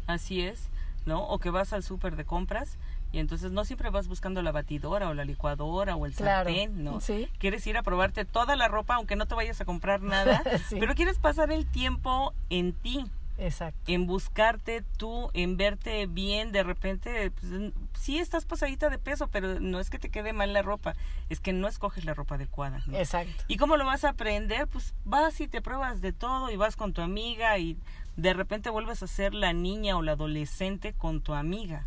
Así 0.06 0.42
es, 0.42 0.68
¿no? 1.04 1.26
O 1.28 1.38
que 1.38 1.50
vas 1.50 1.72
al 1.72 1.82
súper 1.82 2.16
de 2.16 2.24
compras 2.24 2.76
y 3.12 3.18
entonces 3.20 3.52
no 3.52 3.64
siempre 3.64 3.90
vas 3.90 4.08
buscando 4.08 4.42
la 4.42 4.52
batidora 4.52 5.08
o 5.08 5.14
la 5.14 5.24
licuadora 5.24 5.94
o 5.96 6.06
el 6.06 6.12
Claro, 6.14 6.48
sartén, 6.50 6.82
¿no? 6.84 7.00
sí. 7.00 7.28
Quieres 7.38 7.66
ir 7.66 7.76
a 7.76 7.82
probarte 7.82 8.24
toda 8.24 8.56
la 8.56 8.68
ropa 8.68 8.96
aunque 8.96 9.16
no 9.16 9.26
te 9.26 9.34
vayas 9.34 9.60
a 9.60 9.64
comprar 9.64 10.02
nada, 10.02 10.42
Sí. 10.68 10.76
pero 10.80 10.94
quieres 10.94 11.18
pasar 11.18 11.50
el 11.52 11.66
tiempo 11.66 12.32
en 12.50 12.72
ti, 12.72 13.04
Exacto. 13.38 13.92
en 13.92 14.06
buscarte 14.06 14.82
tú, 14.96 15.30
en 15.34 15.56
verte 15.56 16.06
bien, 16.06 16.52
de 16.52 16.62
repente, 16.62 17.30
pues, 17.30 17.72
sí 17.98 18.18
estás 18.18 18.44
pasadita 18.44 18.88
de 18.90 18.98
peso, 18.98 19.28
pero 19.28 19.60
no 19.60 19.80
es 19.80 19.90
que 19.90 19.98
te 19.98 20.10
quede 20.10 20.32
mal 20.32 20.52
la 20.52 20.62
ropa, 20.62 20.94
es 21.28 21.40
que 21.40 21.52
no 21.52 21.68
escoges 21.68 22.04
la 22.04 22.14
ropa 22.14 22.36
adecuada. 22.36 22.82
¿no? 22.86 22.96
Exacto. 22.96 23.44
¿Y 23.48 23.56
cómo 23.56 23.76
lo 23.76 23.84
vas 23.84 24.04
a 24.04 24.10
aprender? 24.10 24.66
Pues 24.68 24.94
vas 25.04 25.40
y 25.40 25.48
te 25.48 25.60
pruebas 25.60 26.00
de 26.00 26.12
todo 26.12 26.50
y 26.50 26.56
vas 26.56 26.76
con 26.76 26.92
tu 26.92 27.02
amiga 27.02 27.58
y 27.58 27.78
de 28.16 28.32
repente 28.32 28.70
vuelves 28.70 29.02
a 29.02 29.06
ser 29.06 29.34
la 29.34 29.52
niña 29.52 29.96
o 29.96 30.02
la 30.02 30.12
adolescente 30.12 30.94
con 30.94 31.20
tu 31.20 31.34
amiga, 31.34 31.86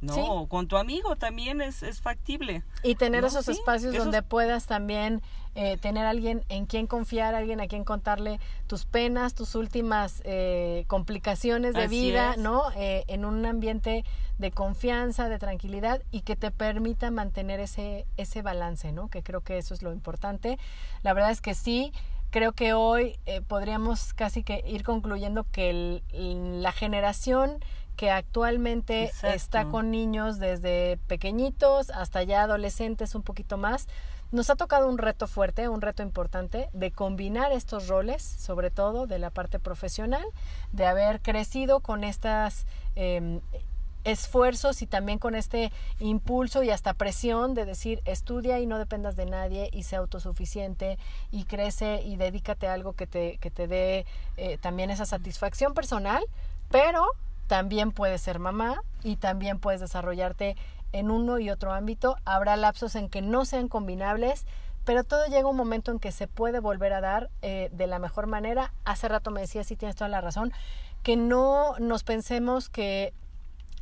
¿no? 0.00 0.12
sí. 0.14 0.20
O 0.26 0.48
con 0.48 0.66
tu 0.66 0.76
amigo 0.76 1.14
también 1.16 1.60
es, 1.60 1.82
es 1.84 2.00
factible. 2.00 2.62
Y 2.82 2.96
tener 2.96 3.22
No, 3.22 3.28
esos 3.28 3.44
sí, 3.44 3.52
espacios 3.52 3.92
esos- 3.94 4.04
donde 4.06 4.22
puedas 4.22 4.66
también 4.66 5.22
eh, 5.54 5.76
tener 5.76 6.04
alguien 6.06 6.44
en 6.50 6.66
quien 6.66 6.86
confiar, 6.86 7.34
alguien 7.34 7.60
a 7.60 7.66
quien 7.66 7.82
contarle 7.84 8.38
tus 8.68 8.84
penas, 8.84 9.34
tus 9.34 9.54
últimas 9.56 10.20
eh, 10.24 10.84
complicaciones 10.86 11.74
de 11.74 11.84
Así 11.84 11.88
vida, 12.00 12.32
es. 12.32 12.38
¿no? 12.38 12.62
Eh, 12.76 13.04
en 13.08 13.24
un 13.24 13.44
ambiente 13.44 14.04
de 14.38 14.50
confianza, 14.52 15.28
de 15.28 15.38
tranquilidad 15.38 16.02
y 16.12 16.20
que 16.20 16.36
te 16.36 16.50
permita 16.52 17.10
mantener 17.10 17.58
ese, 17.58 18.06
ese 18.16 18.42
balance, 18.42 18.92
¿no? 18.92 19.08
Que 19.08 19.22
creo 19.24 19.40
que 19.40 19.58
eso 19.58 19.74
es 19.74 19.82
lo 19.82 19.92
importante. 19.92 20.58
La 21.02 21.12
verdad 21.12 21.32
es 21.32 21.40
que 21.40 21.54
sí, 21.54 21.92
creo 22.30 22.52
que 22.52 22.72
hoy 22.74 23.18
eh, 23.26 23.40
podríamos 23.40 24.12
casi 24.14 24.42
que 24.42 24.62
ir 24.66 24.82
concluyendo 24.84 25.44
que 25.50 25.70
el- 25.70 26.62
la 26.62 26.72
generación 26.72 27.58
que 27.96 28.10
actualmente 28.12 29.04
Exacto. 29.04 29.34
está 29.36 29.64
con 29.64 29.90
niños 29.90 30.38
desde 30.38 30.98
pequeñitos 31.08 31.90
hasta 31.90 32.22
ya 32.22 32.42
adolescentes 32.42 33.14
un 33.16 33.22
poquito 33.22 33.56
más, 33.56 33.88
nos 34.30 34.50
ha 34.50 34.56
tocado 34.56 34.88
un 34.88 34.98
reto 34.98 35.26
fuerte, 35.26 35.68
un 35.68 35.80
reto 35.80 36.02
importante 36.02 36.68
de 36.74 36.90
combinar 36.92 37.50
estos 37.50 37.88
roles, 37.88 38.22
sobre 38.22 38.70
todo 38.70 39.06
de 39.06 39.18
la 39.18 39.30
parte 39.30 39.58
profesional, 39.58 40.24
de 40.70 40.86
haber 40.86 41.20
crecido 41.22 41.80
con 41.80 42.04
estas 42.04 42.66
eh, 42.94 43.40
esfuerzos 44.04 44.82
y 44.82 44.86
también 44.86 45.18
con 45.18 45.34
este 45.34 45.72
impulso 46.00 46.62
y 46.62 46.70
hasta 46.70 46.94
presión 46.94 47.54
de 47.54 47.64
decir 47.64 48.00
estudia 48.04 48.58
y 48.60 48.66
no 48.66 48.78
dependas 48.78 49.16
de 49.16 49.26
nadie 49.26 49.70
y 49.72 49.82
sé 49.82 49.96
autosuficiente 49.96 50.98
y 51.30 51.44
crece 51.44 52.02
y 52.02 52.16
dedícate 52.16 52.68
a 52.68 52.74
algo 52.74 52.92
que 52.92 53.06
te, 53.06 53.38
que 53.38 53.50
te 53.50 53.66
dé 53.66 54.06
eh, 54.36 54.58
también 54.58 54.90
esa 54.90 55.06
satisfacción 55.06 55.74
personal, 55.74 56.24
pero 56.70 57.06
también 57.46 57.92
puedes 57.92 58.20
ser 58.20 58.38
mamá 58.38 58.82
y 59.02 59.16
también 59.16 59.58
puedes 59.58 59.80
desarrollarte 59.80 60.56
en 60.92 61.10
uno 61.10 61.38
y 61.38 61.50
otro 61.50 61.72
ámbito. 61.72 62.16
Habrá 62.24 62.56
lapsos 62.56 62.94
en 62.94 63.08
que 63.08 63.22
no 63.22 63.44
sean 63.44 63.68
combinables, 63.68 64.46
pero 64.84 65.04
todo 65.04 65.26
llega 65.26 65.48
un 65.48 65.56
momento 65.56 65.90
en 65.90 65.98
que 65.98 66.12
se 66.12 66.28
puede 66.28 66.60
volver 66.60 66.92
a 66.92 67.00
dar 67.00 67.30
eh, 67.42 67.70
de 67.72 67.86
la 67.86 67.98
mejor 67.98 68.26
manera. 68.26 68.72
Hace 68.84 69.08
rato 69.08 69.30
me 69.30 69.40
decías, 69.40 69.70
y 69.70 69.76
tienes 69.76 69.96
toda 69.96 70.08
la 70.08 70.20
razón, 70.20 70.52
que 71.02 71.16
no 71.16 71.74
nos 71.78 72.04
pensemos 72.04 72.68
que 72.68 73.12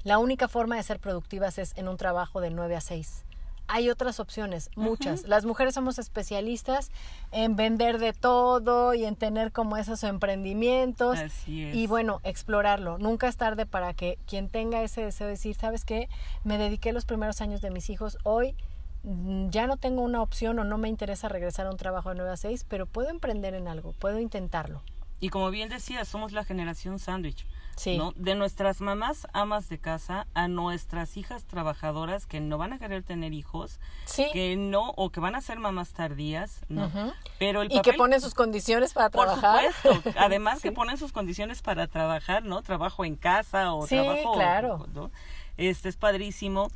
la 0.06 0.18
única 0.20 0.46
forma 0.46 0.76
de 0.76 0.84
ser 0.84 1.00
productivas 1.00 1.58
es 1.58 1.76
en 1.76 1.88
un 1.88 1.96
trabajo 1.96 2.40
de 2.40 2.50
9 2.50 2.76
a 2.76 2.80
6. 2.80 3.24
hay 3.66 3.90
otras 3.90 4.20
opciones, 4.20 4.70
muchas. 4.76 5.24
Las 5.24 5.44
mujeres 5.44 5.74
somos 5.74 5.98
especialistas 5.98 6.92
en 7.32 7.56
vender 7.56 7.98
de 7.98 8.12
todo 8.12 8.94
y 8.94 9.04
en 9.04 9.16
tener 9.16 9.50
como 9.50 9.76
esos 9.76 10.04
emprendimientos. 10.04 11.18
Así 11.18 11.64
es. 11.64 11.74
Y 11.74 11.88
bueno, 11.88 12.20
explorarlo. 12.22 12.98
Nunca 12.98 13.26
es 13.26 13.36
tarde 13.36 13.66
para 13.66 13.94
que 13.94 14.16
quien 14.28 14.48
tenga 14.48 14.80
ese 14.84 15.00
deseo 15.00 15.26
de 15.26 15.32
decir, 15.32 15.56
¿sabes 15.56 15.84
qué? 15.84 16.08
Me 16.44 16.56
dediqué 16.56 16.92
los 16.92 17.04
primeros 17.04 17.40
años 17.40 17.60
de 17.60 17.72
mis 17.72 17.90
hijos, 17.90 18.16
hoy 18.22 18.54
mm, 19.02 19.48
ya 19.48 19.66
no 19.66 19.76
tengo 19.76 20.02
una 20.02 20.22
opción 20.22 20.56
o 20.60 20.62
no 20.62 20.78
me 20.78 20.88
interesa 20.88 21.28
regresar 21.28 21.66
a 21.66 21.70
un 21.70 21.78
trabajo 21.78 22.10
de 22.10 22.14
9 22.14 22.30
a 22.30 22.36
6, 22.36 22.64
pero 22.68 22.86
puedo 22.86 23.08
emprender 23.08 23.54
en 23.54 23.66
algo, 23.66 23.92
puedo 23.94 24.20
intentarlo. 24.20 24.82
Y 25.18 25.30
como 25.30 25.50
bien 25.50 25.68
decía, 25.68 26.04
somos 26.04 26.30
la 26.30 26.44
generación 26.44 27.00
sándwich. 27.00 27.44
Sí. 27.76 27.98
¿no? 27.98 28.12
De 28.16 28.34
nuestras 28.34 28.80
mamás 28.80 29.26
amas 29.34 29.68
de 29.68 29.78
casa 29.78 30.26
a 30.32 30.48
nuestras 30.48 31.16
hijas 31.18 31.44
trabajadoras 31.44 32.24
que 32.26 32.40
no 32.40 32.56
van 32.56 32.72
a 32.72 32.78
querer 32.78 33.02
tener 33.02 33.34
hijos, 33.34 33.80
Sí. 34.06 34.26
que 34.32 34.56
no, 34.56 34.90
o 34.96 35.10
que 35.10 35.20
van 35.20 35.34
a 35.34 35.42
ser 35.42 35.58
mamás 35.58 35.92
tardías, 35.92 36.60
¿no? 36.70 36.90
Pero 37.38 37.60
el 37.62 37.70
Y 37.70 37.82
que 37.82 37.92
ponen 37.92 38.20
sus 38.22 38.32
condiciones 38.34 38.94
para 38.94 39.10
por 39.10 39.26
trabajar. 39.26 39.72
supuesto, 39.82 40.10
además 40.18 40.60
que 40.62 40.72
ponen 40.72 40.96
sus 40.96 41.12
condiciones 41.12 41.60
para 41.60 41.86
trabajar, 41.86 42.44
¿no? 42.44 42.62
Trabajo 42.62 43.04
en 43.04 43.14
casa 43.16 43.74
o 43.74 43.86
Sí, 43.86 43.96
trabajo, 43.96 44.32
claro. 44.32 44.86
¿no? 44.94 45.10
Este 45.58 45.88
es 45.90 45.96
padrísimo, 45.96 46.70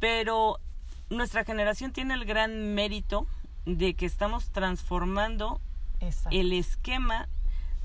pero 0.00 0.58
nuestra 1.10 1.44
generación 1.44 1.92
tiene 1.92 2.14
el 2.14 2.24
gran 2.24 2.74
mérito 2.74 3.26
de 3.66 3.94
que 3.94 4.06
estamos 4.06 4.50
transformando 4.50 5.60
Exacto. 6.00 6.30
el 6.36 6.52
esquema 6.52 7.28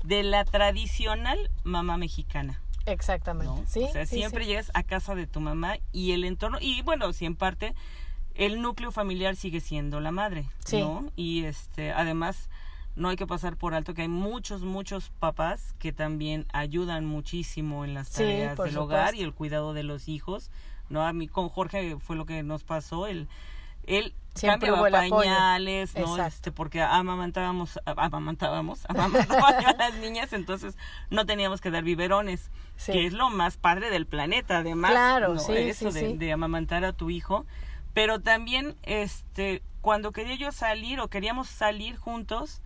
de 0.06 0.22
la 0.22 0.44
tradicional 0.44 1.50
mamá 1.64 1.96
mexicana. 1.96 2.60
Exactamente. 2.86 3.52
¿no? 3.52 3.64
Sí, 3.66 3.82
o 3.82 3.92
sea, 3.92 4.06
sí, 4.06 4.16
siempre 4.16 4.44
sí. 4.44 4.50
llegas 4.50 4.70
a 4.74 4.84
casa 4.84 5.14
de 5.14 5.26
tu 5.26 5.40
mamá 5.40 5.78
y 5.92 6.12
el 6.12 6.24
entorno, 6.24 6.58
y 6.60 6.82
bueno, 6.82 7.12
si 7.12 7.26
en 7.26 7.34
parte 7.34 7.74
el 8.34 8.62
núcleo 8.62 8.92
familiar 8.92 9.34
sigue 9.34 9.60
siendo 9.60 9.98
la 10.00 10.12
madre, 10.12 10.48
Sí. 10.64 10.78
¿no? 10.78 11.10
Y 11.16 11.44
este, 11.44 11.92
además, 11.92 12.48
no 12.94 13.08
hay 13.08 13.16
que 13.16 13.26
pasar 13.26 13.56
por 13.56 13.74
alto 13.74 13.94
que 13.94 14.02
hay 14.02 14.08
muchos, 14.08 14.62
muchos 14.62 15.10
papás 15.18 15.74
que 15.78 15.92
también 15.92 16.46
ayudan 16.52 17.04
muchísimo 17.04 17.84
en 17.84 17.94
las 17.94 18.10
tareas 18.10 18.56
del 18.56 18.78
hogar 18.78 19.14
y 19.14 19.22
el 19.22 19.34
cuidado 19.34 19.74
de 19.74 19.82
los 19.82 20.08
hijos, 20.08 20.50
¿no? 20.88 21.04
A 21.04 21.12
mí 21.12 21.26
con 21.26 21.48
Jorge 21.48 21.96
fue 21.98 22.14
lo 22.14 22.26
que 22.26 22.42
nos 22.44 22.62
pasó, 22.62 23.06
el 23.06 23.28
él 23.86 24.14
Siempre 24.34 24.70
hubo 24.70 24.84
apoyo. 24.84 24.92
pañales, 25.24 25.94
¿no? 25.94 26.00
Exacto. 26.02 26.26
Este, 26.26 26.52
porque 26.52 26.82
amamantábamos, 26.82 27.80
amamantábamos, 27.86 28.84
amamantábamos 28.88 29.64
a 29.64 29.72
las 29.76 29.94
niñas, 29.94 30.32
entonces 30.34 30.76
no 31.10 31.24
teníamos 31.24 31.60
que 31.60 31.70
dar 31.70 31.82
biberones, 31.84 32.50
Sí. 32.76 32.92
que 32.92 33.06
es 33.06 33.14
lo 33.14 33.30
más 33.30 33.56
padre 33.56 33.88
del 33.88 34.06
planeta, 34.06 34.58
además, 34.58 34.90
Claro, 34.90 35.34
¿no? 35.34 35.40
sí, 35.40 35.52
eso 35.56 35.90
sí, 35.90 35.98
de, 36.00 36.06
sí. 36.10 36.16
de 36.18 36.32
amamantar 36.32 36.84
a 36.84 36.92
tu 36.92 37.08
hijo, 37.08 37.46
pero 37.94 38.20
también, 38.20 38.76
este, 38.82 39.62
cuando 39.80 40.12
quería 40.12 40.34
yo 40.34 40.52
salir 40.52 41.00
o 41.00 41.08
queríamos 41.08 41.48
salir 41.48 41.96
juntos, 41.96 42.60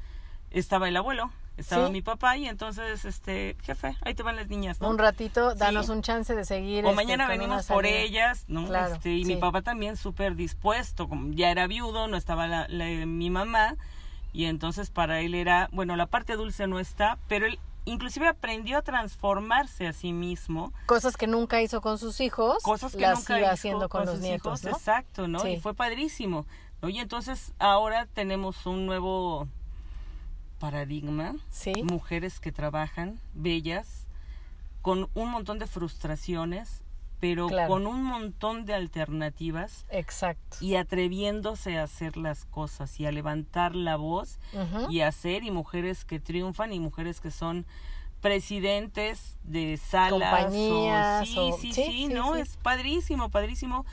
estaba 0.50 0.88
el 0.88 0.96
abuelo, 0.96 1.30
estaba 1.60 1.86
Sí. 1.86 1.92
mi 1.92 2.02
papá 2.02 2.36
y 2.36 2.46
entonces, 2.46 3.04
este, 3.04 3.56
jefe, 3.62 3.96
ahí 4.02 4.14
te 4.14 4.22
van 4.22 4.36
las 4.36 4.48
niñas, 4.48 4.80
¿no? 4.80 4.88
Un 4.88 4.98
ratito, 4.98 5.54
danos 5.54 5.86
Sí. 5.86 5.92
un 5.92 6.02
chance 6.02 6.34
de 6.34 6.44
seguir. 6.44 6.84
o 6.84 6.88
este, 6.90 6.96
mañana 6.96 7.28
venimos 7.28 7.66
por 7.66 7.86
ellas, 7.86 8.44
¿no? 8.48 8.66
Claro, 8.66 8.94
este, 8.94 9.10
y 9.16 9.24
mi 9.24 9.34
sí. 9.34 9.40
papá 9.40 9.62
también 9.62 9.96
súper 9.96 10.34
dispuesto, 10.36 11.08
ya 11.30 11.50
era 11.50 11.66
viudo, 11.66 12.08
no 12.08 12.16
estaba 12.16 12.46
la, 12.46 12.66
la- 12.68 13.06
mi 13.06 13.30
mamá, 13.30 13.76
y 14.32 14.44
entonces 14.46 14.90
para 14.90 15.20
él 15.20 15.34
era, 15.34 15.68
bueno, 15.72 15.96
la 15.96 16.06
parte 16.06 16.36
dulce 16.36 16.66
no 16.66 16.78
está, 16.78 17.18
pero 17.28 17.46
él 17.46 17.58
inclusive 17.86 18.28
aprendió 18.28 18.78
a 18.78 18.82
transformarse 18.82 19.86
a 19.88 19.92
sí 19.92 20.12
mismo, 20.12 20.72
Cosas 20.86 21.16
que 21.16 21.26
nunca 21.26 21.62
hizo 21.62 21.80
con 21.80 21.98
sus 21.98 22.20
hijos, 22.20 22.62
cosas 22.62 22.92
que 22.92 23.00
las 23.00 23.18
nunca 23.20 23.38
iba 23.38 23.46
hizo 23.48 23.54
haciendo 23.54 23.88
con, 23.88 24.04
los 24.04 24.16
sus 24.16 24.20
nietos, 24.20 24.60
hijos, 24.60 24.64
¿no? 24.64 24.70
exacto, 24.76 25.28
¿no? 25.28 25.46
Y 25.48 25.58
fue 25.58 25.74
padrísimo, 25.74 26.46
¿no? 26.82 26.88
Y 26.90 26.98
entonces 26.98 27.52
ahora 27.58 28.06
tenemos 28.06 28.66
un 28.66 28.86
nuevo 28.86 29.48
paradigma, 30.60 31.34
Sí. 31.48 31.72
mujeres 31.82 32.38
que 32.38 32.52
trabajan, 32.52 33.18
bellas, 33.34 34.06
con 34.82 35.08
un 35.14 35.30
montón 35.30 35.58
de 35.58 35.66
frustraciones, 35.66 36.82
pero 37.18 37.48
Claro. 37.48 37.68
con 37.68 37.86
un 37.86 38.02
montón 38.04 38.64
de 38.64 38.74
alternativas 38.74 39.84
Exacto. 39.90 40.56
y 40.60 40.76
atreviéndose 40.76 41.76
a 41.78 41.82
hacer 41.82 42.16
las 42.16 42.44
cosas 42.44 42.98
y 43.00 43.06
a 43.06 43.12
levantar 43.12 43.74
la 43.74 43.96
voz 43.96 44.38
y 44.88 45.00
a 45.00 45.08
hacer, 45.08 45.42
y 45.42 45.50
mujeres 45.50 46.04
que 46.04 46.20
triunfan 46.20 46.72
y 46.72 46.78
mujeres 46.80 47.20
que 47.20 47.30
son 47.30 47.66
presidentes 48.22 49.36
de 49.44 49.76
salas 49.76 50.30
Compañías, 50.44 51.22
o, 51.22 51.26
sí, 51.26 51.38
o- 51.38 51.52
sí, 51.58 51.72
sí, 51.72 51.84
sí, 51.84 51.90
sí, 51.90 52.08
no, 52.08 52.36
es 52.36 52.56
padrísimo, 52.58 53.28
padrísimo 53.30 53.84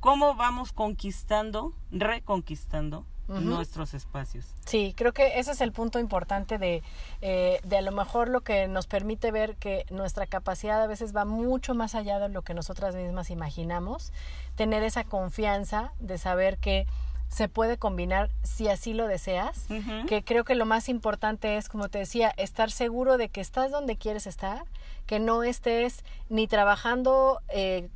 cómo 0.00 0.34
vamos 0.36 0.72
conquistando, 0.72 1.72
reconquistando 1.90 3.04
Nuestros 3.28 3.94
espacios. 3.94 4.46
Sí, 4.64 4.94
creo 4.96 5.12
que 5.12 5.38
ese 5.38 5.52
es 5.52 5.60
el 5.60 5.72
punto 5.72 5.98
importante 5.98 6.58
de, 6.58 6.82
eh, 7.22 7.60
de 7.64 7.76
a 7.76 7.82
lo 7.82 7.92
mejor 7.92 8.28
lo 8.28 8.42
que 8.42 8.68
nos 8.68 8.86
permite 8.86 9.32
ver 9.32 9.56
que 9.56 9.84
nuestra 9.90 10.26
capacidad 10.26 10.82
a 10.82 10.86
veces 10.86 11.14
va 11.14 11.24
mucho 11.24 11.74
más 11.74 11.94
allá 11.94 12.18
de 12.18 12.28
lo 12.28 12.42
que 12.42 12.54
nosotras 12.54 12.94
mismas 12.94 13.30
imaginamos. 13.30 14.12
Tener 14.54 14.82
esa 14.82 15.04
confianza 15.04 15.92
de 15.98 16.18
saber 16.18 16.58
que 16.58 16.86
se 17.28 17.48
puede 17.48 17.76
combinar 17.76 18.30
si 18.42 18.68
así 18.68 18.92
lo 18.92 19.06
deseas. 19.08 19.66
Que 20.06 20.22
creo 20.22 20.44
que 20.44 20.54
lo 20.54 20.66
más 20.66 20.88
importante 20.88 21.56
es, 21.56 21.68
como 21.68 21.88
te 21.88 21.98
decía, 21.98 22.32
estar 22.36 22.70
seguro 22.70 23.18
de 23.18 23.28
que 23.28 23.40
estás 23.40 23.70
donde 23.70 23.96
quieres 23.96 24.26
estar, 24.26 24.64
que 25.06 25.18
no 25.18 25.42
estés 25.42 26.04
ni 26.28 26.46
trabajando 26.46 27.40
eh, 27.48 27.88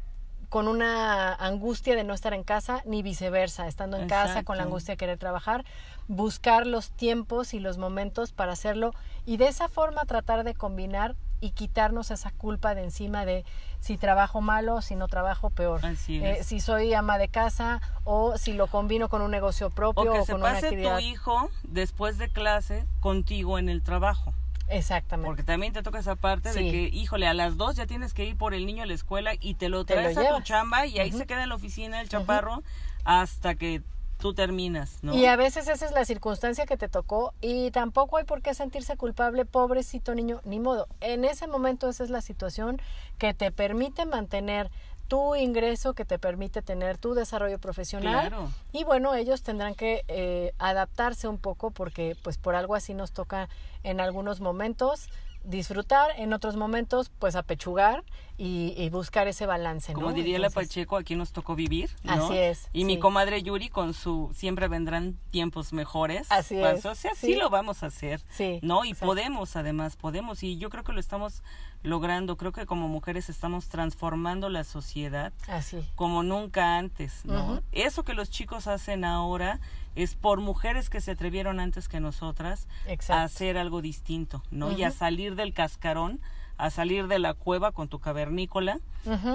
con 0.51 0.67
una 0.69 1.33
angustia 1.33 1.95
de 1.97 2.03
no 2.05 2.13
estar 2.13 2.35
en 2.35 2.43
casa, 2.43 2.83
ni 2.85 3.03
viceversa, 3.03 3.69
estando 3.69 3.97
en 3.97 4.09
casa 4.09 4.43
con 4.43 4.57
la 4.59 4.65
angustia 4.65 4.93
de 4.95 4.99
querer 4.99 5.17
trabajar, 5.17 5.65
buscar 6.09 6.67
los 6.67 6.91
tiempos 6.91 7.55
y 7.55 7.61
los 7.61 7.79
momentos 7.79 8.33
para 8.33 8.53
hacerlo 8.53 8.93
y 9.25 9.37
de 9.37 9.47
esa 9.47 9.69
forma 9.69 10.05
tratar 10.07 10.43
de 10.45 10.55
combinar 10.55 11.15
y 11.41 11.53
quitarnos 11.53 12.11
esa 12.11 12.33
culpa 12.33 12.75
de 12.75 12.83
encima 12.83 13.25
de 13.25 13.45
si 13.79 13.97
trabajo 13.97 14.41
malo, 14.43 14.83
si 14.83 14.95
no 14.97 15.07
trabajo 15.09 15.49
peor, 15.51 15.87
Así 15.87 16.23
Eh, 16.23 16.39
es. 16.41 16.47
si 16.49 16.59
soy 16.61 16.93
ama 16.95 17.17
de 17.17 17.29
casa 17.29 17.81
o 18.05 18.37
si 18.37 18.53
lo 18.53 18.67
combino 18.67 19.09
con 19.09 19.23
un 19.23 19.31
negocio 19.31 19.71
propio 19.71 20.11
o 20.11 20.15
o, 20.15 20.19
que 20.19 20.27
se 20.27 20.33
con 20.33 20.43
una 20.43 20.51
pase 20.55 20.67
actividad. 20.67 20.97
tu 20.99 21.05
hijo 21.05 21.49
después 21.63 22.19
de 22.19 22.29
clase 22.29 22.85
contigo 22.99 23.57
en 23.59 23.69
el 23.71 23.83
trabajo. 23.83 24.35
Exactamente. 24.71 25.27
Porque 25.27 25.43
también 25.43 25.73
te 25.73 25.83
toca 25.83 25.99
esa 25.99 26.17
parte 26.17 26.53
de 26.53 26.71
que, 26.71 26.91
híjole, 26.93 27.27
a 27.27 27.35
las 27.35 27.57
dos 27.57 27.77
ya 27.77 27.87
tienes 27.87 28.15
que 28.15 28.25
ir 28.25 28.37
por 28.37 28.55
el 28.55 28.67
niño 28.67 28.85
a 28.85 28.87
la 28.87 28.95
escuela 28.95 29.33
y 29.39 29.55
te 29.55 29.69
lo 29.69 29.85
Te 29.85 29.97
lo 29.97 30.03
traes 30.03 30.17
a 30.17 30.37
tu 30.37 30.43
chamba 30.43 30.87
y 30.87 30.99
ahí 30.99 31.13
se 31.13 31.27
queda 31.27 31.43
en 31.43 31.49
la 31.49 31.57
oficina 31.57 32.01
el 32.01 32.09
chaparro 32.09 32.63
hasta 33.05 33.55
que 33.55 33.83
tú 34.21 34.35
terminas, 34.35 34.99
¿no? 35.03 35.15
Y 35.15 35.27
a 35.27 35.35
veces 35.35 35.67
esa 35.67 35.87
es 35.87 35.93
la 35.93 36.05
circunstancia 36.05 36.67
que 36.67 36.77
te 36.77 36.89
tocó 36.89 37.33
y 37.41 37.71
tampoco 37.71 38.19
hay 38.19 38.25
por 38.25 38.43
qué 38.43 38.55
sentirse 38.55 38.97
culpable, 38.97 39.45
pobrecito 39.47 40.15
niño, 40.15 40.41
ni 40.45 40.61
modo. 40.61 40.87
En 41.01 41.25
ese 41.25 41.47
momento 41.47 41.89
esa 41.89 42.05
es 42.05 42.11
la 42.11 42.21
situación 42.21 42.81
que 43.19 43.35
te 43.35 43.51
permite 43.51 44.05
mantener 44.05 44.71
tu 45.11 45.35
ingreso, 45.35 45.93
que 45.93 46.05
te 46.05 46.21
permite 46.21 46.63
tener 46.63 46.97
tu 46.97 47.15
desarrollo 47.15 47.59
profesional. 47.59 48.29
Claro. 48.29 48.49
Y 48.73 48.85
bueno, 48.85 49.17
ellos 49.17 49.43
tendrán 49.43 49.75
que 49.75 50.05
eh, 50.07 50.55
adaptarse 50.61 51.27
un 51.27 51.37
poco 51.37 51.73
porque 51.73 52.17
pues 52.23 52.39
por 52.39 52.55
algo 52.55 52.77
así 52.77 52.95
nos 52.95 53.11
toca 53.11 53.49
en 53.83 54.01
algunos 54.01 54.41
momentos 54.41 55.09
disfrutar, 55.43 56.11
en 56.17 56.33
otros 56.33 56.55
momentos 56.55 57.11
pues 57.19 57.35
apechugar 57.35 58.05
y, 58.37 58.75
y 58.77 58.89
buscar 58.91 59.27
ese 59.27 59.47
balance. 59.47 59.95
Como 59.95 60.11
¿no? 60.11 60.13
diría 60.13 60.39
la 60.39 60.51
Pacheco, 60.51 60.97
aquí 60.97 61.17
nos 61.17 61.33
tocó 61.33 61.57
vivir, 61.57 61.91
¿no? 62.05 62.27
Así 62.27 62.37
es, 62.37 62.69
Y 62.73 62.85
mi 62.85 62.99
comadre 63.01 63.43
Yuri 63.43 63.69
con 63.69 63.95
su 63.95 64.31
siempre 64.35 64.69
vendrán 64.69 65.19
tiempos 65.31 65.73
mejores. 65.73 66.27
Así 66.31 66.63
es, 66.63 66.85
O 66.87 66.95
sea, 66.95 67.15
sí. 67.15 67.33
sí. 67.33 67.35
lo 67.35 67.51
vamos 67.51 67.83
a 67.83 67.87
hacer. 67.87 68.21
Sí, 68.31 68.61
¿No? 68.63 68.85
Y 68.85 68.91
exacto. 68.91 69.07
podemos, 69.07 69.57
además, 69.57 69.97
podemos. 69.97 70.43
Y 70.43 70.59
yo 70.59 70.71
creo 70.71 70.85
que 70.85 70.93
lo 70.93 71.01
estamos 71.01 71.43
logrando. 71.83 72.37
Creo 72.37 72.53
que 72.53 72.67
como 72.67 72.89
mujeres 72.89 73.29
estamos 73.29 73.69
transformando 73.69 74.49
la 74.49 74.65
sociedad 74.65 75.33
Así. 75.49 75.85
como 75.95 76.23
nunca 76.23 76.79
antes, 76.79 77.25
¿no? 77.25 77.63
Eso 77.73 78.05
que 78.05 78.15
los 78.15 78.31
chicos 78.31 78.67
hacen 78.67 79.05
ahora 79.05 79.61
es 79.97 80.15
por 80.15 80.41
mujeres 80.41 80.91
que 80.91 81.01
se 81.01 81.13
atrevieron 81.13 81.61
antes 81.61 81.89
que 81.89 82.01
nosotras 82.01 82.69
Exacto. 82.87 83.21
a 83.21 83.25
hacer 83.25 83.59
algo 83.59 83.83
distinto, 83.83 84.43
¿no? 84.51 84.73
Y 84.73 84.85
a 84.85 84.91
salir 84.91 85.35
del 85.35 85.53
cascarón, 85.53 86.21
a 86.59 86.71
salir 86.71 87.09
de 87.09 87.19
la 87.19 87.35
cueva 87.35 87.73
con 87.73 87.89
tu 87.89 87.99
cavernícola. 87.99 88.79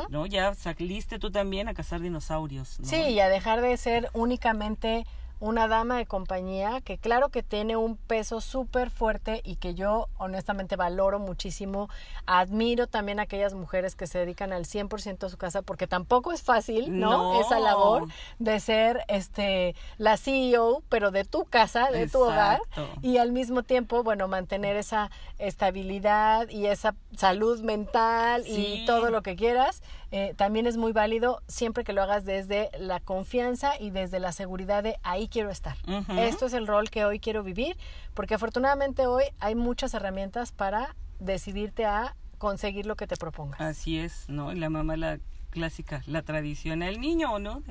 ¿no? 0.10 0.28
Ya 0.28 0.54
saliste 0.54 1.18
tú 1.18 1.32
también 1.32 1.68
a 1.68 1.74
cazar 1.74 2.00
dinosaurios, 2.00 2.80
¿no? 2.80 2.86
Sí, 2.88 2.98
y 2.98 3.20
a 3.20 3.30
dejar 3.30 3.62
de 3.62 3.76
ser 3.78 4.10
únicamente 4.14 5.08
una 5.40 5.68
dama 5.68 5.98
de 5.98 6.06
compañía 6.06 6.82
que 6.82 6.98
claro 6.98 7.30
que 7.30 7.44
tiene 7.44 7.76
un 7.76 7.98
peso 7.98 8.42
súper 8.42 8.90
fuerte 8.90 9.42
y 9.44 9.58
que 9.58 9.76
yo 9.76 10.08
honestamente 10.18 10.76
valoro 10.76 11.20
muchísimo. 11.20 11.90
Admiro 12.26 12.88
también 12.88 13.20
a 13.20 13.24
aquellas 13.24 13.54
mujeres 13.54 13.96
que 13.96 14.08
se 14.08 14.20
dedican 14.20 14.54
al 14.54 14.66
100% 14.66 15.24
a 15.26 15.30
su 15.30 15.38
casa 15.38 15.62
porque 15.62 15.88
tampoco 15.88 16.32
es 16.32 16.42
fácil, 16.42 17.00
¿no? 17.00 17.40
Esa 17.42 17.60
labor 17.60 18.08
de 18.40 18.60
ser 18.60 19.04
este 19.08 19.76
la 19.98 20.18
CEO, 20.18 20.84
pero 20.90 21.12
de 21.12 21.26
tu 21.26 21.46
casa, 21.46 21.92
de 21.92 22.08
tu 22.08 22.20
hogar 22.20 22.62
y 23.02 23.18
al 23.18 23.32
mismo 23.32 23.64
tiempo, 23.64 24.04
bueno, 24.04 24.28
mantener 24.28 24.76
esa 24.76 25.12
estabilidad 25.38 26.50
y 26.50 26.68
esa 26.68 26.96
salud 27.16 27.62
mental 27.62 28.44
y 28.48 28.86
todo 28.86 29.10
lo 29.10 29.22
que 29.22 29.36
quieras. 29.36 29.82
Eh, 30.12 30.34
también 30.38 30.66
es 30.66 30.78
muy 30.78 30.94
válido 30.94 31.42
siempre 31.48 31.84
que 31.84 31.92
lo 31.92 32.02
hagas 32.02 32.24
desde 32.24 32.70
la 32.80 33.00
confianza 33.02 33.74
y 33.78 33.90
desde 33.90 34.20
la 34.20 34.32
seguridad 34.32 34.84
de 34.84 34.98
ahí 35.04 35.28
quiero 35.36 35.52
estar. 35.52 35.76
Esto 36.18 36.46
es 36.46 36.54
el 36.54 36.66
rol 36.66 36.90
que 36.90 37.04
hoy 37.04 37.20
quiero 37.20 37.44
vivir, 37.44 37.76
porque 38.14 38.36
afortunadamente 38.36 39.06
hoy 39.06 39.26
hay 39.42 39.54
muchas 39.54 39.94
herramientas 39.94 40.54
para 40.54 40.96
decidirte 41.20 41.84
a 41.84 42.16
conseguir 42.38 42.86
lo 42.86 42.96
que 42.96 43.06
te 43.06 43.18
propongas. 43.18 43.60
Así 43.60 44.00
es, 44.00 44.30
¿no? 44.30 44.54
La 44.54 44.70
mamá, 44.70 44.96
la 44.96 45.20
clásica, 45.50 46.04
la 46.06 46.22
tradicional, 46.22 47.02
niño, 47.02 47.38
¿no? 47.40 47.64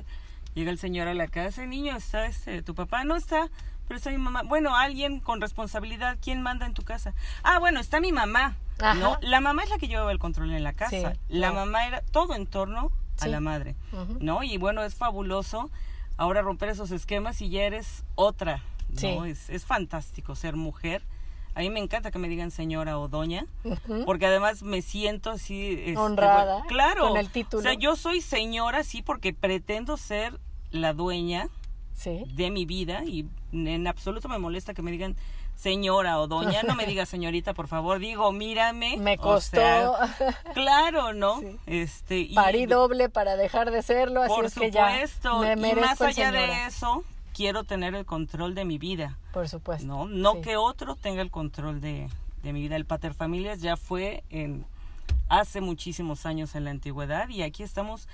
Llega 0.53 0.69
el 0.69 0.77
señor 0.77 1.07
a 1.07 1.15
la 1.15 1.27
casa, 1.27 1.63
el 1.63 1.71
niño 1.71 1.95
está, 1.95 2.27
este, 2.27 2.61
tu 2.61 2.75
papá 2.75 3.03
no 3.03 3.15
está, 3.15 3.49
pero 3.87 3.97
está 3.97 4.11
mi 4.11 4.19
mamá. 4.19 4.43
Bueno, 4.43 4.75
alguien 4.75 5.19
con 5.19 5.41
responsabilidad, 5.41 6.19
¿quién 6.21 6.43
manda 6.43 6.67
en 6.67 6.75
tu 6.75 6.83
casa? 6.83 7.15
Ah, 7.41 7.57
bueno, 7.57 7.79
está 7.79 7.99
mi 7.99 8.11
mamá. 8.11 8.57
No, 8.97 9.17
la 9.21 9.41
mamá 9.41 9.63
es 9.63 9.71
la 9.71 9.79
que 9.79 9.87
llevaba 9.87 10.11
el 10.11 10.19
control 10.19 10.51
en 10.51 10.63
la 10.63 10.73
casa. 10.73 11.13
la 11.29 11.51
mamá 11.51 11.87
era 11.87 12.01
todo 12.01 12.35
en 12.35 12.45
torno 12.45 12.91
a 13.21 13.27
la 13.27 13.39
madre, 13.39 13.75
¿no? 14.19 14.43
Y 14.43 14.57
bueno, 14.59 14.83
es 14.83 14.93
fabuloso 14.93 15.71
ahora 16.17 16.41
romper 16.41 16.69
esos 16.69 16.91
esquemas 16.91 17.41
y 17.41 17.49
ya 17.49 17.63
eres 17.63 18.03
otra. 18.15 18.63
¿no? 19.01 19.25
Es, 19.25 19.49
es 19.49 19.65
fantástico 19.65 20.35
ser 20.35 20.55
mujer. 20.55 21.03
A 21.53 21.61
mí 21.61 21.69
me 21.69 21.79
encanta 21.79 22.11
que 22.11 22.19
me 22.19 22.27
digan 22.27 22.51
señora 22.51 22.99
o 22.99 23.07
doña, 23.07 23.45
porque 24.05 24.25
además 24.25 24.61
me 24.61 24.81
siento 24.81 25.31
así... 25.31 25.83
Este, 25.85 25.97
Honrada. 25.97 26.63
claro. 26.67 27.07
Con 27.07 27.17
el 27.17 27.29
título. 27.29 27.61
O 27.61 27.63
sea, 27.63 27.73
yo 27.73 27.95
soy 27.95 28.19
señora, 28.19 28.83
sí, 28.83 29.01
porque 29.01 29.33
pretendo 29.33 29.95
ser 29.95 30.37
la 30.71 30.93
dueña 30.93 31.49
de 32.03 32.51
mi 32.51 32.65
vida 32.65 33.05
y 33.05 33.25
en 33.53 33.87
absoluto 33.87 34.27
me 34.27 34.37
molesta 34.37 34.73
que 34.73 34.81
me 34.81 34.91
digan 34.91 35.15
señora 35.55 36.19
o 36.19 36.27
doña, 36.27 36.63
no 36.63 36.75
me 36.75 36.85
diga 36.87 37.05
señorita, 37.05 37.53
por 37.53 37.67
favor, 37.67 37.99
digo, 37.99 38.31
mírame. 38.31 38.97
Me 38.97 39.17
costó. 39.17 39.95
claro, 40.53 41.13
¿no? 41.13 41.41
Este 41.65 42.19
y, 42.19 42.33
Parí 42.33 42.65
doble 42.65 43.09
para 43.09 43.35
dejar 43.35 43.71
de 43.71 43.81
serlo, 43.81 44.21
así 44.21 44.33
por 44.33 44.45
es 44.45 44.55
que 44.55 44.71
ya 44.71 44.87
me 45.55 45.69
y 45.69 45.75
más 45.75 46.01
allá 46.01 46.31
de 46.31 46.65
eso, 46.65 47.03
quiero 47.33 47.63
tener 47.63 47.95
el 47.95 48.05
control 48.05 48.55
de 48.55 48.65
mi 48.65 48.77
vida. 48.77 49.17
Por 49.33 49.49
supuesto. 49.49 49.85
No, 49.85 50.05
no 50.05 50.41
que 50.41 50.57
otro 50.57 50.95
tenga 50.95 51.21
el 51.21 51.31
control 51.31 51.81
de, 51.81 52.09
de 52.43 52.53
mi 52.53 52.61
vida. 52.61 52.75
El 52.75 52.85
paterfamilias 52.85 53.61
ya 53.61 53.77
fue 53.77 54.23
en 54.29 54.65
hace 55.27 55.61
muchísimos 55.61 56.25
años 56.25 56.55
en 56.55 56.65
la 56.65 56.71
antigüedad 56.71 57.29
y 57.29 57.41
aquí 57.41 57.63
estamos 57.63 58.07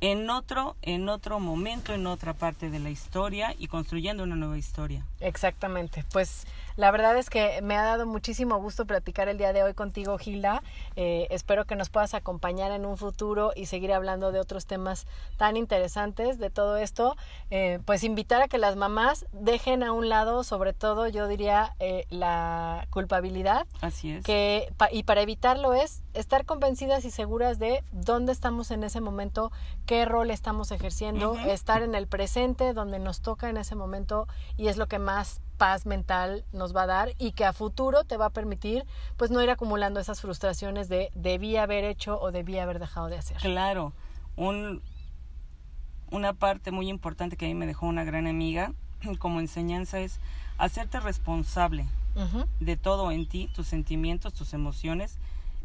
en 0.00 0.28
otro, 0.28 0.76
en 0.82 1.08
otro 1.08 1.40
momento, 1.40 1.94
en 1.94 2.06
otra 2.06 2.34
parte 2.34 2.70
de 2.70 2.78
la 2.78 2.90
historia 2.90 3.54
y 3.58 3.68
construyendo 3.68 4.24
una 4.24 4.36
nueva 4.36 4.58
historia. 4.58 5.04
Exactamente. 5.20 6.04
Pues 6.12 6.46
la 6.76 6.90
verdad 6.90 7.16
es 7.16 7.30
que 7.30 7.60
me 7.62 7.76
ha 7.76 7.82
dado 7.82 8.06
muchísimo 8.06 8.58
gusto 8.58 8.86
platicar 8.86 9.28
el 9.28 9.38
día 9.38 9.52
de 9.52 9.62
hoy 9.62 9.74
contigo, 9.74 10.18
Gilda. 10.18 10.62
Eh, 10.94 11.26
espero 11.30 11.64
que 11.64 11.74
nos 11.74 11.88
puedas 11.88 12.14
acompañar 12.14 12.70
en 12.72 12.84
un 12.84 12.96
futuro 12.96 13.52
y 13.56 13.66
seguir 13.66 13.92
hablando 13.92 14.30
de 14.30 14.40
otros 14.40 14.66
temas 14.66 15.06
tan 15.36 15.56
interesantes 15.56 16.38
de 16.38 16.50
todo 16.50 16.76
esto. 16.76 17.16
Eh, 17.50 17.80
pues 17.84 18.04
invitar 18.04 18.42
a 18.42 18.48
que 18.48 18.58
las 18.58 18.76
mamás 18.76 19.26
dejen 19.32 19.82
a 19.82 19.92
un 19.92 20.08
lado, 20.08 20.44
sobre 20.44 20.72
todo, 20.74 21.08
yo 21.08 21.28
diría, 21.28 21.74
eh, 21.80 22.04
la 22.10 22.86
culpabilidad. 22.90 23.66
Así 23.80 24.12
es. 24.12 24.24
Que, 24.24 24.72
y 24.92 25.04
para 25.04 25.22
evitarlo 25.22 25.74
es 25.74 26.02
estar 26.12 26.44
convencidas 26.44 27.04
y 27.04 27.10
seguras 27.10 27.58
de 27.58 27.84
dónde 27.92 28.32
estamos 28.32 28.70
en 28.70 28.84
ese 28.84 29.00
momento, 29.00 29.50
qué 29.86 30.04
rol 30.04 30.30
estamos 30.30 30.70
ejerciendo, 30.70 31.36
estar 31.38 31.82
en 31.82 31.94
el 31.94 32.06
presente, 32.06 32.74
donde 32.74 32.98
nos 32.98 33.20
toca 33.20 33.48
en 33.48 33.56
ese 33.56 33.74
momento 33.74 34.28
y 34.56 34.68
es 34.68 34.76
lo 34.76 34.86
que 34.88 34.98
más 34.98 35.40
paz 35.56 35.86
mental 35.86 36.44
nos 36.52 36.74
va 36.74 36.82
a 36.82 36.86
dar 36.86 37.12
y 37.18 37.32
que 37.32 37.44
a 37.44 37.52
futuro 37.52 38.04
te 38.04 38.16
va 38.16 38.26
a 38.26 38.30
permitir 38.30 38.84
pues 39.16 39.30
no 39.30 39.42
ir 39.42 39.50
acumulando 39.50 40.00
esas 40.00 40.20
frustraciones 40.20 40.88
de 40.88 41.10
debí 41.14 41.56
haber 41.56 41.84
hecho 41.84 42.20
o 42.20 42.32
debí 42.32 42.58
haber 42.58 42.78
dejado 42.78 43.08
de 43.08 43.18
hacer. 43.18 43.38
Claro, 43.38 43.92
un, 44.36 44.82
una 46.10 46.32
parte 46.34 46.70
muy 46.70 46.88
importante 46.88 47.36
que 47.36 47.46
a 47.46 47.48
mí 47.48 47.54
me 47.54 47.66
dejó 47.66 47.86
una 47.86 48.04
gran 48.04 48.26
amiga 48.26 48.72
como 49.18 49.40
enseñanza 49.40 49.98
es 50.00 50.20
hacerte 50.58 51.00
responsable 51.00 51.86
de 52.60 52.76
todo 52.78 53.10
en 53.10 53.28
ti, 53.28 53.50
tus 53.54 53.66
sentimientos, 53.66 54.32
tus 54.32 54.54
emociones 54.54 55.18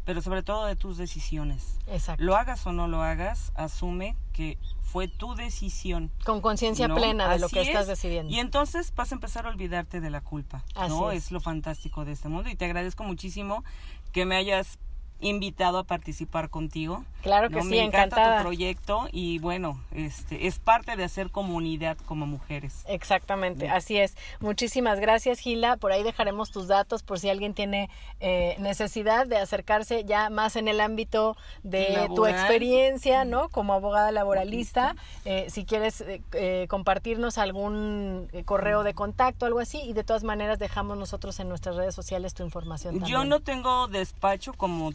pero 0.04 0.20
sobre 0.22 0.42
todo 0.42 0.66
de 0.66 0.76
tus 0.76 0.96
decisiones. 0.96 1.78
Exacto. 1.86 2.24
Lo 2.24 2.36
hagas 2.36 2.66
o 2.66 2.72
no 2.72 2.88
lo 2.88 3.02
hagas, 3.02 3.52
asume 3.54 4.16
que 4.32 4.58
fue 4.80 5.08
tu 5.08 5.34
decisión. 5.34 6.10
Con 6.24 6.40
conciencia 6.40 6.92
plena 6.92 7.28
de 7.28 7.38
lo 7.38 7.48
que 7.48 7.62
estás 7.62 7.86
decidiendo. 7.86 8.32
Y 8.32 8.40
entonces 8.40 8.92
vas 8.94 9.12
a 9.12 9.14
empezar 9.14 9.46
a 9.46 9.50
olvidarte 9.50 10.00
de 10.00 10.10
la 10.10 10.20
culpa. 10.20 10.64
¿no? 10.88 11.10
Es. 11.10 11.26
es 11.26 11.32
lo 11.32 11.40
fantástico 11.40 12.04
de 12.04 12.12
este 12.12 12.28
mundo. 12.28 12.50
Y 12.50 12.56
te 12.56 12.64
agradezco 12.64 13.04
muchísimo 13.04 13.64
que 14.12 14.26
me 14.26 14.36
hayas 14.36 14.78
invitado 15.22 15.78
a 15.78 15.84
participar 15.84 16.50
contigo. 16.50 17.04
Claro 17.22 17.50
que 17.50 17.62
sí, 17.62 17.68
Me 17.68 17.82
encanta 17.82 18.38
tu 18.38 18.42
proyecto 18.42 19.08
y 19.12 19.38
bueno, 19.38 19.80
este 19.94 20.48
es 20.48 20.58
parte 20.58 20.96
de 20.96 21.04
hacer 21.04 21.30
comunidad 21.30 21.96
como 22.04 22.26
mujeres. 22.26 22.84
Exactamente, 22.88 23.68
así 23.68 23.96
es. 23.96 24.16
Muchísimas 24.40 24.98
gracias, 24.98 25.38
Gila. 25.38 25.76
Por 25.76 25.92
ahí 25.92 26.02
dejaremos 26.02 26.50
tus 26.50 26.66
datos 26.66 27.04
por 27.04 27.20
si 27.20 27.30
alguien 27.30 27.54
tiene 27.54 27.88
eh, 28.18 28.56
necesidad 28.58 29.26
de 29.26 29.36
acercarse 29.36 30.04
ya 30.04 30.30
más 30.30 30.56
en 30.56 30.66
el 30.66 30.80
ámbito 30.80 31.36
de 31.62 32.08
tu 32.14 32.26
experiencia, 32.26 33.24
¿no? 33.24 33.48
Como 33.48 33.72
abogada 33.72 34.10
laboralista. 34.10 34.96
Eh, 35.24 35.46
si 35.48 35.64
quieres 35.64 36.04
eh, 36.32 36.66
compartirnos 36.68 37.38
algún 37.38 38.28
correo 38.44 38.82
de 38.82 38.94
contacto, 38.94 39.46
algo 39.46 39.60
así, 39.60 39.80
y 39.80 39.92
de 39.92 40.02
todas 40.02 40.24
maneras 40.24 40.58
dejamos 40.58 40.98
nosotros 40.98 41.38
en 41.38 41.48
nuestras 41.48 41.76
redes 41.76 41.94
sociales 41.94 42.34
tu 42.34 42.42
información. 42.42 42.94
También. 42.94 43.12
Yo 43.12 43.24
no 43.24 43.40
tengo 43.40 43.86
despacho 43.86 44.52
como 44.54 44.92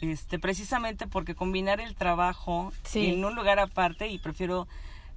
este, 0.00 0.38
precisamente 0.38 1.06
porque 1.06 1.34
combinar 1.34 1.80
el 1.80 1.94
trabajo 1.94 2.72
en 2.94 3.24
un 3.24 3.34
lugar 3.34 3.58
aparte 3.58 4.08
y 4.08 4.18
prefiero 4.18 4.68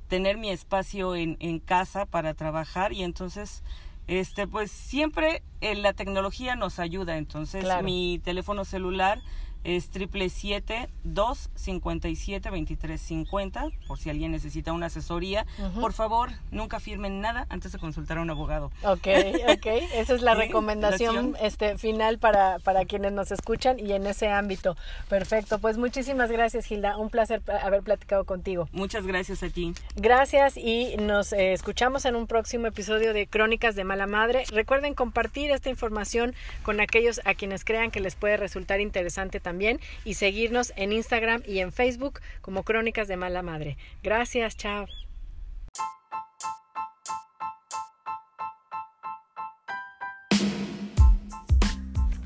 tener 0.07 0.37
mi 0.37 0.49
espacio 0.49 1.15
en, 1.15 1.37
en 1.39 1.59
casa 1.59 2.05
para 2.05 2.33
trabajar 2.33 2.91
y 2.93 3.03
entonces 3.03 3.63
este 4.07 4.47
pues 4.47 4.71
siempre 4.71 5.41
eh, 5.61 5.75
la 5.75 5.93
tecnología 5.93 6.55
nos 6.55 6.79
ayuda. 6.79 7.17
Entonces 7.17 7.65
mi 7.83 8.19
teléfono 8.23 8.65
celular 8.65 9.21
es 9.63 9.89
triple 9.89 10.29
siete 10.29 10.89
dos 11.03 11.49
cincuenta 11.55 12.09
y 12.09 12.15
siete 12.15 12.49
veintitrés 12.49 12.99
cincuenta 12.99 13.67
por 13.87 13.99
si 13.99 14.09
alguien 14.09 14.31
necesita 14.31 14.73
una 14.73 14.87
asesoría. 14.87 15.45
Por 15.79 15.93
favor 15.93 16.31
nunca 16.49 16.79
firmen 16.79 17.21
nada 17.21 17.45
antes 17.49 17.71
de 17.71 17.77
consultar 17.77 18.17
a 18.17 18.21
un 18.21 18.29
abogado. 18.29 18.71
Ok 18.83 19.07
ok. 19.47 19.65
Esa 19.93 20.15
es 20.15 20.21
la 20.21 20.33
recomendación 20.45 21.35
este 21.41 21.77
final 21.77 22.17
para 22.17 22.57
para 22.59 22.85
quienes 22.85 23.11
nos 23.11 23.31
escuchan 23.31 23.79
y 23.79 23.91
en 23.91 24.07
ese 24.07 24.29
ámbito. 24.29 24.75
Perfecto. 25.09 25.59
Pues 25.59 25.77
muchísimas 25.77 26.31
gracias 26.31 26.65
Gilda. 26.65 26.97
Un 26.97 27.11
placer 27.11 27.41
haber 27.61 27.83
platicado 27.83 28.25
contigo. 28.25 28.67
Muchas 28.71 29.05
gracias 29.05 29.43
a 29.43 29.49
ti. 29.49 29.73
Gracias 29.95 30.57
y 30.57 30.95
nos 30.97 31.33
eh, 31.33 31.53
escuchamos 31.53 32.05
en 32.05 32.15
un 32.15 32.25
próximo 32.25 32.65
episodio 32.65 33.13
de 33.13 33.27
Crónicas 33.27 33.75
de 33.75 33.83
Mala 33.83 34.07
Madre. 34.07 34.43
Recuerden 34.51 34.95
compartir 34.95 35.51
esta 35.51 35.69
información 35.69 36.33
con 36.63 36.79
aquellos 36.79 37.21
a 37.25 37.35
quienes 37.35 37.63
crean 37.63 37.91
que 37.91 37.99
les 37.99 38.15
puede 38.15 38.37
resultar 38.37 38.81
interesante 38.81 39.39
también 39.39 39.50
también 39.51 39.81
y 40.05 40.13
seguirnos 40.13 40.71
en 40.77 40.93
Instagram 40.93 41.43
y 41.45 41.59
en 41.59 41.73
Facebook 41.73 42.21
como 42.39 42.63
Crónicas 42.63 43.09
de 43.09 43.17
Mala 43.17 43.41
Madre. 43.41 43.75
Gracias, 44.01 44.55
chao. 44.55 44.87